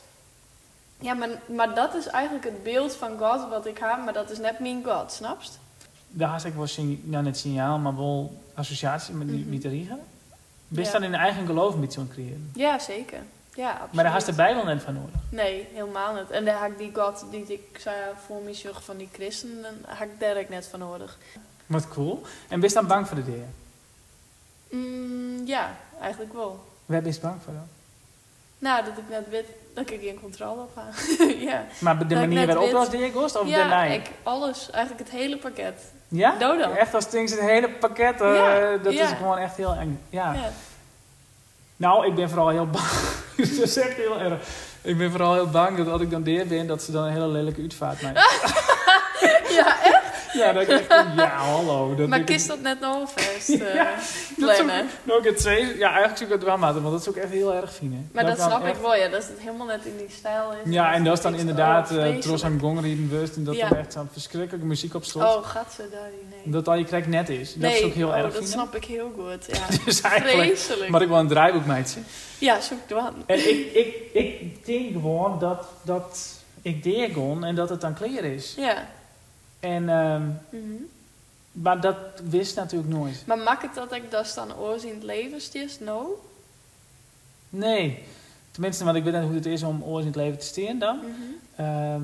Ja, 0.98 1.14
maar, 1.14 1.29
maar 1.46 1.74
dat 1.74 1.94
is 1.94 2.07
eigenlijk 2.07 2.44
het 2.44 2.62
beeld 2.62 2.94
van 2.94 3.18
God 3.18 3.48
wat 3.48 3.66
ik 3.66 3.79
heb, 3.79 4.05
maar 4.05 4.12
dat 4.12 4.31
is 4.31 4.38
net 4.38 4.59
mijn 4.59 4.85
God, 4.85 5.12
snapst? 5.12 5.59
Daar 6.09 6.29
had 6.29 6.44
ik 6.44 6.55
wel 6.55 6.66
nou, 7.03 7.24
net 7.24 7.38
signaal, 7.38 7.79
maar 7.79 7.96
wel 7.96 8.42
associatie 8.55 9.14
met 9.14 9.62
de 9.62 9.68
riegen. 9.68 10.00
Ja. 10.87 10.92
dan 10.92 11.03
in 11.03 11.11
de 11.11 11.16
eigen 11.16 11.46
geloof 11.46 11.74
een 11.74 11.81
beetje 11.81 12.00
het 12.00 12.12
creëren. 12.12 12.50
Ja, 12.55 12.79
zeker. 12.79 13.18
Ja, 13.55 13.70
absoluut. 13.70 13.92
Maar 13.92 14.05
daar 14.05 14.12
had 14.12 14.24
de 14.24 14.33
Bijbel 14.33 14.64
net 14.64 14.83
van 14.83 14.94
nodig. 14.94 15.14
Nee, 15.29 15.68
helemaal 15.72 16.14
niet. 16.14 16.31
En 16.31 16.44
daar 16.44 16.61
ik 16.70 16.79
die 16.79 16.90
God 16.94 17.24
die 17.31 17.44
ik 17.46 17.79
zei 17.79 17.96
voor 18.27 18.42
me 18.42 18.55
zag 18.55 18.85
van 18.85 18.96
die 18.96 19.09
christenen, 19.12 19.83
heb 19.87 20.09
ik 20.12 20.20
daar 20.20 20.37
ook 20.37 20.48
net 20.48 20.66
van 20.66 20.79
nodig. 20.79 21.18
Wat 21.66 21.88
cool. 21.88 22.22
En 22.48 22.61
best 22.61 22.74
dan 22.74 22.87
bang 22.87 23.07
voor 23.09 23.16
de 23.16 23.24
dingen? 23.24 23.55
Mm, 24.70 25.46
ja, 25.46 25.77
eigenlijk 26.00 26.33
wel. 26.33 26.64
Waar 26.87 27.03
ben 27.03 27.12
je 27.12 27.20
bang 27.20 27.42
voor 27.44 27.53
dan? 27.53 27.66
Nou, 28.59 28.85
dat 28.85 28.98
ik 28.98 29.09
net 29.09 29.29
weet 29.29 29.46
dat 29.74 29.90
ik 29.90 30.00
geen 30.00 30.20
controle 30.20 30.61
op 30.62 30.70
ga. 30.74 30.88
ja, 31.50 31.64
Maar 31.81 31.98
de 31.98 32.07
Dat 32.07 32.22
ik 32.22 32.29
manier 32.29 32.46
waarop 32.46 32.64
weet- 32.64 32.74
als 32.74 32.90
dingen 32.90 33.12
kost? 33.12 33.37
Of 33.38 33.48
ja 33.48 33.57
daarna? 33.57 33.85
ik, 33.85 34.11
alles. 34.22 34.70
Eigenlijk 34.70 35.05
het 35.11 35.18
hele 35.20 35.37
pakket. 35.38 35.92
Ja? 36.14 36.35
Doe 36.38 36.59
dan. 36.59 36.77
Echt 36.77 36.94
als 36.94 37.07
things 37.07 37.31
het 37.33 37.40
hele 37.40 37.70
pakket, 37.70 38.18
Ja, 38.18 38.77
dat 38.83 38.92
ja. 38.92 39.05
is 39.05 39.16
gewoon 39.16 39.38
echt 39.38 39.57
heel 39.57 39.74
eng. 39.74 40.00
Ja. 40.09 40.33
Ja. 40.33 40.50
Nou, 41.77 42.07
ik 42.07 42.14
ben 42.14 42.29
vooral 42.29 42.48
heel 42.48 42.66
bang. 42.66 42.87
dat 43.37 43.46
is 43.46 43.77
echt 43.77 43.96
heel 43.96 44.20
erg. 44.20 44.40
Ik 44.83 44.98
ben 44.98 45.11
vooral 45.11 45.35
heel 45.35 45.50
bang 45.50 45.77
dat 45.77 45.88
als 45.88 46.00
ik 46.00 46.11
dan 46.11 46.22
deer 46.22 46.46
ben, 46.46 46.66
dat 46.66 46.83
ze 46.83 46.92
dan 46.92 47.05
een 47.05 47.12
hele 47.12 47.29
lelijke 47.29 47.61
uitvaart 47.61 48.03
maken. 48.03 48.22
ja, 49.59 49.83
echt? 49.83 49.93
Ja, 50.35 50.53
dat 50.53 50.62
ik 50.62 50.68
echt 50.68 50.88
denk, 50.88 51.07
ja, 51.16 51.37
hallo. 51.37 51.94
Dat 51.94 52.09
Maar 52.09 52.20
kist 52.20 52.47
dat 52.49 52.61
net 52.61 52.81
nog 52.81 53.11
vast 53.14 53.49
uh, 53.49 53.75
Ja, 53.75 53.88
plannen? 54.37 54.87
Nou, 55.03 55.18
ik 55.18 55.25
het 55.25 55.37
twee, 55.37 55.77
ja, 55.79 55.88
eigenlijk 55.88 56.16
zou 56.18 56.31
ik 56.31 56.37
het 56.37 56.44
wel 56.44 56.59
maken, 56.59 56.83
want 56.83 56.92
dat 56.94 57.01
is 57.03 57.09
ook 57.09 57.16
echt 57.16 57.33
heel 57.33 57.55
erg 57.55 57.75
fijn. 57.75 58.11
Maar 58.12 58.27
dat 58.27 58.38
snap 58.38 58.64
echt- 58.64 58.77
ik 58.77 58.83
wel, 58.83 58.94
ja. 58.97 59.09
Dat 59.09 59.27
het 59.27 59.38
helemaal 59.38 59.66
net 59.66 59.85
in 59.85 59.97
die 59.97 60.11
stijl 60.18 60.53
is. 60.64 60.73
Ja, 60.73 60.92
en 60.92 61.05
dat 61.05 61.16
is 61.16 61.23
dan 61.23 61.35
inderdaad 61.35 61.92
uh. 61.92 62.16
Tros 62.16 62.44
aan 62.44 62.59
Gongrieden 62.61 63.09
bewust 63.09 63.37
en 63.37 63.44
dat 63.44 63.57
Ja. 63.57 63.70
er 63.70 63.79
echt 63.79 63.92
zo'n 63.92 64.09
verschrikkelijke 64.12 64.66
muziek 64.66 64.94
op 64.94 65.05
stond. 65.05 65.25
Oh, 65.25 65.47
gaat 65.47 65.73
ze 65.77 65.88
daar 65.92 66.09
nee. 66.31 66.53
Dat 66.53 66.68
al 66.68 66.75
je 66.75 66.85
krijgt 66.85 67.09
net 67.09 67.29
is. 67.29 67.53
Dat 67.53 67.62
nee, 67.70 67.79
is 67.79 67.85
ook 67.85 67.92
heel 67.92 68.09
oh, 68.09 68.16
erg 68.16 68.35
dat 68.35 68.49
snap 68.49 68.75
ik 68.75 68.85
heel 68.85 69.12
goed. 69.16 69.47
Ja. 69.47 69.77
Dus 69.85 70.01
Vreselijk. 70.01 70.90
maar 70.90 71.03
ik 71.03 71.09
wil 71.09 71.18
een 71.18 71.29
draaiboek 71.29 71.66
meidje. 71.66 72.01
Ja, 72.38 72.61
zoek 72.61 72.79
het 72.87 72.99
aan. 72.99 73.14
En 73.27 73.38
ik, 73.38 73.73
ik, 73.73 73.94
ik 74.12 74.66
denk 74.66 74.92
gewoon 74.92 75.38
dat, 75.38 75.66
dat 75.83 76.18
ik 76.62 76.83
deer 76.83 77.11
gon 77.11 77.44
en 77.44 77.55
dat 77.55 77.68
het 77.68 77.81
dan 77.81 77.94
clear 77.94 78.25
is. 78.25 78.55
Ja. 78.57 78.88
En, 79.64 79.88
ehm, 79.88 80.22
Mhm. 80.50 80.83
maar 81.53 81.81
dat 81.81 81.96
wist 82.29 82.57
natuurlijk 82.57 82.92
nooit. 82.92 83.22
Maar 83.27 83.38
maakt 83.38 83.62
het 83.62 83.74
dat 83.74 83.92
ik 83.92 84.11
dat 84.11 84.33
dan 84.35 84.57
oors 84.57 84.83
in 84.85 84.94
het 84.94 85.03
leven 85.03 85.40
stiers? 85.40 85.81
No? 85.81 86.24
Nee. 87.48 88.03
Tenminste, 88.50 88.85
want 88.85 88.96
ik 88.96 89.05
weet 89.05 89.12
net 89.12 89.22
hoe 89.24 89.35
het 89.35 89.46
is 89.46 89.62
om 89.62 89.83
ooit 89.83 90.00
in 90.05 90.11
het 90.11 90.16
leven 90.20 90.38
te 90.38 90.44
staan 90.46 90.79
dan. 90.79 90.96
Mhm. 90.98 91.11
Ehm, 91.57 92.03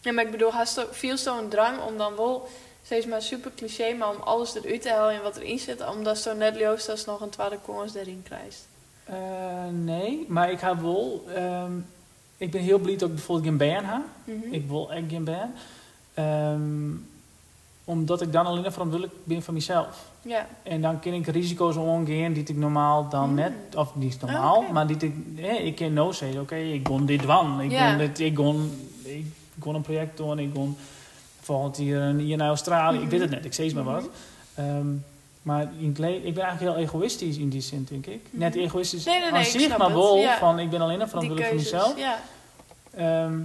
Ja, 0.00 0.12
maar 0.12 0.24
ik 0.24 0.30
bedoel, 0.30 0.50
veel 0.90 1.16
zo'n 1.16 1.48
drang 1.48 1.80
om 1.80 1.96
dan 1.98 2.16
wel, 2.16 2.48
steeds 2.84 3.06
maar 3.06 3.22
super 3.22 3.50
cliché, 3.56 3.92
maar 3.94 4.10
om 4.10 4.20
alles 4.22 4.54
eruit 4.54 4.82
te 4.82 4.90
halen 4.90 5.14
en 5.14 5.22
wat 5.22 5.36
erin 5.36 5.58
zit, 5.58 5.88
omdat 5.88 6.18
zo 6.18 6.34
net 6.34 6.88
als 6.88 7.04
nog 7.04 7.20
een 7.20 7.28
tweede 7.30 7.58
kans 7.66 7.94
erin 7.94 8.22
krijgt. 8.24 8.66
eh, 9.04 9.14
nee, 9.72 10.24
maar 10.28 10.50
ik 10.50 10.60
heb 10.60 10.80
wel... 10.80 11.24
ehm, 11.34 11.72
ik 12.36 12.50
ben 12.50 12.60
heel 12.60 12.78
blij 12.78 12.96
dat 12.96 13.08
ik 13.08 13.14
bijvoorbeeld 13.14 13.46
geen 13.48 13.68
band 13.82 13.86
heb. 13.86 14.02
Ik 14.52 14.68
wil 14.68 14.92
echt 14.92 15.04
geen 15.08 15.24
band. 15.24 15.54
Ehm, 16.16 16.90
omdat 17.84 18.20
ik 18.20 18.32
dan 18.32 18.46
alleen 18.46 18.72
verantwoordelijk 18.72 19.12
ben 19.24 19.42
voor 19.42 19.54
mezelf. 19.54 20.04
Ja, 20.22 20.46
En 20.62 20.80
dan 20.82 21.00
kan 21.00 21.12
ik 21.12 21.26
risico's 21.26 21.76
omgaan 21.76 22.32
die 22.32 22.42
ik 22.44 22.56
normaal 22.56 23.08
dan 23.08 23.28
Mm. 23.28 23.34
net, 23.34 23.52
of 23.76 23.94
niet 23.94 24.20
normaal, 24.20 24.54
Ah, 24.56 24.62
oké. 24.62 24.72
maar 24.72 24.86
die 24.86 24.96
ik, 24.96 25.14
eh, 25.36 25.66
ik 25.66 25.76
kan 25.76 25.92
no 25.92 26.12
zeggen, 26.12 26.40
oké, 26.40 26.54
ik 26.56 26.86
gon 26.86 27.06
dit 27.06 27.24
wan, 27.24 27.60
ik 27.60 27.70
Ja. 27.70 27.96
dit, 27.96 28.18
ik 28.20 28.36
gon, 28.36 28.88
ik 29.02 29.24
een 29.74 29.80
project 29.82 30.16
doen, 30.16 30.38
ik 30.38 30.50
gon 30.54 30.76
volgend 31.40 31.76
jaar 31.76 32.14
hier 32.14 32.36
naar 32.36 32.48
Australië, 32.48 32.98
ik 32.98 33.08
weet 33.10 33.20
het 33.20 33.30
net, 33.30 33.44
ik 33.44 33.52
zeg 33.54 33.74
maar 33.74 33.84
wat. 33.84 34.02
Mhm. 34.02 34.66
Ehm, 34.66 34.86
maar 35.42 35.62
in 35.78 35.94
ik 36.26 36.34
ben 36.34 36.42
eigenlijk 36.44 36.60
heel 36.60 36.76
egoïstisch 36.76 37.36
in 37.36 37.48
die 37.48 37.60
zin, 37.60 37.86
denk 37.90 38.06
ik. 38.06 38.20
Mhm. 38.30 38.38
Net 38.38 38.54
egoïstisch 38.54 39.04
Nee, 39.04 39.20
nee, 39.20 39.30
nee, 39.30 39.38
aan 39.38 39.44
zich, 39.44 39.76
maar 39.78 39.92
wel 39.94 40.16
ja. 40.16 40.38
van, 40.38 40.58
ik 40.58 40.70
ben 40.70 40.80
alleen 40.80 41.08
verantwoordelijk 41.08 41.46
voor 41.46 41.56
mezelf. 41.56 41.98
Ja. 41.98 42.18
Ehm, 42.94 43.38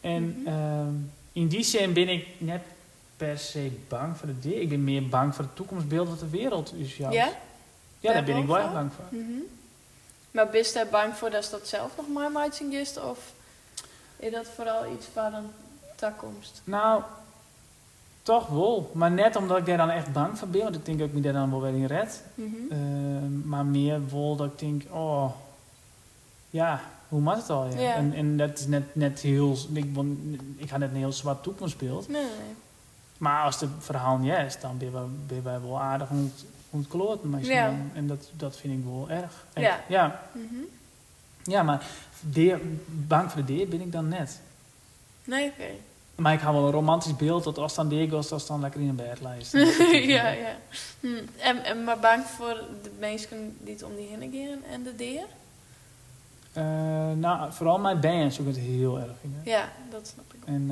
en 0.00 0.42
Mhm. 0.44 0.92
In 1.36 1.48
die 1.48 1.62
zin 1.62 1.92
ben 1.92 2.08
ik 2.08 2.26
net 2.38 2.62
per 3.16 3.38
se 3.38 3.70
bang 3.88 4.16
voor 4.16 4.26
de 4.26 4.38
dingen. 4.38 4.60
Ik 4.60 4.68
ben 4.68 4.84
meer 4.84 5.08
bang 5.08 5.34
voor 5.34 5.44
het 5.44 5.56
toekomstbeeld 5.56 6.08
wat 6.08 6.18
de 6.20 6.28
wereld 6.28 6.74
is. 6.74 6.96
Ja? 6.96 7.10
Ja, 7.10 7.28
ja 8.00 8.12
daar 8.12 8.24
ben 8.24 8.36
ik 8.36 8.46
wel 8.46 8.72
bang 8.72 8.90
voor. 8.92 9.18
Mhm. 9.18 9.38
Maar 10.30 10.48
bist 10.48 10.74
je 10.74 10.86
bang 10.90 11.14
voor 11.14 11.30
dat 11.30 11.44
ze 11.44 11.50
dat 11.50 11.68
zelf 11.68 11.96
nog 11.96 12.08
maar 12.08 12.30
maakt 12.30 12.54
zien 12.54 12.72
gist, 12.72 13.04
of 13.04 13.32
is 14.16 14.32
dat 14.32 14.46
vooral 14.54 14.92
iets 14.92 15.06
van 15.12 15.34
een 15.34 15.50
toekomst? 15.94 16.62
Nou, 16.64 17.02
toch 18.22 18.46
wel. 18.46 18.90
Maar 18.94 19.10
net 19.10 19.36
omdat 19.36 19.58
ik 19.58 19.66
daar 19.66 19.76
dan 19.76 19.90
echt 19.90 20.12
bang 20.12 20.38
voor 20.38 20.48
ben. 20.48 20.62
Want 20.62 20.74
ik 20.74 20.84
denk 20.84 20.98
dat 20.98 21.08
ik 21.08 21.14
me 21.14 21.20
daar 21.20 21.32
dan 21.32 21.50
wel 21.50 21.60
weer 21.60 21.74
in 21.74 21.86
red. 21.86 22.22
Mhm. 22.34 22.54
Ehm, 22.70 23.48
maar 23.48 23.64
meer 23.64 24.00
wel 24.10 24.36
dat 24.36 24.46
ik 24.46 24.58
denk, 24.58 24.82
oh, 24.90 25.30
ja, 26.50 26.80
hoe 27.08 27.20
mag 27.20 27.36
het 27.36 27.50
al? 27.50 27.66
Ja? 27.66 27.94
En, 27.94 28.12
en 28.14 28.36
dat 28.36 28.58
is 28.58 28.66
net, 28.66 28.94
net 28.94 29.20
heel, 29.20 29.56
ik, 29.72 29.96
ik 30.56 30.68
ga 30.70 30.76
net 30.76 30.90
een 30.90 30.96
heel 30.96 31.12
zwart 31.12 31.42
toekomstbeeld. 31.42 32.08
Nee. 32.08 32.26
Maar 33.18 33.44
als 33.44 33.58
de 33.58 33.68
verhaal 33.78 34.18
ja 34.20 34.36
is, 34.38 34.60
dan 34.60 34.78
ben 34.78 34.86
je, 34.86 34.92
wel- 34.92 35.10
ben 35.26 35.36
je 35.36 35.42
wel 35.42 35.80
aardig 35.80 36.08
hoe 36.08 36.18
het, 36.24 36.44
hoe 36.70 36.80
het 36.80 37.46
Ja. 37.46 37.74
En 37.94 38.06
dat, 38.06 38.28
dat 38.36 38.56
vind 38.56 38.78
ik 38.78 38.84
wel 38.84 39.06
erg. 39.10 39.44
Ja. 39.54 39.80
ja. 39.88 40.22
Mhm. 40.32 40.54
Ja, 41.42 41.62
maar 41.62 41.86
deer, 42.20 42.60
bang 42.86 43.30
voor 43.32 43.44
de 43.44 43.54
deer 43.54 43.68
ben 43.68 43.80
ik 43.80 43.92
dan 43.92 44.08
net. 44.08 44.40
Nee, 45.24 45.48
oké. 45.50 45.68
Maar 46.14 46.32
ik 46.32 46.40
hou 46.40 46.54
wel 46.54 46.64
een 46.66 46.72
romantisch 46.72 47.16
beeld 47.16 47.44
dat 47.44 47.58
als 47.58 47.74
dan 47.74 47.88
deer 47.88 48.02
als 48.32 48.46
dan 48.46 48.60
lekker 48.60 48.80
in 48.80 48.88
een 48.88 48.96
bed 48.96 49.20
lijst. 49.20 49.52
ja, 50.16 50.28
ja. 50.28 50.56
Hm. 51.00 51.06
En, 51.38 51.64
en 51.64 51.84
maar 51.84 51.98
bang 51.98 52.24
voor 52.24 52.60
de 52.82 52.90
mensen 52.98 53.56
die 53.60 53.72
het 53.72 53.82
om 53.82 53.96
die 53.96 54.06
heen 54.08 54.22
gaan 54.32 54.62
en 54.72 54.82
de 54.82 54.96
deer? 54.96 55.24
Eh, 56.56 56.64
nou, 57.16 57.52
vooral 57.52 57.78
mijn 57.78 58.00
band 58.00 58.34
zou 58.34 58.48
ik 58.48 58.54
het 58.54 58.64
heel 58.64 58.98
erg 58.98 59.10
vinden. 59.20 59.40
Ja, 59.44 59.68
dat 59.90 60.06
snap 60.06 60.24
ik. 60.34 60.40
En 60.44 60.70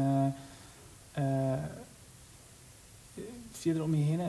eh 1.13 1.53
verder 3.53 3.83
om 3.83 3.95
je 3.95 4.03
heen. 4.05 4.21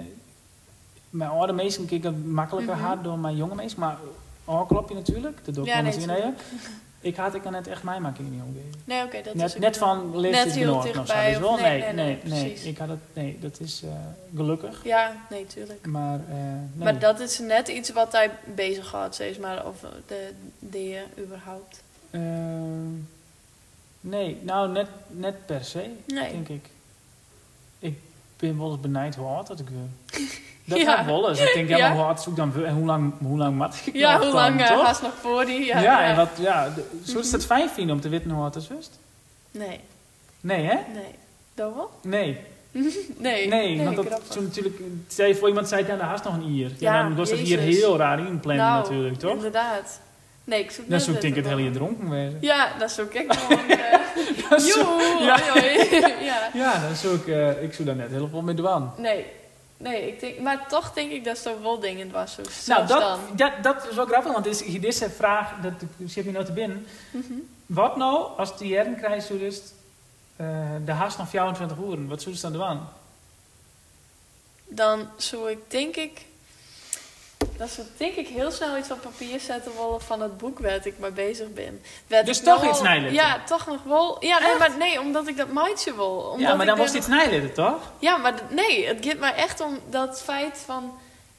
Mijn 1.10 1.30
oude 1.30 1.54
mensen 1.54 1.86
kijken 1.86 2.32
makkelijker 2.32 2.76
Mhm. 2.76 2.84
hard 2.86 3.04
dan 3.04 3.22
mijn 3.22 3.36
jonge 3.36 3.56
mensen. 3.56 3.80
Maar 3.80 3.98
ook 4.46 4.68
klopt 4.68 4.89
je 4.89 4.96
natuurlijk. 4.96 5.46
Dat 5.46 5.56
doe 5.56 5.63
ik 5.63 5.70
Ja, 5.70 5.82
nee. 5.82 6.34
Ik 7.06 7.15
had 7.15 7.36
ik 7.36 7.44
dan 7.44 7.52
net 7.52 7.68
echt 7.68 7.84
mijn 7.84 8.02
making 8.02 8.30
niet 8.32 8.41
omgeven. 8.41 8.82
Nee, 8.86 9.04
oké, 9.04 9.22
dat 9.22 9.36
is 9.36 9.41
Net, 9.41 9.54
ook 9.56 9.60
net 9.60 9.78
van 9.78 10.20
leeftijd 10.20 10.46
Net 10.46 10.56
heel 10.56 10.82
dichtbij 10.82 11.30
Dus 11.30 11.39
wel, 11.39 11.58
nee, 11.58 11.82
nee, 11.82 11.94
nee, 11.94 12.20
nee, 12.24 12.41
nee. 12.41 12.54
Ik 12.54 12.78
had 12.78 12.89
het, 12.89 13.00
nee, 13.13 13.38
dat 13.39 13.60
is 13.60 13.82
eh, 13.84 13.91
gelukkig. 14.36 14.84
Ja, 14.84 15.13
nee, 15.30 15.46
tuurlijk. 15.46 15.86
Maar, 15.86 16.20
eh, 16.30 16.36
nee. 16.36 16.84
Maar 16.84 17.00
dat 17.00 17.20
is 17.20 17.39
net 17.39 17.68
iets 17.68 17.91
wat 17.91 18.12
hij 18.12 18.32
bezig 18.56 18.91
had, 18.91 19.15
zeg 19.15 19.39
maar, 19.39 19.68
of 19.68 19.76
de 20.08 20.30
deer 20.60 21.04
überhaupt. 21.20 21.82
Eh, 22.10 22.22
nee, 24.02 24.38
nou 24.41 24.72
net, 24.72 24.88
net 25.08 25.46
per 25.46 25.63
se, 25.63 25.89
Nee. 26.06 26.32
denk 26.32 26.48
ik. 26.48 26.70
Ben 28.38 28.58
wel 28.58 28.71
eens 28.71 28.80
benijd 28.80 29.15
hoe 29.15 29.28
oud 29.28 29.48
dat 29.48 29.60
ik 29.60 29.67
wil. 29.69 29.89
Dat 30.65 30.78
Ja. 30.80 30.93
ga 30.93 31.00
ik 31.00 31.06
wel 31.06 31.30
eens. 31.30 31.39
Ik 31.39 31.54
denk, 31.54 31.69
ja, 31.69 31.78
maar 31.88 31.98
hoe 31.98 32.06
oud 32.06 32.21
zoek 32.21 32.36
dan 32.36 32.65
en 32.65 32.74
hoe 32.74 32.86
lang, 32.86 33.13
hoe 33.19 33.38
lang 33.38 33.58
mat 33.58 33.82
ik 33.86 33.95
Ja, 33.95 34.13
hoe 34.15 34.26
dan, 34.26 34.34
lang 34.34 34.60
uh, 34.62 34.67
toch? 34.67 34.86
haast 34.86 35.02
nog 35.02 35.13
voor 35.21 35.45
die? 35.45 35.65
Ja, 35.65 36.04
en 36.04 36.15
wat, 36.15 36.30
ja, 36.39 36.69
de- 36.69 36.86
zou 37.04 37.17
Mhm. 37.17 37.26
je 37.28 37.32
het 37.32 37.45
fijn 37.45 37.69
vinden 37.69 37.95
om 37.95 38.02
te 38.02 38.10
weten 38.10 38.30
hoe 38.32 38.43
oud 38.43 38.56
het 38.56 38.69
is? 38.80 38.89
Nee, 39.52 39.80
Nee, 40.41 40.63
hè? 40.65 40.76
nee. 40.93 41.15
Dat 41.54 41.74
wel? 41.74 41.89
Nee. 42.04 42.38
Nee. 43.17 43.48
Nee, 43.48 43.84
want 43.84 43.95
dat 43.95 44.21
zo 44.32 44.41
natuurlijk, 44.41 44.80
je 45.15 45.36
voor 45.36 45.48
iemand 45.48 45.67
zei, 45.67 45.86
ja, 45.88 45.95
daar 45.95 46.08
haast 46.08 46.24
nog 46.24 46.34
een 46.34 46.43
ier. 46.50 46.71
Ja, 46.80 47.02
dan 47.04 47.15
was 47.15 47.30
dat 47.30 47.39
hier 47.39 47.60
heel 47.60 47.98
raar 47.98 48.19
inplannen 48.28 48.65
Nou, 48.65 48.82
natuurlijk, 48.82 49.19
toch? 49.19 49.32
Inderdaad. 49.36 50.00
Nee, 50.45 50.63
ik 50.63 50.71
zoek 50.71 50.89
Dan 50.89 50.99
ik 50.99 51.05
denk 51.05 51.36
ik 51.36 51.36
het 51.36 51.53
hele 51.53 51.71
dronken 51.71 52.10
wezen. 52.10 52.38
Ja, 52.41 52.77
dat 52.77 52.91
zoek 52.91 53.13
ik 53.13 53.34
gewoon. 53.34 53.69
eh 53.69 54.49
Dat 54.49 54.67
Joe, 54.67 55.17
ja. 55.19 55.38
ja. 56.31 56.49
Ja, 56.53 56.88
dan 56.88 56.95
zou 56.95 57.15
ik, 57.15 57.27
eh, 57.27 57.63
ik 57.63 57.73
zou 57.73 57.88
daar 57.88 57.95
net 57.95 58.10
heel 58.10 58.27
veel 58.27 58.41
mee 58.41 58.55
doen. 58.55 58.89
Nee. 58.97 59.25
Nee, 59.77 60.08
ik 60.08 60.19
denk, 60.19 60.39
maar 60.39 60.67
toch 60.67 60.93
denk 60.93 61.12
ik 61.12 61.23
dat 61.23 61.45
er 61.45 61.62
wel 61.62 61.79
dingen 61.79 62.12
was. 62.12 62.38
Nou, 62.65 62.88
dat, 62.88 63.01
dan. 63.01 63.19
dat, 63.36 63.51
dat 63.62 63.88
is 63.89 63.95
wel 63.95 64.05
grappig, 64.05 64.31
want 64.31 64.43
dit 64.43 64.65
is, 64.65 64.79
deze 64.79 65.10
vraag, 65.10 65.51
dat 65.62 65.73
zit 66.05 66.25
me 66.25 66.31
nou 66.31 66.45
te 66.45 66.51
binnen. 66.51 66.88
Mhm. 67.12 67.34
Wat 67.65 67.95
nou 67.95 68.38
als 68.38 68.58
die 68.58 68.67
jaren 68.67 68.95
krijgt, 68.95 69.25
zo 69.25 69.38
dus, 69.38 69.62
eh, 70.36 70.47
de 70.86 70.91
haast 70.91 71.17
nog 71.17 71.29
24 71.29 71.77
uur, 71.77 72.08
wat 72.08 72.21
zou 72.21 72.36
ze 72.36 72.51
dan 72.51 72.53
doen? 72.53 72.79
Dan 74.67 75.08
zou 75.17 75.51
ik 75.51 75.60
denk 75.67 75.95
ik... 75.95 76.25
Dat 77.58 77.70
zou 77.70 77.88
denk 77.98 78.15
ik 78.15 78.28
heel 78.28 78.52
snel 78.52 78.78
iets 78.78 78.91
op 78.91 79.02
papier 79.02 79.39
zetten 79.39 79.72
willen 79.78 80.02
van 80.02 80.22
het 80.22 80.38
boek 80.38 80.60
waar 80.60 80.86
ik 80.86 81.00
mee 81.00 81.12
bezig 81.12 81.54
ben. 81.54 81.82
Werd 82.08 82.26
Dus 82.26 82.39
toch 82.39 82.62
wel- 82.62 82.70
iets 82.70 82.82
nijletten? 82.82 83.13
Ja, 83.13 83.44
toch 83.46 83.68
nog 83.68 83.84
wel. 83.84 84.18
Ja, 84.26 84.39
nee, 84.39 84.58
maar 84.58 84.78
nee, 84.78 85.00
omdat 85.00 85.28
ik 85.28 85.38
dat 85.38 85.48
meidje 85.52 85.96
wil. 85.96 86.18
Omdat 86.32 86.50
Ja, 86.50 86.56
maar 86.56 86.65
dan 86.65 86.78
was 86.78 86.91
dit 86.91 87.04
snijlitten, 87.04 87.54
toch? 87.54 87.91
Ja, 88.00 88.18
maar 88.18 88.34
nee, 88.50 88.88
het 88.88 89.06
gaat 89.06 89.18
mij 89.18 89.34
echt 89.36 89.62
om 89.62 89.80
dat 89.89 90.22
feit 90.22 90.58
van... 90.65 90.98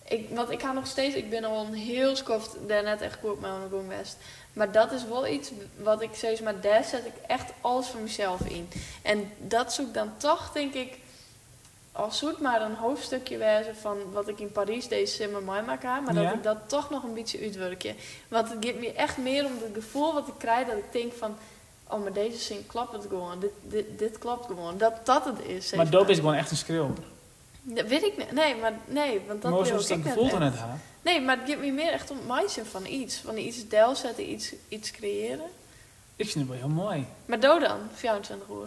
Ik, 0.08 0.28
want 0.30 0.50
ik 0.50 0.60
ga 0.60 0.72
nog 0.72 0.86
steeds... 0.86 1.14
Ik 1.14 1.30
ben 1.30 1.44
al 1.44 1.64
een 1.66 1.74
heel 1.74 2.16
skoft 2.16 2.56
daarnet 2.66 3.00
echt 3.00 3.18
goed 3.20 3.40
met 3.40 3.50
mijn 3.50 3.68
Groen 3.68 3.88
West. 3.88 4.16
Maar 4.52 4.72
dat 4.72 4.92
is 4.92 5.04
wel 5.04 5.26
iets 5.26 5.50
wat 5.82 6.02
ik 6.02 6.10
steeds... 6.12 6.40
Maar 6.40 6.60
daar 6.60 6.84
zet 6.84 7.04
ik 7.06 7.14
echt 7.26 7.50
alles 7.60 7.86
voor 7.88 8.00
mezelf 8.00 8.40
in. 8.40 8.68
En 9.02 9.32
dat 9.38 9.72
zoek 9.72 9.94
dan 9.94 10.12
toch, 10.16 10.50
denk 10.52 10.74
ik... 10.74 10.98
Als 11.96 12.18
zoet 12.18 12.40
maar 12.40 12.62
een 12.62 12.74
hoofdstukje 12.74 13.38
wezen 13.38 13.76
van 13.76 13.96
wat 14.12 14.28
ik 14.28 14.40
in 14.40 14.52
Parijs 14.52 14.88
deze 14.88 15.22
zomer 15.22 15.42
meemaak 15.42 15.82
heb. 15.82 16.04
Maar 16.04 16.14
dat 16.14 16.22
Ja. 16.22 16.32
ik 16.32 16.42
dat 16.42 16.56
toch 16.66 16.90
nog 16.90 17.02
een 17.02 17.14
beetje 17.14 17.40
uitwerkje. 17.40 17.94
Want 18.28 18.48
het 18.50 18.64
geeft 18.64 18.78
me 18.78 18.92
echt 18.92 19.16
meer 19.16 19.44
om 19.44 19.52
het 19.62 19.74
gevoel 19.74 20.14
wat 20.14 20.28
ik 20.28 20.34
krijg. 20.38 20.66
Dat 20.66 20.76
ik 20.76 20.92
denk 20.92 21.12
van... 21.12 21.36
Oh, 21.88 22.02
maar 22.02 22.12
deze 22.12 22.38
zin 22.38 22.66
klopt 22.66 22.92
het 22.92 23.06
gewoon. 23.08 23.40
Dit, 23.40 23.50
dit, 23.62 23.98
dit 23.98 24.18
klopt 24.18 24.46
gewoon. 24.46 24.78
Dat 24.78 25.06
dat 25.06 25.24
het 25.24 25.40
is. 25.46 25.72
Maar 25.72 25.90
doop 25.90 26.08
is 26.08 26.16
gewoon 26.16 26.34
echt 26.34 26.50
een 26.50 26.56
schreeuw. 26.56 26.92
dat 27.62 27.86
weet 27.86 28.02
ik 28.02 28.16
niet. 28.16 28.32
Nee, 28.32 28.56
maar 28.56 28.72
nee, 28.86 29.20
want 29.26 29.42
dat 29.42 29.50
maar 29.50 29.62
wil 29.62 29.80
ik 29.80 29.88
dat 29.88 29.98
net 29.98 30.06
gevoel 30.06 30.28
dan 30.28 30.42
echt. 30.42 30.50
net 30.52 30.60
haar. 30.60 30.78
Nee, 31.02 31.20
maar 31.20 31.36
het 31.38 31.46
geeft 31.48 31.60
me 31.60 31.70
meer 31.70 31.92
echt 31.92 32.10
om 32.10 32.18
mindset 32.28 32.66
van 32.66 32.86
iets. 32.86 33.16
Van 33.16 33.36
iets 33.36 33.68
deel 33.68 33.94
zetten, 33.94 34.30
iets, 34.30 34.52
iets 34.68 34.90
creëren. 34.90 35.46
Ik 36.16 36.30
vind 36.30 36.34
het 36.34 36.48
wel 36.48 36.68
heel 36.68 36.76
mooi. 36.84 37.06
Maar 37.26 37.40
doe 37.40 37.60
dan, 37.60 37.78
24 37.94 38.48
uur. 38.48 38.66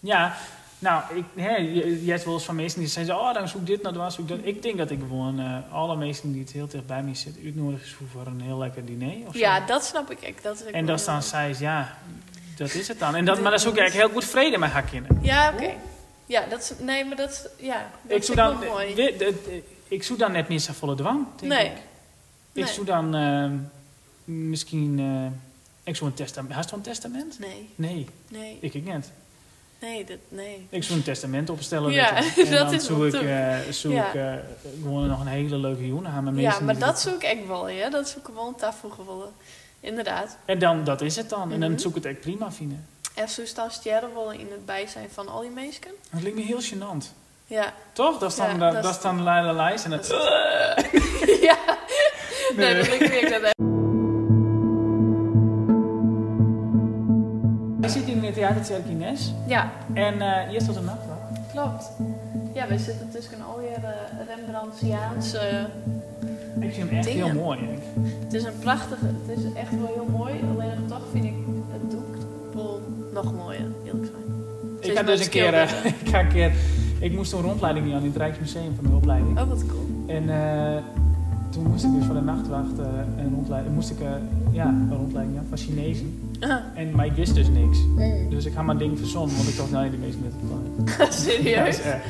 Ja, 0.00 0.36
nou, 0.78 1.02
ik, 1.16 1.24
hè, 1.34 1.56
je, 1.56 2.04
je 2.04 2.10
hebt 2.10 2.24
wel 2.24 2.34
eens 2.34 2.44
van 2.44 2.56
mensen 2.56 2.78
die 2.80 2.88
zeggen, 2.88 3.14
oh, 3.20 3.34
dan 3.34 3.48
zoek 3.48 3.66
dit, 3.66 3.82
nou, 3.82 3.94
dan 3.94 4.12
zoek 4.12 4.28
dat. 4.28 4.38
Ik 4.42 4.62
denk 4.62 4.76
dat 4.78 4.90
ik 4.90 4.98
gewoon 4.98 5.40
eh, 5.40 5.56
alle 5.72 5.96
mensen 5.96 6.32
die 6.32 6.40
het 6.40 6.52
heel 6.52 6.66
dicht 6.68 6.86
bij 6.86 7.02
me 7.02 7.14
zitten 7.14 7.42
uitnodig 7.44 7.82
is 7.82 7.96
voor 8.12 8.26
een 8.26 8.40
heel 8.40 8.58
lekker 8.58 8.84
diner. 8.84 9.26
Of 9.26 9.32
zo. 9.32 9.38
Ja, 9.38 9.60
dat 9.60 9.84
snap 9.84 10.10
ik 10.10 10.20
echt. 10.20 10.42
Dat 10.42 10.60
En 10.60 10.86
dat 10.86 11.04
dan 11.04 11.22
ze, 11.22 11.54
ja, 11.58 11.98
dat 12.56 12.74
is 12.74 12.88
het 12.88 12.98
dan. 12.98 13.14
En 13.14 13.24
dat, 13.24 13.40
maar 13.40 13.50
dan 13.50 13.60
zoek 13.60 13.72
ik 13.72 13.78
eigenlijk 13.78 14.10
heel 14.10 14.20
goed 14.20 14.30
vrede 14.30 14.58
met 14.58 14.70
haar 14.70 14.82
kinderen. 14.82 15.18
Ja, 15.22 15.52
oké. 15.54 15.70
Ja, 16.26 16.46
dat 16.50 16.60
is... 16.60 16.72
Nee, 16.84 17.04
maar 17.04 17.16
dat 17.16 17.30
is... 17.30 17.46
Ja, 17.66 17.90
dat 18.02 18.16
Ik 18.16 18.22
zoek 18.22 18.36
dan, 18.36 18.56
mooi. 18.66 18.94
de- 18.94 19.62
ik 19.88 20.02
zoek 20.02 20.18
dan 20.18 20.32
net 20.32 20.48
meer 20.48 20.58
zo 20.58 20.72
volle 20.72 20.94
dwang, 20.94 21.26
denk 21.40 21.52
Nee. 21.52 21.66
ik. 21.66 21.72
Ik 22.52 22.64
Nee. 22.64 22.72
zoek 22.72 22.86
dan 22.86 23.14
eh, 23.14 23.50
misschien, 24.24 24.98
eh, 24.98 25.26
ik 25.90 25.96
zoek 25.96 26.08
een 26.08 26.14
testament. 26.14 26.54
Je 26.70 26.76
een 26.76 26.82
testament? 26.82 27.38
Nee, 27.38 27.68
Nee, 27.74 28.06
nee, 28.28 28.58
ik, 28.60 28.74
ik 28.74 28.84
niet. 28.84 29.10
Nee, 29.80 30.04
dat, 30.04 30.16
nee. 30.28 30.66
Ik 30.70 30.82
zou 30.84 30.98
een 30.98 31.04
testament 31.04 31.50
opstellen. 31.50 31.92
Ja, 31.92 32.16
en 32.16 32.24
dat 32.36 32.48
dan 32.50 32.74
is 32.74 32.84
zoek 32.84 33.04
ik, 33.04 33.10
toe. 33.10 33.20
eh, 33.28 33.56
zoek 33.72 33.92
Ja. 33.92 34.06
ik 34.08 34.14
eh, 34.14 34.32
gewoon 34.82 35.06
nog 35.08 35.20
een 35.20 35.26
hele 35.26 35.56
leuke 35.56 35.86
jongen 35.86 36.10
aan 36.10 36.24
mijn 36.24 36.38
Ja, 36.40 36.60
maar 36.60 36.78
dat 36.78 37.00
zoek 37.00 37.14
ik 37.14 37.22
echt 37.22 37.46
wel, 37.46 37.68
ja. 37.68 37.90
Dat 37.90 38.08
zoek 38.08 38.28
ik 38.28 38.34
wel 38.34 38.46
een 38.48 38.54
tafel. 38.54 39.32
Inderdaad. 39.80 40.36
En 40.44 40.58
dan, 40.58 40.84
dat 40.84 41.00
is 41.00 41.16
het 41.16 41.28
dan. 41.28 41.52
En 41.52 41.60
dan 41.60 41.70
Mhm. 41.70 41.78
zoek 41.80 41.96
ik 41.96 42.02
het 42.02 42.12
echt 42.12 42.20
prima 42.20 42.52
vinden. 42.52 42.86
En 43.14 43.28
zo 43.28 43.44
staan 43.44 43.70
sterren 43.70 44.10
in 44.32 44.46
het 44.50 44.66
bijzijn 44.66 45.08
van 45.12 45.28
al 45.28 45.40
die 45.40 45.50
mensen. 45.50 45.82
Dat 46.10 46.22
lijkt 46.22 46.36
me 46.36 46.42
heel 46.42 46.60
gênant. 46.62 47.06
Ja. 47.46 47.72
Toch? 47.92 48.18
Dat 48.18 48.30
is 48.30 48.36
dan, 48.36 48.46
Ja, 48.46 48.52
dat, 48.58 48.72
dat 48.72 48.82
dat 48.82 48.90
is- 48.90 48.96
is 48.96 49.02
dan 49.02 49.22
Leila 49.22 49.52
Lijs 49.52 49.84
en 49.84 49.90
het... 49.92 50.06
ja. 51.48 51.56
Nee, 52.56 52.74
dat 52.76 52.88
lijkt 52.88 53.08
me 53.08 53.18
echt 53.20 53.57
in 58.48 58.54
het 58.54 58.66
Cerkines. 58.66 59.32
Ja, 59.46 59.70
En 59.92 60.20
eh 60.20 60.48
hier 60.48 60.60
staat 60.60 60.76
een 60.76 60.84
nachtwacht. 60.84 61.18
klopt. 61.52 61.90
Ja, 62.54 62.66
we 62.66 62.78
zitten 62.78 63.08
tussen 63.10 63.42
al 63.48 63.58
die 63.58 63.68
uh, 63.68 64.36
Rembrandtiaanse... 64.36 65.66
Ik 66.60 66.74
vind 66.74 66.88
hem 66.88 66.98
echt 66.98 67.06
Dingen. 67.06 67.24
heel 67.24 67.42
mooi. 67.42 67.58
eigenlijk. 67.58 67.86
Het 68.24 68.34
is 68.34 68.44
een 68.44 68.58
prachtige... 68.58 69.06
Het 69.26 69.38
is 69.38 69.52
echt 69.52 69.70
wel 69.70 69.86
heel 69.94 70.08
mooi. 70.16 70.34
Alleen 70.54 70.86
toch 70.88 71.02
vind 71.12 71.24
ik 71.24 71.34
het 71.72 71.90
doek 71.90 72.16
wel 72.54 72.80
nog 73.12 73.34
mooier, 73.34 73.66
eerlijk 73.84 74.06
zijn. 74.06 74.24
Ik 74.80 74.96
had 74.96 75.06
met 75.06 75.16
dus 75.16 75.24
een 75.24 75.30
keer, 75.30 75.54
eh, 75.54 75.84
ik, 76.02 76.08
ga 76.08 76.20
een 76.20 76.28
keer... 76.28 76.52
Ik 77.00 77.12
moest 77.12 77.32
een 77.32 77.40
rondleiding 77.40 77.86
doen 77.86 77.94
aan 77.94 78.02
het 78.02 78.16
Rijksmuseum 78.16 78.74
van 78.74 78.84
de 78.84 78.96
opleiding. 78.96 79.38
Oh, 79.40 79.48
wat 79.48 79.66
cool. 79.66 79.86
En 80.06 80.24
toen 81.50 81.66
moest 81.66 81.84
ik 81.84 81.92
dus 81.94 82.04
van 82.04 82.14
de 82.14 82.22
nachtwacht 82.22 82.78
een 83.18 83.30
rondleiding... 83.34 83.74
Moest 83.74 83.90
ik, 83.90 83.98
ja, 84.50 84.66
een 84.66 84.96
rondleiding 84.96 85.36
ja, 85.36 85.42
van 85.48 85.58
Chinezen. 85.58 86.27
En, 86.74 86.90
maar 86.94 87.06
ik 87.06 87.12
wist 87.12 87.34
dus 87.34 87.48
niks. 87.48 87.78
Mm. 87.78 88.30
Dus 88.30 88.44
ik 88.44 88.54
had 88.54 88.64
mijn 88.64 88.78
ding 88.78 88.98
verzonnen, 88.98 89.36
want 89.36 89.48
ik 89.48 89.56
dacht, 89.56 89.70
nee, 89.70 89.90
de 89.90 89.96
meeste 89.96 90.18
met 90.22 90.32
het 90.32 90.46
plan. 90.48 91.12
Serieus? 91.12 91.82
Ja, 91.82 92.00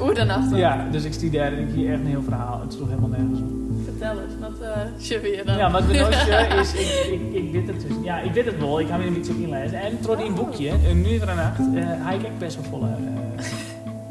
Oeh, 0.00 0.14
de 0.14 0.24
nacht. 0.24 0.56
ja, 0.56 0.86
dus 0.90 1.04
ik 1.04 1.12
studeerde 1.12 1.56
en 1.56 1.68
ik 1.68 1.74
hier 1.74 1.90
echt 1.92 2.00
een 2.00 2.06
heel 2.06 2.22
verhaal. 2.22 2.60
Het 2.60 2.72
sloeg 2.72 2.88
helemaal 2.88 3.08
nergens 3.08 3.40
op. 3.40 3.46
Vertel 3.84 4.10
eens, 4.22 4.32
wat 4.40 5.22
uh, 5.22 5.36
je 5.36 5.42
dan? 5.44 5.56
Ja, 5.56 5.70
wat 5.70 5.86
mijn 5.86 5.98
nootje 6.02 6.46
is, 6.60 6.72
ik, 6.74 7.12
ik, 7.12 7.34
ik 7.34 7.52
weet 7.52 7.66
het 7.66 7.80
dus. 7.80 7.96
Ja, 8.02 8.20
ik 8.20 8.32
weet 8.32 8.44
het 8.44 8.58
wel. 8.58 8.80
Ik 8.80 8.88
ga 8.88 8.98
weer 8.98 9.06
een 9.06 9.14
beetje 9.14 9.42
inlezen. 9.42 9.80
En 9.80 9.98
door 10.00 10.16
die 10.16 10.32
boekje, 10.32 10.70
een 10.70 11.12
uur 11.12 11.22
en 11.22 11.28
een 11.28 11.36
nacht, 11.36 11.58
eh 11.74 12.04
had 12.04 12.14
ik 12.14 12.22
echt 12.22 12.38
best 12.38 12.56
wel 12.56 12.64
volle... 12.64 12.86
eh, 12.86 13.44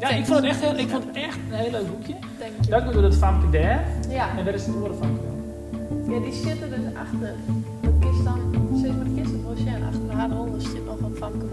ja, 0.00 0.08
ik 0.08 0.24
vond, 0.24 0.38
het 0.38 0.48
echt 0.48 0.60
heel, 0.60 0.78
ik 0.78 0.88
vond 0.88 1.04
het 1.06 1.16
echt 1.16 1.38
een 1.50 1.56
heel 1.56 1.70
leuk 1.70 1.90
boekje. 1.90 2.14
Denk 2.38 2.84
je. 2.84 2.92
Doe 2.92 3.02
dat 3.02 3.14
Famke 3.14 3.50
daar. 3.50 3.84
Ja. 4.08 4.38
En 4.38 4.44
daar 4.44 4.54
is 4.54 4.66
het 4.66 4.74
woorden 4.74 4.98
van. 4.98 5.18
ja, 6.08 6.20
die 6.20 6.32
zitten 6.32 6.70
dus 6.70 6.94
achter. 6.94 7.34
Haar 10.18 10.30
handen 10.30 10.60
zit 10.60 10.84
nog 10.86 10.98
een 11.00 11.14
Famke. 11.16 11.44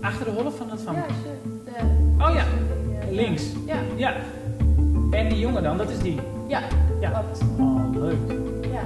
Achter 0.00 0.24
de 0.24 0.30
holf 0.30 0.56
van 0.56 0.68
dat 0.68 0.78
Ja, 0.78 0.92
Famke. 0.92 1.12
shit. 1.12 1.64
De- 1.64 2.24
Oh 2.24 2.34
ja, 2.34 2.44
die, 3.08 3.14
links. 3.16 3.42
Ja, 3.66 3.74
Ja. 3.96 4.12
En 5.10 5.28
die 5.28 5.38
jongen 5.38 5.62
dan, 5.62 5.76
dat 5.76 5.90
is 5.90 5.98
die. 5.98 6.18
ja, 6.48 6.60
Ja. 7.00 7.10
klopt. 7.10 7.40
Oh, 7.58 8.00
leuk. 8.00 8.16
Ja, 8.72 8.80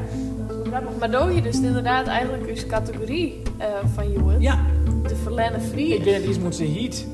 dat 0.47 0.57
is 0.57 0.63
wel 0.63 0.65
grappig. 0.81 0.99
Maar 0.99 1.11
doe 1.11 1.35
je 1.35 1.43
dus 1.43 1.61
inderdaad 1.61 2.07
eigenlijk 2.07 2.47
dus 2.47 2.67
categorie 2.67 3.43
eh, 3.59 3.67
van 3.95 4.13
jongen. 4.13 4.41
Ja, 4.41 4.59
De 5.03 5.17
verlenne 5.17 5.61
vlieg. 5.61 5.95
ik 5.97 6.05
ben 6.05 6.29
iets 6.29 6.39
moet 6.39 6.55
ze 6.55 6.65
heat. 6.65 7.05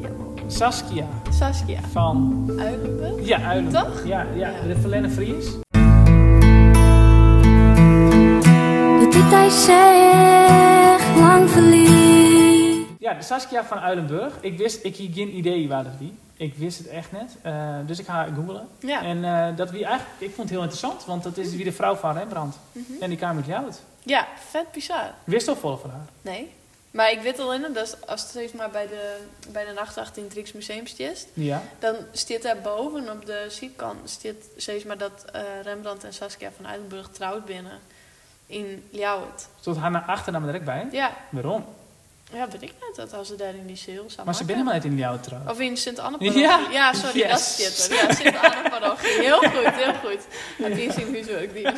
Ja, 0.00 0.08
Saskia 0.46 1.06
Saskia. 1.30 1.80
van... 1.92 2.44
Uilenburg? 2.58 3.26
Ja, 3.26 3.38
Uilen. 3.42 3.72
Toch? 3.72 4.02
Ja, 4.04 4.26
ja, 4.36 4.48
Ja. 4.48 4.66
de 4.68 4.76
Verlenne 4.80 5.10
Vries. 5.10 5.46
De 9.00 9.08
tijd 9.10 9.30
hij 9.30 9.48
zegt 9.50 10.63
lang 11.16 11.50
verliefd. 11.50 12.88
Ja, 12.98 13.14
de 13.14 13.22
Saskia 13.22 13.64
van 13.64 13.78
Uilenburg. 13.78 14.32
Ik 14.40 14.58
wist, 14.58 14.84
ik 14.84 14.96
had 14.96 15.06
geen 15.14 15.36
idee 15.36 15.68
waar 15.68 15.84
dat 15.84 15.92
wie. 15.98 16.14
Ik 16.36 16.54
wist 16.54 16.78
het 16.78 16.86
echt 16.86 17.12
net. 17.12 17.36
Eh, 17.42 17.74
dus 17.86 17.98
ik 17.98 18.06
ga 18.06 18.28
googlen. 18.34 18.68
Ja. 18.78 19.02
En 19.02 19.24
eh, 19.24 19.56
dat 19.56 19.70
wie 19.70 19.84
eigenlijk, 19.84 20.14
ik 20.18 20.26
vond 20.34 20.38
het 20.38 20.50
heel 20.50 20.60
interessant, 20.62 21.04
want 21.04 21.22
dat 21.22 21.36
is 21.36 21.54
wie 21.54 21.64
de 21.64 21.72
vrouw 21.72 21.94
van 21.94 22.16
Rembrandt. 22.16 22.56
Mhm. 22.72 23.02
En 23.02 23.08
die 23.08 23.18
kwam 23.18 23.36
uit 23.36 23.46
Ljouwert. 23.46 23.80
Ja, 24.02 24.26
vet 24.50 24.72
bizar. 24.72 25.10
Wist 25.24 25.48
al 25.48 25.56
vol 25.56 25.76
van 25.76 25.90
haar. 25.90 26.06
Nee. 26.22 26.52
Maar 26.90 27.10
ik 27.10 27.20
weet 27.20 27.38
al 27.38 27.54
in 27.54 27.72
dat 27.72 28.06
als 28.06 28.20
het 28.20 28.30
steeds 28.30 28.52
maar 28.52 28.70
bij 28.70 28.86
de, 28.86 29.16
bij 29.52 29.64
de 29.64 29.72
nachtwacht 29.72 30.16
in 30.16 30.24
het 30.24 30.32
Rijksmuseum 30.32 30.86
stiest, 30.86 31.28
Ja. 31.32 31.62
dan 31.78 31.94
staat 32.12 32.42
daar 32.42 32.58
boven 32.62 33.10
op 33.10 33.26
de 33.26 33.46
zijkant 33.48 34.10
staat 34.10 34.34
steeds 34.56 34.84
maar 34.84 34.98
dat 34.98 35.24
eh, 35.32 35.42
Rembrandt 35.62 36.04
en 36.04 36.12
Saskia 36.12 36.50
van 36.56 36.66
Uilenburg 36.66 37.08
trouwd 37.08 37.44
binnen 37.44 37.78
in 38.54 38.88
Ljouwert. 38.90 39.46
Stond 39.60 39.76
haar 39.76 39.90
naar 39.90 40.02
achternaam 40.06 40.40
er 40.42 40.46
direct 40.46 40.64
bij. 40.64 40.88
Ja, 40.90 41.10
Waarom? 41.30 41.64
ja, 42.32 42.48
weet 42.48 42.62
ik 42.62 42.72
net 42.80 42.96
dat 42.96 43.12
als 43.12 43.28
ze 43.28 43.36
daar 43.36 43.54
in 43.54 43.66
die 43.66 43.76
sale 43.76 44.04
zou 44.06 44.24
Maar 44.24 44.34
ze 44.34 44.44
binnen 44.44 44.64
maar 44.64 44.74
net 44.74 44.84
in 44.84 44.94
Ljouwert 44.96 45.22
trouwens. 45.22 45.52
Of 45.52 45.60
in 45.60 45.76
Sint-Anne-parochie. 45.76 46.40
Ja. 46.40 46.60
Ja. 46.70 46.92
sorry, 46.92 47.18
Yes. 47.18 47.30
dat 47.30 47.40
zit 47.40 47.90
er. 47.90 48.06
Ja, 48.08 48.14
Sint-Anne-parochie. 48.14 49.08
Heel 49.20 49.38
goed, 49.38 49.70
heel 49.74 49.94
goed. 49.94 50.20
Heb 50.62 50.76
je 50.76 50.92
zien 50.92 51.26
hoe 51.26 51.42
ook 51.42 51.52
die? 51.52 51.68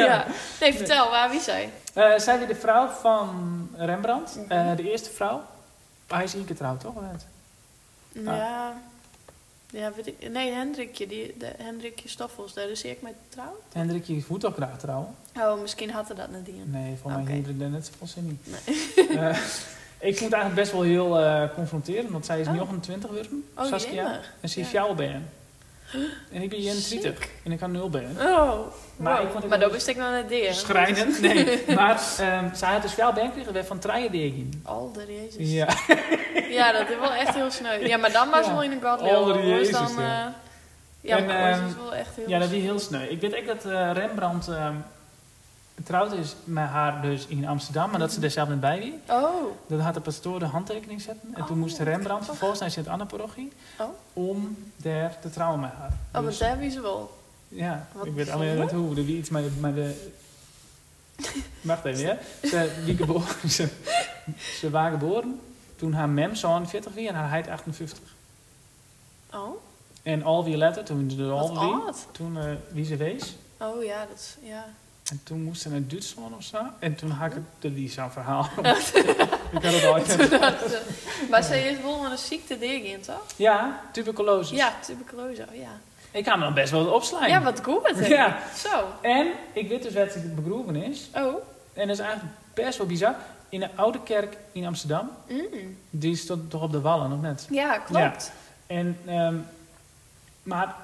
ja. 0.00 0.26
Nee, 0.60 0.74
vertel, 0.74 1.10
waar 1.10 1.30
wie 1.30 1.40
zij? 1.40 1.72
Eh, 1.94 2.18
zij 2.18 2.38
weer 2.38 2.46
de 2.48 2.54
vrouw 2.54 2.88
van 2.88 3.68
Rembrandt. 3.76 4.36
Mhm. 4.36 4.50
Eh, 4.50 4.76
de 4.76 4.90
eerste 4.90 5.10
vrouw. 5.10 5.42
Hij 6.06 6.24
is 6.24 6.34
één 6.34 6.44
keer 6.44 6.56
trouwd, 6.56 6.80
toch? 6.80 6.94
Of 6.94 7.02
niet? 7.12 7.26
Ja. 9.70 9.92
Weet 9.96 10.06
ik. 10.06 10.30
Nee, 10.30 10.52
Hendrikje, 10.52 11.06
die, 11.06 11.34
de, 11.38 11.52
Hendrikje 11.58 12.08
Stoffels, 12.08 12.54
daar 12.54 12.68
is 12.68 12.82
ik 12.82 13.02
mee 13.02 13.12
trouw. 13.28 13.56
Hendrikje 13.72 14.22
moet 14.28 14.40
toch 14.40 14.54
graag 14.54 14.78
trouwen? 14.78 15.14
Oh, 15.38 15.60
misschien 15.60 15.90
had 15.90 16.06
hij 16.08 16.16
dat 16.16 16.30
net 16.30 16.48
in. 16.48 16.62
Nee, 16.70 16.96
voor 17.02 17.10
mij 17.10 17.20
Oké. 17.20 17.32
hier 17.32 17.54
net 17.68 17.86
zoveel 17.86 18.06
zin 18.06 18.26
niet. 18.26 18.60
Eh, 19.10 19.38
ik 19.98 20.18
het 20.30 20.32
eigenlijk 20.32 20.54
best 20.54 20.72
wel 20.72 20.82
heel 20.82 21.18
eh 21.20 21.54
confronterend, 21.54 22.10
want 22.10 22.26
zij 22.26 22.40
is 22.40 22.46
Oh. 22.46 22.52
29 22.52 23.08
geworden, 23.08 23.44
Oh, 23.56 23.64
Saskia. 23.64 24.02
jemig. 24.02 24.34
En 24.40 24.48
ze 24.48 24.58
heeft 24.60 24.72
Ja. 24.72 24.82
jou 24.82 24.96
ben. 24.96 25.28
En 26.32 26.42
ik 26.42 26.48
ben 26.50 26.58
21 26.58 27.28
en 27.44 27.52
ik 27.52 27.58
kan 27.58 27.72
0 27.72 27.90
ben. 27.90 28.16
Oh, 28.18 28.26
Maar 28.26 28.62
maar, 28.96 29.22
ik 29.22 29.28
vond 29.30 29.34
het 29.42 29.48
maar 29.48 29.58
wel 29.58 29.58
dat 29.68 29.72
wist 29.76 29.86
ik 29.88 29.96
nog 29.96 30.10
net 30.10 30.28
deer. 30.28 30.54
Schrijnend, 30.54 31.20
nee. 31.34 31.62
Maar 31.74 32.00
ehm, 32.18 32.54
zij 32.54 32.72
had 32.72 32.82
dus 32.82 32.94
wel 32.94 33.12
ben 33.12 33.24
gekregen 33.26 33.52
weer 33.52 33.64
van 33.64 33.78
Treien 33.78 34.12
Degin. 34.12 34.60
Alder 34.64 35.12
Jezus. 35.12 35.52
Ja. 35.52 35.68
Ja, 36.50 36.72
dat 36.72 36.88
is 36.90 36.96
wel 36.98 37.12
echt 37.12 37.34
heel 37.34 37.50
sneu. 37.50 37.86
Ja, 37.86 37.96
maar 37.96 38.12
dan 38.12 38.30
was 38.30 38.38
Ja. 38.38 38.44
ze 38.44 38.50
wel 38.52 38.62
in 38.62 38.72
een 38.72 38.82
godly 38.82 39.08
Alder 39.08 39.46
Jezus, 39.46 39.72
dan... 39.72 39.98
eh, 39.98 40.24
ja, 41.00 41.16
En, 41.16 41.26
maar 41.26 41.52
ehm, 41.52 41.60
dat 41.60 41.70
is 41.70 41.76
wel 41.76 41.94
echt 41.94 42.16
heel 42.16 42.28
ja, 42.28 42.38
dat 42.38 42.50
is 42.50 42.62
heel 42.62 42.78
sneu. 42.78 43.02
Ik 43.08 43.20
weet 43.20 43.36
ook 43.36 43.46
dat 43.46 43.64
eh, 43.64 43.90
Rembrandt 43.92 44.48
ehm, 44.48 44.74
getrouwd 45.78 46.12
is 46.12 46.34
met 46.44 46.68
haar 46.68 47.02
dus 47.02 47.26
in 47.26 47.46
Amsterdam, 47.46 47.90
maar 47.90 47.98
dat 48.00 48.12
ze 48.12 48.20
er 48.20 48.30
zelf 48.30 48.48
niet 48.48 48.60
bij 48.60 48.78
wie. 48.78 48.94
Oh, 49.08 49.44
Dat 49.66 49.80
had 49.80 49.94
de 49.94 50.00
pastoor 50.00 50.38
de 50.38 50.44
handtekening 50.44 51.00
zetten. 51.00 51.28
En 51.34 51.44
toen 51.44 51.56
Oh, 51.56 51.62
moest 51.62 51.78
Rembrandt 51.78 52.24
vervolgens 52.24 52.60
naar 52.60 52.70
Sint-Anne-parochie 52.70 53.52
Oh. 53.80 53.86
om 54.12 54.56
daar 54.76 55.18
te 55.20 55.30
trouwen 55.30 55.60
met 55.60 55.70
haar. 55.78 55.92
oh 56.14 56.26
Dus- 56.26 56.38
maar 56.38 56.48
daar 56.48 56.58
wie 56.58 56.70
ze 56.70 56.80
wel. 56.80 57.16
Ja, 57.48 57.88
Wat 57.92 58.06
ik 58.06 58.14
weet 58.14 58.28
alleen 58.30 58.56
net 58.58 58.70
hoe. 58.72 58.96
Er 58.96 59.04
wie 59.04 59.16
iets 59.18 59.30
met 59.30 59.44
de... 59.44 59.50
Met 59.60 59.74
de 59.74 60.10
Wacht 61.60 61.84
even, 61.84 62.00
ja. 62.06 62.18
Ze, 62.48 62.82
wie 62.84 62.96
geboren, 62.96 63.50
ze, 63.50 63.68
ze 64.60 64.70
waren 64.70 64.98
geboren 64.98 65.40
toen 65.76 65.92
haar 65.92 66.08
mem 66.08 66.34
zo'n 66.34 66.66
40 66.68 66.94
was 66.94 67.04
en 67.04 67.14
haar 67.14 67.28
heid 67.30 67.48
58. 67.48 67.98
Oh, 69.32 69.56
En 70.02 70.22
al 70.22 70.44
wie 70.44 70.56
later, 70.56 70.84
toen 70.84 71.10
ze 71.10 71.22
er 71.24 71.30
al 71.30 71.60
wie, 71.60 71.92
toen 72.12 72.38
eh, 72.38 72.44
wie 72.70 72.84
ze 72.84 72.96
wees. 72.96 73.36
Oh 73.60 73.84
ja, 73.84 74.06
dat 74.06 74.16
is... 74.18 74.36
Ja. 74.42 74.64
En 75.10 75.20
toen 75.24 75.42
moest 75.42 75.62
ze 75.62 75.68
naar 75.70 75.86
Duitsland 75.86 76.36
of 76.36 76.42
zo. 76.42 76.58
En 76.78 76.94
toen 76.94 77.10
had 77.10 77.32
ik 77.32 77.42
het, 77.60 77.76
is 77.76 77.94
zo'n 77.94 78.10
verhaal. 78.10 78.48
ik 79.56 79.62
had 79.62 79.72
het 79.72 79.84
al 79.84 80.00
maar 81.30 81.42
ze 81.42 81.58
is 81.58 81.80
wel 81.80 82.04
een 82.04 82.18
ziekte 82.18 82.58
ding 82.58 83.02
toch? 83.02 83.24
Ja, 83.36 83.80
tuberculose. 83.92 84.54
Ja, 84.54 84.74
tuberculose, 84.80 85.46
oh 85.50 85.56
ja. 85.56 85.80
Ik 86.10 86.24
ga 86.24 86.36
me 86.36 86.42
dan 86.42 86.54
best 86.54 86.70
wel 86.70 86.86
opslaan. 86.86 87.28
Ja, 87.28 87.42
wat 87.42 87.64
goed. 87.64 87.90
hè? 87.94 88.06
Ja. 88.06 88.38
Zo. 88.56 88.84
En 89.00 89.26
ik 89.52 89.68
weet 89.68 89.82
dus 89.82 89.92
dat 89.92 90.12
ze 90.12 90.18
begroeven 90.18 90.76
is. 90.76 91.08
Oh. 91.14 91.34
En 91.72 91.86
dat 91.86 91.98
is 91.98 91.98
eigenlijk 91.98 92.34
best 92.54 92.78
wel 92.78 92.86
bizar. 92.86 93.14
In 93.48 93.60
de 93.60 93.68
oude 93.74 94.02
kerk 94.02 94.36
in 94.52 94.66
Amsterdam. 94.66 95.10
Mm. 95.28 95.76
Die 95.90 96.16
stond 96.16 96.50
toch 96.50 96.62
op 96.62 96.72
de 96.72 96.80
wallen, 96.80 97.12
of 97.12 97.20
net? 97.20 97.46
Ja, 97.50 97.78
klopt. 97.78 98.32
En, 98.66 98.98
ehm, 99.06 99.36
maar 100.42 100.74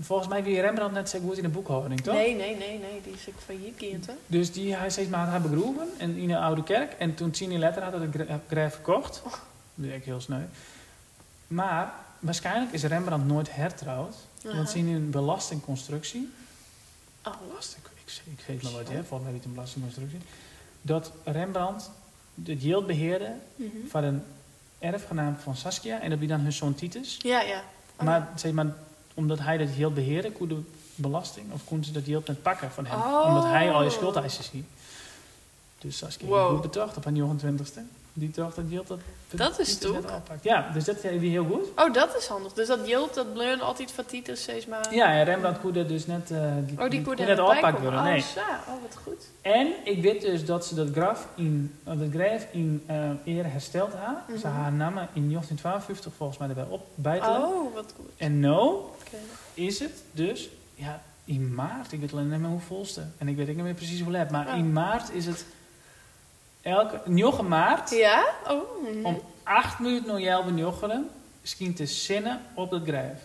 volgens 0.00 0.28
mij 0.28 0.42
wie 0.42 0.60
Rembrandt 0.60 0.94
net 0.94 1.08
zo 1.08 1.18
goed 1.20 1.36
in 1.36 1.42
de 1.42 1.48
boekhouding, 1.48 2.00
toch? 2.00 2.14
Nee, 2.14 2.34
nee, 2.36 2.56
nee, 2.56 2.78
nee. 2.78 3.00
Die 3.04 3.12
is 3.12 3.26
ik 3.26 3.34
failliet 3.44 3.76
kind, 3.76 4.06
hè? 4.06 4.12
Dus 4.26 4.52
die, 4.52 4.74
hij 4.74 4.90
steeds 4.90 5.08
maar 5.08 5.26
haar 5.26 5.40
begroeven 5.40 5.88
en 5.98 6.16
in 6.16 6.28
de 6.28 6.38
oude 6.38 6.62
kerk. 6.62 6.92
En 6.92 7.14
toen 7.14 7.30
tien 7.30 7.50
jaar 7.50 7.60
later 7.60 7.82
had 7.82 7.92
hij 7.92 8.10
de 8.10 8.18
gra- 8.24 8.40
graf 8.48 8.72
verkocht. 8.72 9.22
Oh. 9.26 9.32
Dat 9.74 9.86
is 9.86 9.92
echt 9.92 10.04
heel 10.04 10.20
sneu. 10.20 10.42
Maar 11.46 11.92
waarschijnlijk 12.18 12.72
is 12.72 12.82
Rembrandt 12.84 13.26
nooit 13.26 13.54
hertrouwd. 13.54 14.14
Want 14.42 14.70
ze 14.70 14.78
in 14.78 14.88
een 14.88 15.10
belastingconstructie... 15.10 16.30
Oh. 17.24 17.34
Belasting, 17.48 17.84
ik, 18.04 18.12
ik 18.32 18.40
geef 18.44 18.62
maar 18.62 18.72
wat, 18.72 18.88
hè, 18.88 19.04
volgens 19.04 19.22
mij 19.22 19.32
niet 19.32 19.44
een 19.44 19.52
belastingconstructie. 19.54 20.18
Dat 20.82 21.12
Rembrandt 21.24 21.90
het 22.44 22.62
yield 22.62 22.86
beheerde 22.86 23.32
Mhm. 23.56 23.68
van 23.88 24.04
een 24.04 24.22
erfgenaam 24.78 25.36
van 25.36 25.56
Saskia. 25.56 26.00
En 26.00 26.10
dat 26.10 26.18
wie 26.18 26.28
dan 26.28 26.40
hun 26.40 26.52
zoon 26.52 26.74
Titus. 26.74 27.16
Ja, 27.22 27.40
ja. 27.40 27.62
Oh, 27.96 28.04
Maar, 28.04 28.28
zeg 28.36 28.52
maar 28.52 28.66
omdat 29.18 29.38
hij 29.38 29.56
dat 29.56 29.68
yield 29.76 29.94
beheerde, 29.94 30.32
kon 30.32 30.48
de 30.48 30.60
belasting, 30.94 31.52
of 31.52 31.64
kon 31.64 31.84
ze 31.84 31.92
dat 31.92 32.06
yield 32.06 32.26
net 32.26 32.42
pakken 32.42 32.70
van 32.70 32.86
hem. 32.86 32.98
Oh. 33.00 33.24
Omdat 33.26 33.44
hij 33.44 33.70
al 33.72 33.82
je 33.82 33.90
schuldeisers 33.90 34.50
ziet. 34.50 34.66
Dus 35.78 35.96
Saskia 35.96 36.28
Wow. 36.28 36.50
goed 36.50 36.60
betocht 36.60 36.96
op 36.96 37.04
haar 37.04 37.12
29ste. 37.14 37.80
Die 38.18 38.30
tocht 38.30 38.56
dat 38.56 38.64
yield 38.68 38.86
dat... 38.86 38.98
Dat 39.30 39.58
is 39.58 39.84
afpakt. 40.10 40.44
Ja, 40.44 40.70
dus 40.72 40.84
dat 40.84 40.96
is 40.96 41.02
weer 41.02 41.20
heel 41.30 41.44
goed. 41.44 41.64
Oh, 41.76 41.92
dat 41.92 42.16
is 42.16 42.26
handig. 42.26 42.52
Dus 42.52 42.66
dat 42.66 42.88
Jilt, 42.88 43.14
dat 43.14 43.32
bleun 43.32 43.60
altijd 43.60 43.92
van 43.92 44.04
Titus 44.06 44.42
steeds 44.42 44.66
maar... 44.66 44.94
Ja, 44.94 45.12
en 45.12 45.24
Rembrandt 45.24 45.58
dat 45.74 45.88
dus 45.88 46.06
net, 46.06 46.30
eh 46.30 46.52
die, 46.66 46.80
Oh, 46.80 46.90
die 46.90 47.02
kon 47.02 47.14
net 47.16 47.38
afpakt 47.38 47.60
komen. 47.62 47.80
worden. 47.82 48.00
Oh, 48.00 48.06
Nee. 48.06 48.20
zo. 48.20 48.40
Oh, 48.40 48.82
wat 48.82 48.96
goed. 49.04 49.26
En 49.42 49.66
ik 49.84 50.02
weet 50.02 50.20
dus 50.20 50.44
dat 50.44 50.66
ze 50.66 50.74
dat 50.74 50.88
graf 50.92 51.28
in, 51.34 51.74
uh, 51.88 51.98
dat 51.98 52.08
graf 52.12 52.46
in 52.50 52.82
uh, 52.90 53.10
eer 53.24 53.50
hersteld 53.52 53.92
had. 53.92 54.16
Ze 54.40 54.46
Mhm. 54.46 54.56
haar 54.56 54.72
namen 54.72 55.08
in 55.12 55.28
1952 55.30 56.12
volgens 56.16 56.38
mij 56.38 56.48
erbij 56.48 56.66
op 56.68 56.86
bijtelen. 56.94 57.40
Oh, 57.42 57.74
wat 57.74 57.92
goed. 57.96 58.10
En 58.16 58.40
nou 58.40 58.68
Oké. 58.74 59.16
is 59.54 59.78
het 59.78 60.02
dus, 60.12 60.48
ja, 60.74 61.02
in 61.24 61.54
maart, 61.54 61.92
ik 61.92 62.00
weet 62.00 62.12
alleen 62.12 62.28
niet 62.28 62.40
meer 62.40 62.50
hoe 62.50 62.60
volste. 62.60 63.02
En 63.18 63.28
ik 63.28 63.36
weet 63.36 63.48
ook 63.48 63.54
niet 63.54 63.64
meer 63.64 63.74
precies 63.74 64.00
hoe 64.00 64.12
laat, 64.12 64.30
maar 64.30 64.46
Oh. 64.46 64.58
in 64.58 64.72
maart 64.72 65.12
is 65.14 65.26
het 65.26 65.44
elke 66.62 67.00
9 67.04 67.48
maart 67.48 67.90
Ja? 67.90 68.24
Oh. 68.48 69.04
om 69.04 69.20
8 69.42 69.78
minuten 69.78 70.06
nog 70.08 70.20
jij 70.20 70.42
jochelen 70.56 71.10
schijnt 71.42 71.76
te 71.76 71.86
zinnen 71.86 72.40
op 72.54 72.70
het 72.70 72.84
graf. 72.84 73.18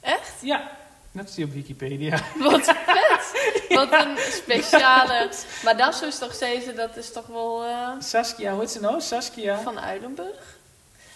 Echt? 0.00 0.32
Ja, 0.40 0.70
dat 1.12 1.30
zie 1.30 1.42
je 1.42 1.48
op 1.48 1.54
Wikipedia. 1.54 2.20
Wat 2.50 2.64
vet. 2.64 3.66
Wat 3.68 3.92
een 3.92 4.16
speciale... 4.30 5.30
Maar 5.64 5.76
dat 5.76 6.02
is 6.02 6.18
toch 6.18 6.34
steeds... 6.34 6.74
Dat 6.74 6.96
is 6.96 7.12
toch 7.12 7.26
wel 7.26 7.64
eh, 7.64 7.88
Saskia, 7.98 8.50
hoe 8.52 8.60
heet 8.60 8.70
ze 8.70 8.80
nou? 8.80 9.00
Saskia. 9.00 9.58
van 9.60 9.80
Uilenburg? 9.80 10.56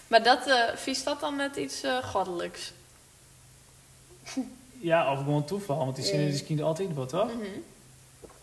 Maar 0.06 0.22
dat, 0.22 0.46
eh 0.46 0.62
vies 0.74 1.04
dat 1.04 1.20
dan 1.20 1.36
net 1.36 1.56
iets 1.56 1.82
eh, 1.82 2.04
goddelijks? 2.04 2.72
Ja, 4.80 5.12
of 5.12 5.18
gewoon 5.18 5.44
toeval, 5.44 5.76
want 5.76 5.96
die 5.96 6.04
zinnen 6.04 6.26
Ja. 6.26 6.32
die 6.46 6.62
altijd 6.62 6.94
wat, 6.94 7.08
toch? 7.08 7.30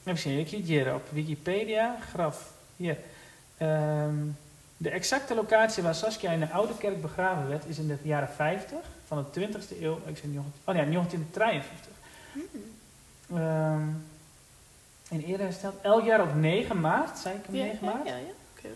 Even 0.03 0.19
zien, 0.19 0.39
ik 0.39 0.47
kijk 0.47 0.63
hier 0.65 0.93
op 0.93 1.07
Wikipedia, 1.09 1.97
graf. 2.11 2.53
Hier. 2.75 2.97
Ehm, 3.57 4.15
de 4.77 4.89
exacte 4.89 5.35
locatie 5.35 5.83
waar 5.83 5.95
Saskia 5.95 6.31
in 6.31 6.39
de 6.39 6.49
oude 6.51 6.77
kerk 6.77 7.01
begraven 7.01 7.47
werd 7.49 7.65
is 7.65 7.77
in 7.77 7.87
de 7.87 7.97
jaren 8.01 8.29
50 8.29 8.77
van 9.07 9.17
de 9.17 9.29
20e 9.39 9.81
eeuw. 9.81 9.95
Ik 10.05 10.17
zeg 10.17 10.23
19, 10.23 10.53
oh 10.63 10.75
ja, 10.75 10.83
1953. 10.83 11.91
Mhm. 12.31 12.43
Ehm, 13.39 13.87
en 15.09 15.23
eerder 15.23 15.45
hersteld, 15.45 15.75
elk 15.81 16.05
jaar 16.05 16.21
op 16.21 16.35
9 16.35 16.79
maart, 16.79 17.17
zei 17.17 17.35
ik 17.35 17.45
hem 17.45 17.55
Ja, 17.55 17.63
9 17.63 17.77
ja, 17.85 17.93
maart, 17.93 18.07
ja, 18.07 18.15
ja. 18.15 18.23
Oké. 18.57 18.67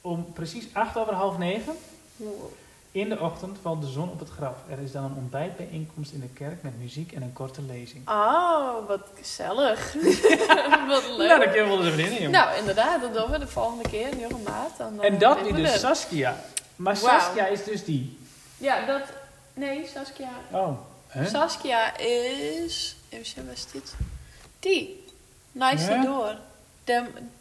om 0.00 0.32
precies 0.32 0.66
8 0.72 0.96
over 0.96 1.14
half 1.14 1.38
9 1.38 1.74
Wow. 2.16 2.52
In 2.92 3.08
de 3.08 3.20
ochtend 3.20 3.58
valt 3.62 3.82
de 3.82 3.88
zon 3.88 4.10
op 4.10 4.18
het 4.18 4.28
graf. 4.28 4.56
Er 4.70 4.78
is 4.78 4.92
dan 4.92 5.04
een 5.04 5.14
ontbijtbijeenkomst 5.16 6.12
in 6.12 6.20
de 6.20 6.28
kerk 6.28 6.62
met 6.62 6.78
muziek 6.78 7.12
en 7.12 7.22
een 7.22 7.32
korte 7.32 7.62
lezing. 7.62 8.08
Oh, 8.08 8.86
wat 8.88 9.06
gezellig. 9.14 9.92
wat 10.88 11.08
leuk. 11.16 11.28
Nou, 11.28 11.40
dat 11.40 11.52
kun 11.52 11.62
je 11.62 11.68
wel 11.68 11.86
eens 11.86 12.12
jongen. 12.12 12.30
Nou, 12.30 12.58
inderdaad, 12.58 13.00
dat 13.00 13.14
doen 13.14 13.30
we 13.30 13.38
de 13.38 13.46
volgende 13.46 13.88
keer, 13.88 14.18
Jong 14.18 14.44
maat. 14.44 14.76
Dan, 14.78 15.02
eh, 15.02 15.08
en 15.08 15.18
dat 15.18 15.36
weten 15.36 15.54
wie 15.54 15.64
we 15.64 15.70
dus. 15.70 15.80
Saskia. 15.80 16.36
Maar. 16.76 16.96
Saskia 16.96 17.46
is 17.46 17.64
dus 17.64 17.84
die. 17.84 18.18
Ja, 18.56 18.86
dat... 18.86 19.02
Nee, 19.54 19.86
Saskia. 19.86 20.30
Oh, 20.50 20.78
hè? 21.06 21.26
Saskia 21.26 21.96
is... 21.98 22.96
Even 23.08 23.26
zien, 23.26 23.44
waar 23.44 23.54
is 23.54 23.66
dit? 23.72 23.94
Die. 24.58 25.04
Nice 25.52 26.00
door. 26.04 26.36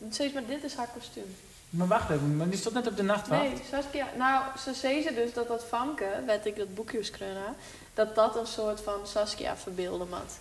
Zeg 0.09 0.33
maar, 0.33 0.45
dit 0.45 0.63
is 0.63 0.75
haar 0.75 0.89
kostuum. 0.93 1.35
Maar 1.69 1.87
wacht 1.87 2.09
even, 2.09 2.37
maar 2.37 2.49
die 2.49 2.59
stond 2.59 2.75
net 2.75 2.87
op 2.87 2.97
de 2.97 3.03
nachtwacht. 3.03 3.41
Nee, 3.41 3.53
Saskia. 3.71 4.05
Nou, 4.17 4.43
ze 4.63 4.73
zei 4.73 5.01
ze 5.01 5.13
dus 5.13 5.33
dat 5.33 5.47
dat 5.47 5.65
Famke, 5.65 6.05
weet 6.25 6.45
ik 6.45 6.55
dat 6.57 6.75
boekjes 6.75 7.11
kunnen, 7.11 7.55
dat 7.93 8.15
dat 8.15 8.35
een 8.35 8.47
soort 8.47 8.81
van 8.81 8.99
Saskia 9.03 9.57
verbeelden 9.57 10.07
had. 10.11 10.37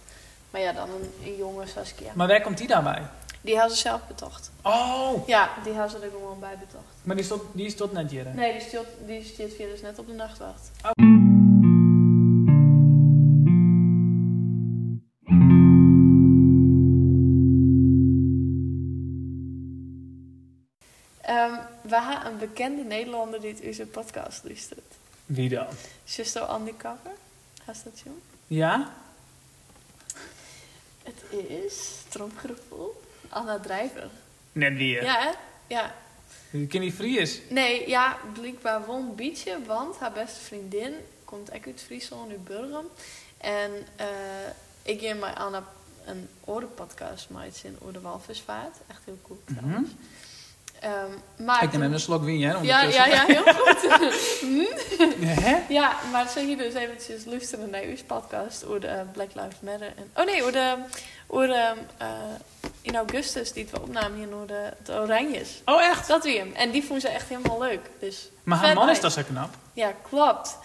Maar 0.51 0.61
ja, 0.61 0.73
dan 0.73 0.89
een, 0.91 1.13
een 1.25 1.37
jonge 1.37 1.67
Saskia. 1.67 2.13
Maar 2.15 2.29
waar 2.29 2.43
komt 2.43 2.59
die 2.59 2.67
daarbij? 2.67 3.03
Die 3.41 3.59
had 3.59 3.71
ze 3.71 3.77
zelf 3.77 4.01
betocht. 4.09 4.51
Oh! 4.63 5.27
Ja, 5.27 5.51
die 5.65 5.73
had 5.73 5.91
ze 5.91 5.97
er 5.99 6.11
gewoon 6.11 6.41
bij 6.41 6.57
betocht. 6.59 6.85
Maar 7.03 7.17
die, 7.17 7.25
stond, 7.25 7.43
die 7.53 7.75
tot 7.75 7.93
net 7.93 8.11
hier. 8.11 8.25
hè? 8.25 8.33
Nee, 8.35 8.53
die 8.53 8.61
stilt, 8.61 8.87
die 9.07 9.25
stilt 9.25 9.55
via 9.55 9.67
dus 9.67 9.81
net 9.81 9.99
op 9.99 10.07
de 10.07 10.13
nachtwacht. 10.13 10.71
Ehm, 10.83 11.08
we 21.83 22.01
hebben 22.01 22.33
een 22.33 22.39
bekende 22.39 22.83
Nederlander 22.83 23.41
die 23.41 23.55
het 23.55 23.65
onze 23.67 23.87
podcast 23.87 24.45
luistert. 24.45 24.95
Wie 25.27 25.49
dan? 25.49 25.67
Zuster 26.05 26.55
Undercover. 26.55 27.11
Gaat 27.65 27.85
dat? 27.85 28.03
Ja? 28.47 28.93
Het 31.03 31.41
is, 31.49 32.03
tromgeroepel, 32.09 33.03
Anna 33.29 33.59
Drijver. 33.59 34.11
Net 34.53 34.77
weer. 34.77 35.03
Ja, 35.03 35.21
hè? 35.21 35.31
Ja. 35.67 35.95
Die 36.51 36.67
ken 36.67 36.81
die 36.81 36.93
Fries. 36.93 37.41
Nee, 37.49 37.89
ja, 37.89 38.19
blijkbaar 38.33 38.85
won 38.85 39.15
Bietje, 39.15 39.59
want 39.67 39.99
haar 39.99 40.13
beste 40.13 40.41
vriendin 40.41 40.95
komt 41.25 41.49
echt 41.49 41.67
uit 41.67 41.83
Friesland, 41.83 42.31
uit 42.31 42.45
Burgum. 42.45 42.87
En 43.39 43.73
eh, 43.97 44.07
ik 44.83 45.01
ging 45.01 45.21
met 45.21 45.35
Anna 45.35 45.65
een 46.05 46.29
orenpodcast 46.45 47.31
maken 47.31 47.53
in 47.63 47.77
Oer 47.85 47.93
de 47.93 48.01
Walvisvaart. 48.01 48.77
Echt 48.87 49.01
heel 49.05 49.19
cool 49.23 49.43
trouwens. 49.45 49.91
Ehm, 50.81 51.45
maar 51.47 51.63
Ik 51.63 51.73
neem 51.73 51.81
even 51.83 51.93
een 51.93 52.01
slok 52.01 52.23
wien, 52.25 52.43
hè? 52.43 52.53
ja, 52.63 52.83
ja, 52.83 53.07
ja, 53.07 53.25
heel 53.27 53.43
goed. 53.43 53.87
Hè? 55.45 55.57
ja, 55.69 55.93
maar 56.13 56.29
zeg 56.29 56.45
je 56.47 56.57
dus 56.57 56.75
eventjes 56.75 57.25
luisteren 57.25 57.71
naar 57.71 57.83
uw 57.83 57.97
podcast 58.07 58.65
over 58.67 58.81
de 58.81 58.87
eh, 58.87 59.01
Black 59.13 59.29
Lives 59.35 59.61
Matter. 59.61 59.93
En, 59.97 60.11
oh 60.17 60.25
nee, 60.25 60.41
over 60.41 60.53
de, 60.53 60.75
over 61.27 61.47
de, 61.47 61.73
eh, 61.99 62.07
in 62.83 62.97
augustus 62.97 63.53
die 63.53 63.69
we 63.71 63.81
opnamen 63.81 64.19
hier 64.19 64.29
door 64.31 64.47
de, 64.47 64.73
de 64.85 64.93
Oranjes. 64.93 65.63
Oh, 65.65 65.83
echt? 65.83 66.09
Dat 66.09 66.25
wie 66.25 66.39
hem. 66.39 66.53
En 66.55 66.71
die 66.71 66.85
vond 66.85 67.01
ze 67.01 67.09
echt 67.09 67.29
helemaal 67.29 67.59
leuk. 67.59 67.81
Dus 68.01 68.29
Maar 68.43 68.59
haar 68.59 68.75
man 68.75 68.89
is 68.91 69.01
toch 69.01 69.13
zo 69.13 69.23
knap? 69.23 69.49
Ja, 69.73 69.93
klopt. 70.09 70.57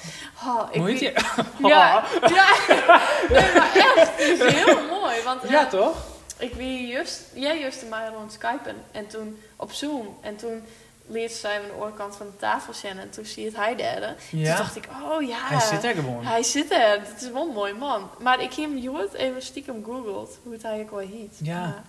Oh, 0.46 0.62
ik 0.72 0.82
weet- 0.82 1.00
je? 1.00 1.14
Ja, 1.60 2.04
ja. 2.22 2.48
Nee, 3.30 3.54
maar 3.54 3.72
echt. 3.76 4.10
Het 4.18 4.40
is 4.40 4.54
heel 4.54 4.80
mooi. 4.90 5.22
Want 5.24 5.42
Ja, 5.50 5.64
eh, 5.64 5.70
toch? 5.70 5.96
Ik 6.44 6.54
wie 6.54 6.88
just, 6.88 7.22
jij 7.34 7.60
juist 7.60 7.82
en 7.82 7.90
mij 7.90 8.08
rond 8.08 8.32
Skypen. 8.34 8.76
En 8.92 9.08
toen 9.08 9.40
op 9.56 9.72
Zoom. 9.72 10.18
En 10.22 10.36
toen 10.36 10.64
leerde 11.08 11.34
zij 11.34 11.60
aan 11.62 11.66
de 11.68 11.74
oorkant 11.74 12.16
van 12.16 12.26
de 12.26 12.36
tafel 12.38 12.74
zitten. 12.74 13.00
En 13.00 13.10
toen 13.10 13.26
zie 13.26 13.44
je 13.44 13.50
het 13.50 13.58
hij 13.58 13.76
derde. 13.76 14.16
Ja. 14.32 14.56
Toen 14.56 14.64
dacht 14.66 14.76
ik, 14.76 14.88
oh 15.04 15.22
ja. 15.28 15.38
Hij 15.48 15.60
zit 15.60 15.84
er 15.84 15.94
gewoon. 15.96 16.26
Hij 16.26 16.44
zit 16.44 16.72
er. 16.72 17.00
Het 17.00 17.22
is 17.22 17.32
wel 17.32 17.48
een 17.48 17.54
mooi 17.54 17.74
man. 17.74 18.10
Maar 18.20 18.42
ik 18.42 18.54
heb 18.54 18.66
hem 18.70 18.78
even 19.14 19.42
stiekem 19.42 19.84
googeld. 19.86 20.38
Hoe 20.44 20.54
het 20.54 20.64
eigenlijk 20.64 20.96
wel 20.96 21.20
heet. 21.20 21.36
Ja. 21.38 21.60
Maar, 21.60 21.84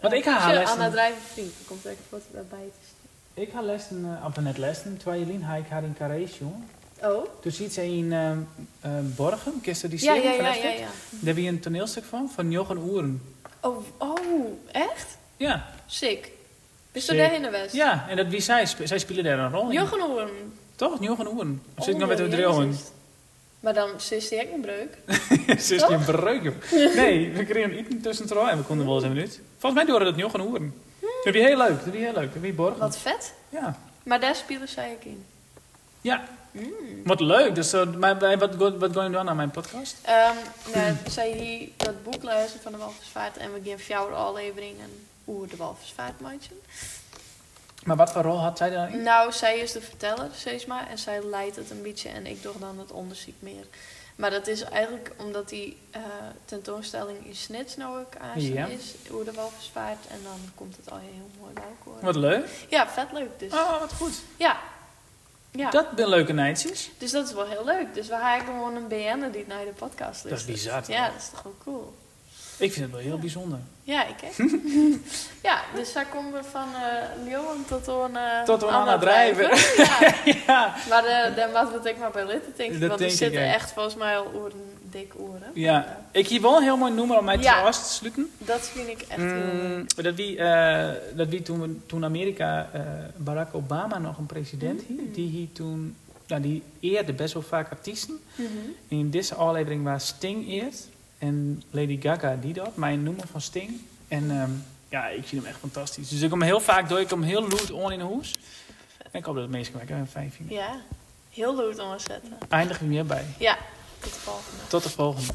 Want 0.00 0.12
eh, 0.12 0.18
ik 0.18 0.24
ga 0.24 0.34
als 0.34 0.42
haar 0.42 0.52
je 0.52 0.58
lessen- 0.58 0.78
Anna 0.78 0.90
Drijver 0.90 1.20
vriend. 1.32 1.52
Komt 1.66 1.84
er 1.84 1.90
echt 1.90 2.00
wat 2.08 2.20
daarbij 2.32 2.58
te 2.80 2.86
staan. 2.86 3.42
Ik 3.44 3.50
ga 3.52 3.60
lessen, 3.62 4.04
uh, 4.04 4.26
of 4.26 4.36
net 4.36 4.58
lessen, 4.58 4.96
terwijl 4.96 5.20
ga 5.44 5.54
ik 5.54 5.68
haar 5.68 5.82
in 5.82 5.94
Carré 5.98 6.26
jongen. 6.38 6.68
Oh? 7.02 7.28
Ziet 7.44 7.72
ze 7.72 7.84
in 7.84 8.12
ehm 8.12 8.38
eh, 8.80 8.90
Borgen, 9.16 9.60
kist 9.62 9.90
die 9.90 9.98
serie 9.98 10.22
ja, 10.22 10.34
van 10.34 10.44
ja, 10.44 10.54
ja, 10.54 10.70
ja. 10.70 10.78
Daar 11.10 11.34
heb 11.34 11.36
je 11.36 11.48
een 11.48 11.60
toneelstuk 11.60 12.04
van, 12.04 12.30
van 12.34 12.50
Jochen 12.50 12.78
Oeren. 12.78 13.22
Oh, 13.60 13.84
oh, 13.98 14.46
echt? 14.72 15.18
Ja. 15.36 15.66
Sick. 15.86 16.30
Is 16.92 17.06
daar 17.06 17.34
in 17.34 17.42
de 17.42 17.50
West? 17.50 17.74
Ja, 17.74 18.06
en 18.08 18.16
dat 18.16 18.26
wie 18.26 18.40
zij, 18.40 18.66
zij 18.84 18.98
spelen 18.98 19.24
daar 19.24 19.38
een 19.38 19.50
rol 19.50 19.66
in. 19.66 19.72
Jochen 19.72 20.00
Hoorn. 20.00 20.30
Toch? 20.76 20.96
Jochen 21.00 21.28
Oeren. 21.28 21.62
Of 21.76 21.84
zit 21.84 21.94
ik 21.94 22.00
nou 22.00 22.12
Oh, 22.12 22.18
met 22.18 22.30
de? 22.30 22.36
Jezus. 22.36 22.80
Maar 23.60 23.74
dan 23.74 23.90
is 24.10 24.28
die 24.28 24.42
ook 24.42 24.52
een 24.54 24.60
breuk. 24.60 24.98
Is 25.58 25.66
die 25.66 25.84
een 25.84 26.04
breuk. 26.04 26.54
Nee, 26.96 27.32
we 27.32 27.44
kregen 27.44 27.72
eten 27.72 28.00
tussen 28.00 28.48
en 28.48 28.58
we 28.58 28.64
konden 28.64 28.86
wel 28.86 28.94
eens 28.94 29.04
een 29.04 29.12
minuut. 29.12 29.40
Volgens 29.58 29.84
mij 29.84 29.98
we 29.98 30.04
dat 30.04 30.16
Jochen 30.16 30.40
Oeren. 30.40 30.74
Dat 31.00 31.10
vind 31.22 31.34
je 31.34 31.42
heel 31.42 31.56
leuk, 31.56 31.84
dat 31.84 31.92
je 31.92 31.98
heel 31.98 32.12
leuk. 32.12 32.34
Dat 32.34 32.42
je 32.42 32.52
Borgen. 32.52 32.78
Wat 32.78 32.98
vet. 32.98 33.32
Ja. 33.48 33.78
Maar 34.02 34.20
daar 34.20 34.34
spelen 34.34 34.68
zij 34.68 34.92
ook 34.92 35.04
in. 35.04 35.24
Ja, 36.00 36.24
Mm. 36.50 37.02
wat 37.04 37.20
leuk. 37.20 37.54
Dus, 37.54 37.74
uh, 37.74 37.80
wat, 38.38 38.54
wat, 38.54 38.92
gaan 38.92 39.04
we 39.04 39.10
doen 39.10 39.28
aan 39.28 39.36
mijn 39.36 39.50
podcast? 39.50 39.96
Nou, 40.74 40.94
zij 41.10 41.30
hier 41.32 41.68
dat 41.76 42.02
boek 42.02 42.22
lezen 42.22 42.60
van 42.62 42.72
de 42.72 42.78
Walvisvaart. 42.78 43.36
En 43.36 43.52
we 43.52 43.60
geven 43.64 43.84
jou 43.88 44.12
afleveringen 44.14 45.06
hoe 45.24 45.46
de 45.46 45.56
Walvisvaart 45.56 46.20
maken. 46.20 46.60
Maar 47.84 47.96
wat 47.96 48.12
voor 48.12 48.22
rol 48.22 48.38
had 48.38 48.58
zij 48.58 48.70
daarin? 48.70 49.02
Nou, 49.02 49.32
zij 49.32 49.58
is 49.58 49.72
de 49.72 49.80
verteller, 49.80 50.28
steeds 50.34 50.66
maar. 50.66 50.88
En 50.88 50.98
zij 50.98 51.22
leidt 51.24 51.56
het 51.56 51.70
een 51.70 51.82
beetje 51.82 52.08
en 52.08 52.26
ik 52.26 52.42
doe 52.42 52.52
dan 52.58 52.78
het 52.78 52.90
onderzoek 52.92 53.34
meer. 53.38 53.64
Maar 54.16 54.30
dat 54.30 54.46
is 54.46 54.62
eigenlijk 54.62 55.10
omdat 55.16 55.48
die 55.48 55.78
eh, 55.90 56.00
tentoonstelling 56.44 57.26
in 57.26 57.34
Snits 57.36 57.76
nou 57.76 58.00
ook 58.00 58.16
aan 58.20 58.40
Ja. 58.40 58.66
is. 58.66 58.94
Hoe 59.10 59.24
de 59.24 59.32
Walvisvaart. 59.32 60.06
En 60.10 60.18
dan 60.22 60.38
komt 60.54 60.76
het 60.76 60.90
al 60.90 60.98
heel 60.98 61.30
mooi 61.40 61.52
bij 61.52 61.62
elkaar. 61.84 62.02
Wat 62.04 62.16
leuk. 62.16 62.48
Ja, 62.68 62.88
vet 62.88 63.12
leuk. 63.12 63.38
Dus 63.38 63.52
Oh, 63.52 63.80
wat 63.80 63.92
goed. 63.92 64.14
ja. 64.36 64.56
Ja. 65.50 65.70
Dat 65.70 65.86
zijn 65.96 66.08
leuke 66.08 66.32
nijtjes. 66.32 66.90
Dus 66.98 67.10
dat 67.10 67.26
is 67.28 67.34
wel 67.34 67.46
heel 67.46 67.64
leuk. 67.64 67.94
Dus 67.94 68.08
we 68.08 68.16
hebben 68.16 68.54
gewoon 68.54 68.76
een 68.76 68.88
BN'er 68.88 69.32
die 69.32 69.44
naar 69.48 69.64
de 69.64 69.72
podcast 69.78 70.22
Dat 70.22 70.32
is 70.32 70.46
luistert. 70.46 70.46
bizar, 70.52 70.82
toch? 70.82 70.94
Ja, 70.96 71.06
dat 71.06 71.16
is 71.18 71.28
toch 71.30 71.42
wel 71.42 71.54
cool. 71.64 71.94
Ik 72.58 72.72
vind 72.72 72.84
het 72.84 72.94
wel 72.94 73.04
heel 73.04 73.18
bijzonder. 73.18 73.58
Ja, 73.82 74.06
ik 74.06 74.14
hè? 74.22 74.44
ja, 75.48 75.60
dus 75.74 75.92
daar 75.92 76.06
komen 76.06 76.32
we 76.32 76.44
van 76.50 76.68
eh 76.74 77.24
Leeuwen 77.24 77.64
tot 77.68 77.86
een... 77.86 78.16
eh, 78.16 78.42
Tot 78.42 78.62
een 78.62 78.68
Anna 78.68 78.98
Drijver. 78.98 79.76
ja, 79.76 80.14
ja. 80.46 80.74
maar 80.88 81.02
daar 81.36 81.52
was 81.52 81.72
het 81.72 81.84
ik 81.86 81.98
maar 81.98 82.10
bij 82.10 82.26
litten, 82.26 82.52
denk 82.56 82.72
ik. 82.72 82.88
Want 82.88 83.00
er 83.00 83.10
zitten 83.10 83.52
echt 83.54 83.72
volgens 83.72 83.94
mij 83.94 84.18
al 84.18 84.26
oren, 84.34 84.78
dik 84.90 85.12
oren. 85.16 85.50
ja. 85.54 86.00
Ik 86.12 86.28
hier 86.28 86.40
wel 86.40 86.56
een 86.56 86.62
heel 86.62 86.76
mooi 86.76 86.92
nummer 86.92 87.18
om 87.18 87.24
mij 87.24 87.36
Ja. 87.36 87.40
trouwens 87.50 87.78
te 87.78 87.92
sluiten. 87.92 88.30
Dat 88.38 88.68
vind 88.68 88.88
ik 88.88 89.00
echt 89.00 89.20
heel. 89.20 89.52
Mm, 89.76 89.86
dat 89.96 90.14
wie, 90.14 90.38
eh, 90.38 91.16
dat 91.16 91.28
wie 91.28 91.42
toen, 91.42 91.82
toen 91.86 92.04
Amerika 92.04 92.68
eh, 92.72 92.80
Barack 93.16 93.54
Obama 93.54 93.98
nog 93.98 94.18
een 94.18 94.26
president 94.26 94.88
Mm. 94.88 95.12
die 95.12 95.28
hier 95.28 95.52
toen, 95.52 95.96
ja, 96.26 96.38
die 96.38 96.62
eerde 96.80 97.12
best 97.12 97.32
wel 97.34 97.42
vaak 97.42 97.70
artiesten. 97.70 98.20
Mhm. 98.34 98.48
In 98.88 99.10
deze 99.10 99.34
aflevering 99.34 99.84
was 99.84 100.06
Sting 100.06 100.48
eerd 100.48 100.86
en 101.18 101.62
Lady 101.70 102.00
Gaga 102.00 102.36
die 102.40 102.52
dat, 102.52 102.76
mijn 102.76 103.02
nummer 103.02 103.26
van 103.30 103.40
Sting. 103.40 103.80
En 104.08 104.30
ehm, 104.30 104.50
ja, 104.88 105.08
ik 105.08 105.24
vind 105.26 105.42
hem 105.42 105.50
echt 105.50 105.60
fantastisch. 105.60 106.08
Dus 106.08 106.20
ik 106.20 106.30
kom 106.30 106.42
heel 106.42 106.60
vaak 106.60 106.88
door, 106.88 107.00
ik 107.00 107.08
kom 107.08 107.22
heel 107.22 107.42
lood 107.48 107.70
on 107.70 107.92
in 107.92 107.98
de 107.98 108.04
hoes. 108.04 108.38
En 109.12 109.18
ik 109.18 109.24
hoop 109.24 109.34
dat 109.34 109.42
het 109.44 109.52
meest 109.52 109.70
kan 109.70 109.96
een 109.96 110.06
fijn 110.06 110.30
vinden. 110.32 110.56
Ja, 110.56 110.80
heel 111.30 111.54
om 111.78 111.96
te 111.96 112.02
zetten. 112.02 112.32
Eindigen 112.48 112.86
we 112.86 112.92
hierbij. 112.92 113.24
Ja, 113.38 113.56
tot 114.00 114.12
de 114.12 114.20
volgende. 114.20 114.66
Tot 114.68 114.82
de 114.82 114.90
volgende. 114.90 115.32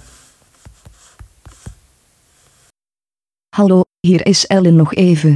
Hallo, 3.55 3.81
hier 3.99 4.25
is 4.25 4.45
Ellen 4.45 4.75
nog 4.75 4.93
even. 4.93 5.35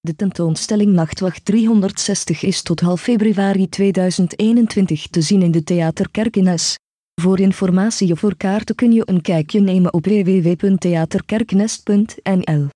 De 0.00 0.16
tentoonstelling 0.16 0.92
Nachtwacht 0.92 1.44
360 1.44 2.42
is 2.42 2.62
tot 2.62 2.80
half 2.80 3.00
februari 3.00 3.68
2021 3.68 5.06
te 5.06 5.20
zien 5.20 5.42
in 5.42 5.50
de 5.50 5.64
Theater 5.64 6.10
Kerkenes. 6.10 6.74
Voor 7.20 7.40
informatie 7.40 8.12
of 8.12 8.18
voor 8.18 8.36
kaarten 8.36 8.74
kun 8.74 8.92
je 8.92 9.02
een 9.04 9.22
kijkje 9.22 9.60
nemen 9.60 9.92
op 9.92 10.04
www.theaterkerknest.nl. 10.04 12.68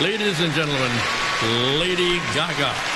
Ladies 0.00 0.44
and 0.44 0.52
gentlemen, 0.52 0.90
Lady 1.78 2.18
Gaga. 2.18 2.95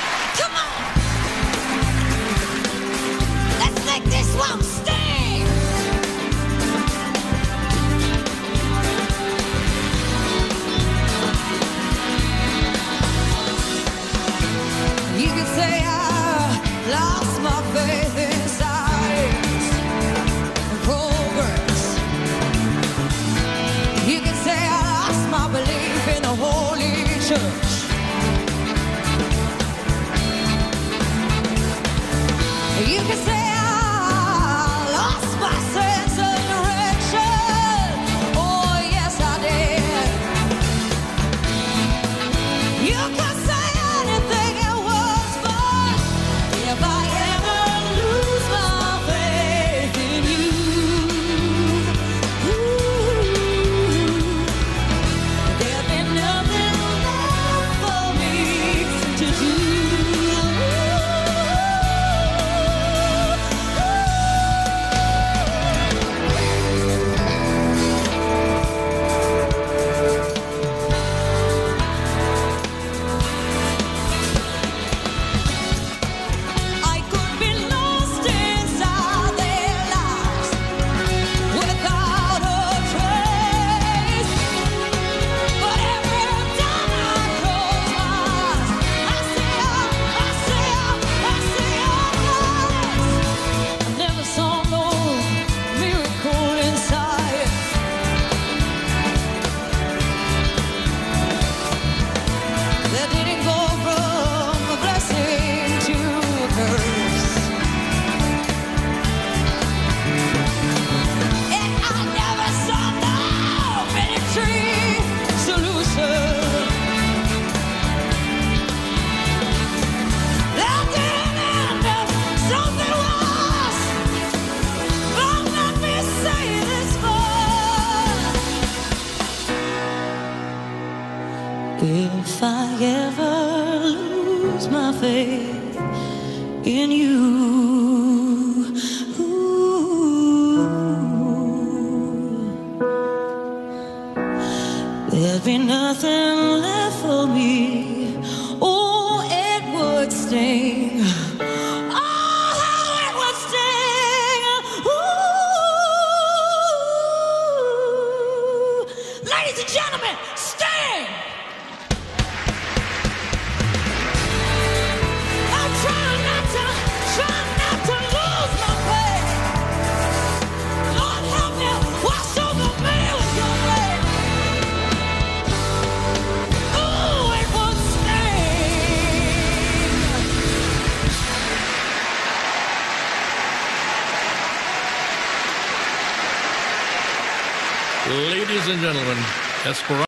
Could 15.40 15.54
say 15.54 15.82
I 15.86 16.90
lost 16.90 17.40
my 17.40 17.62
faith 17.72 18.29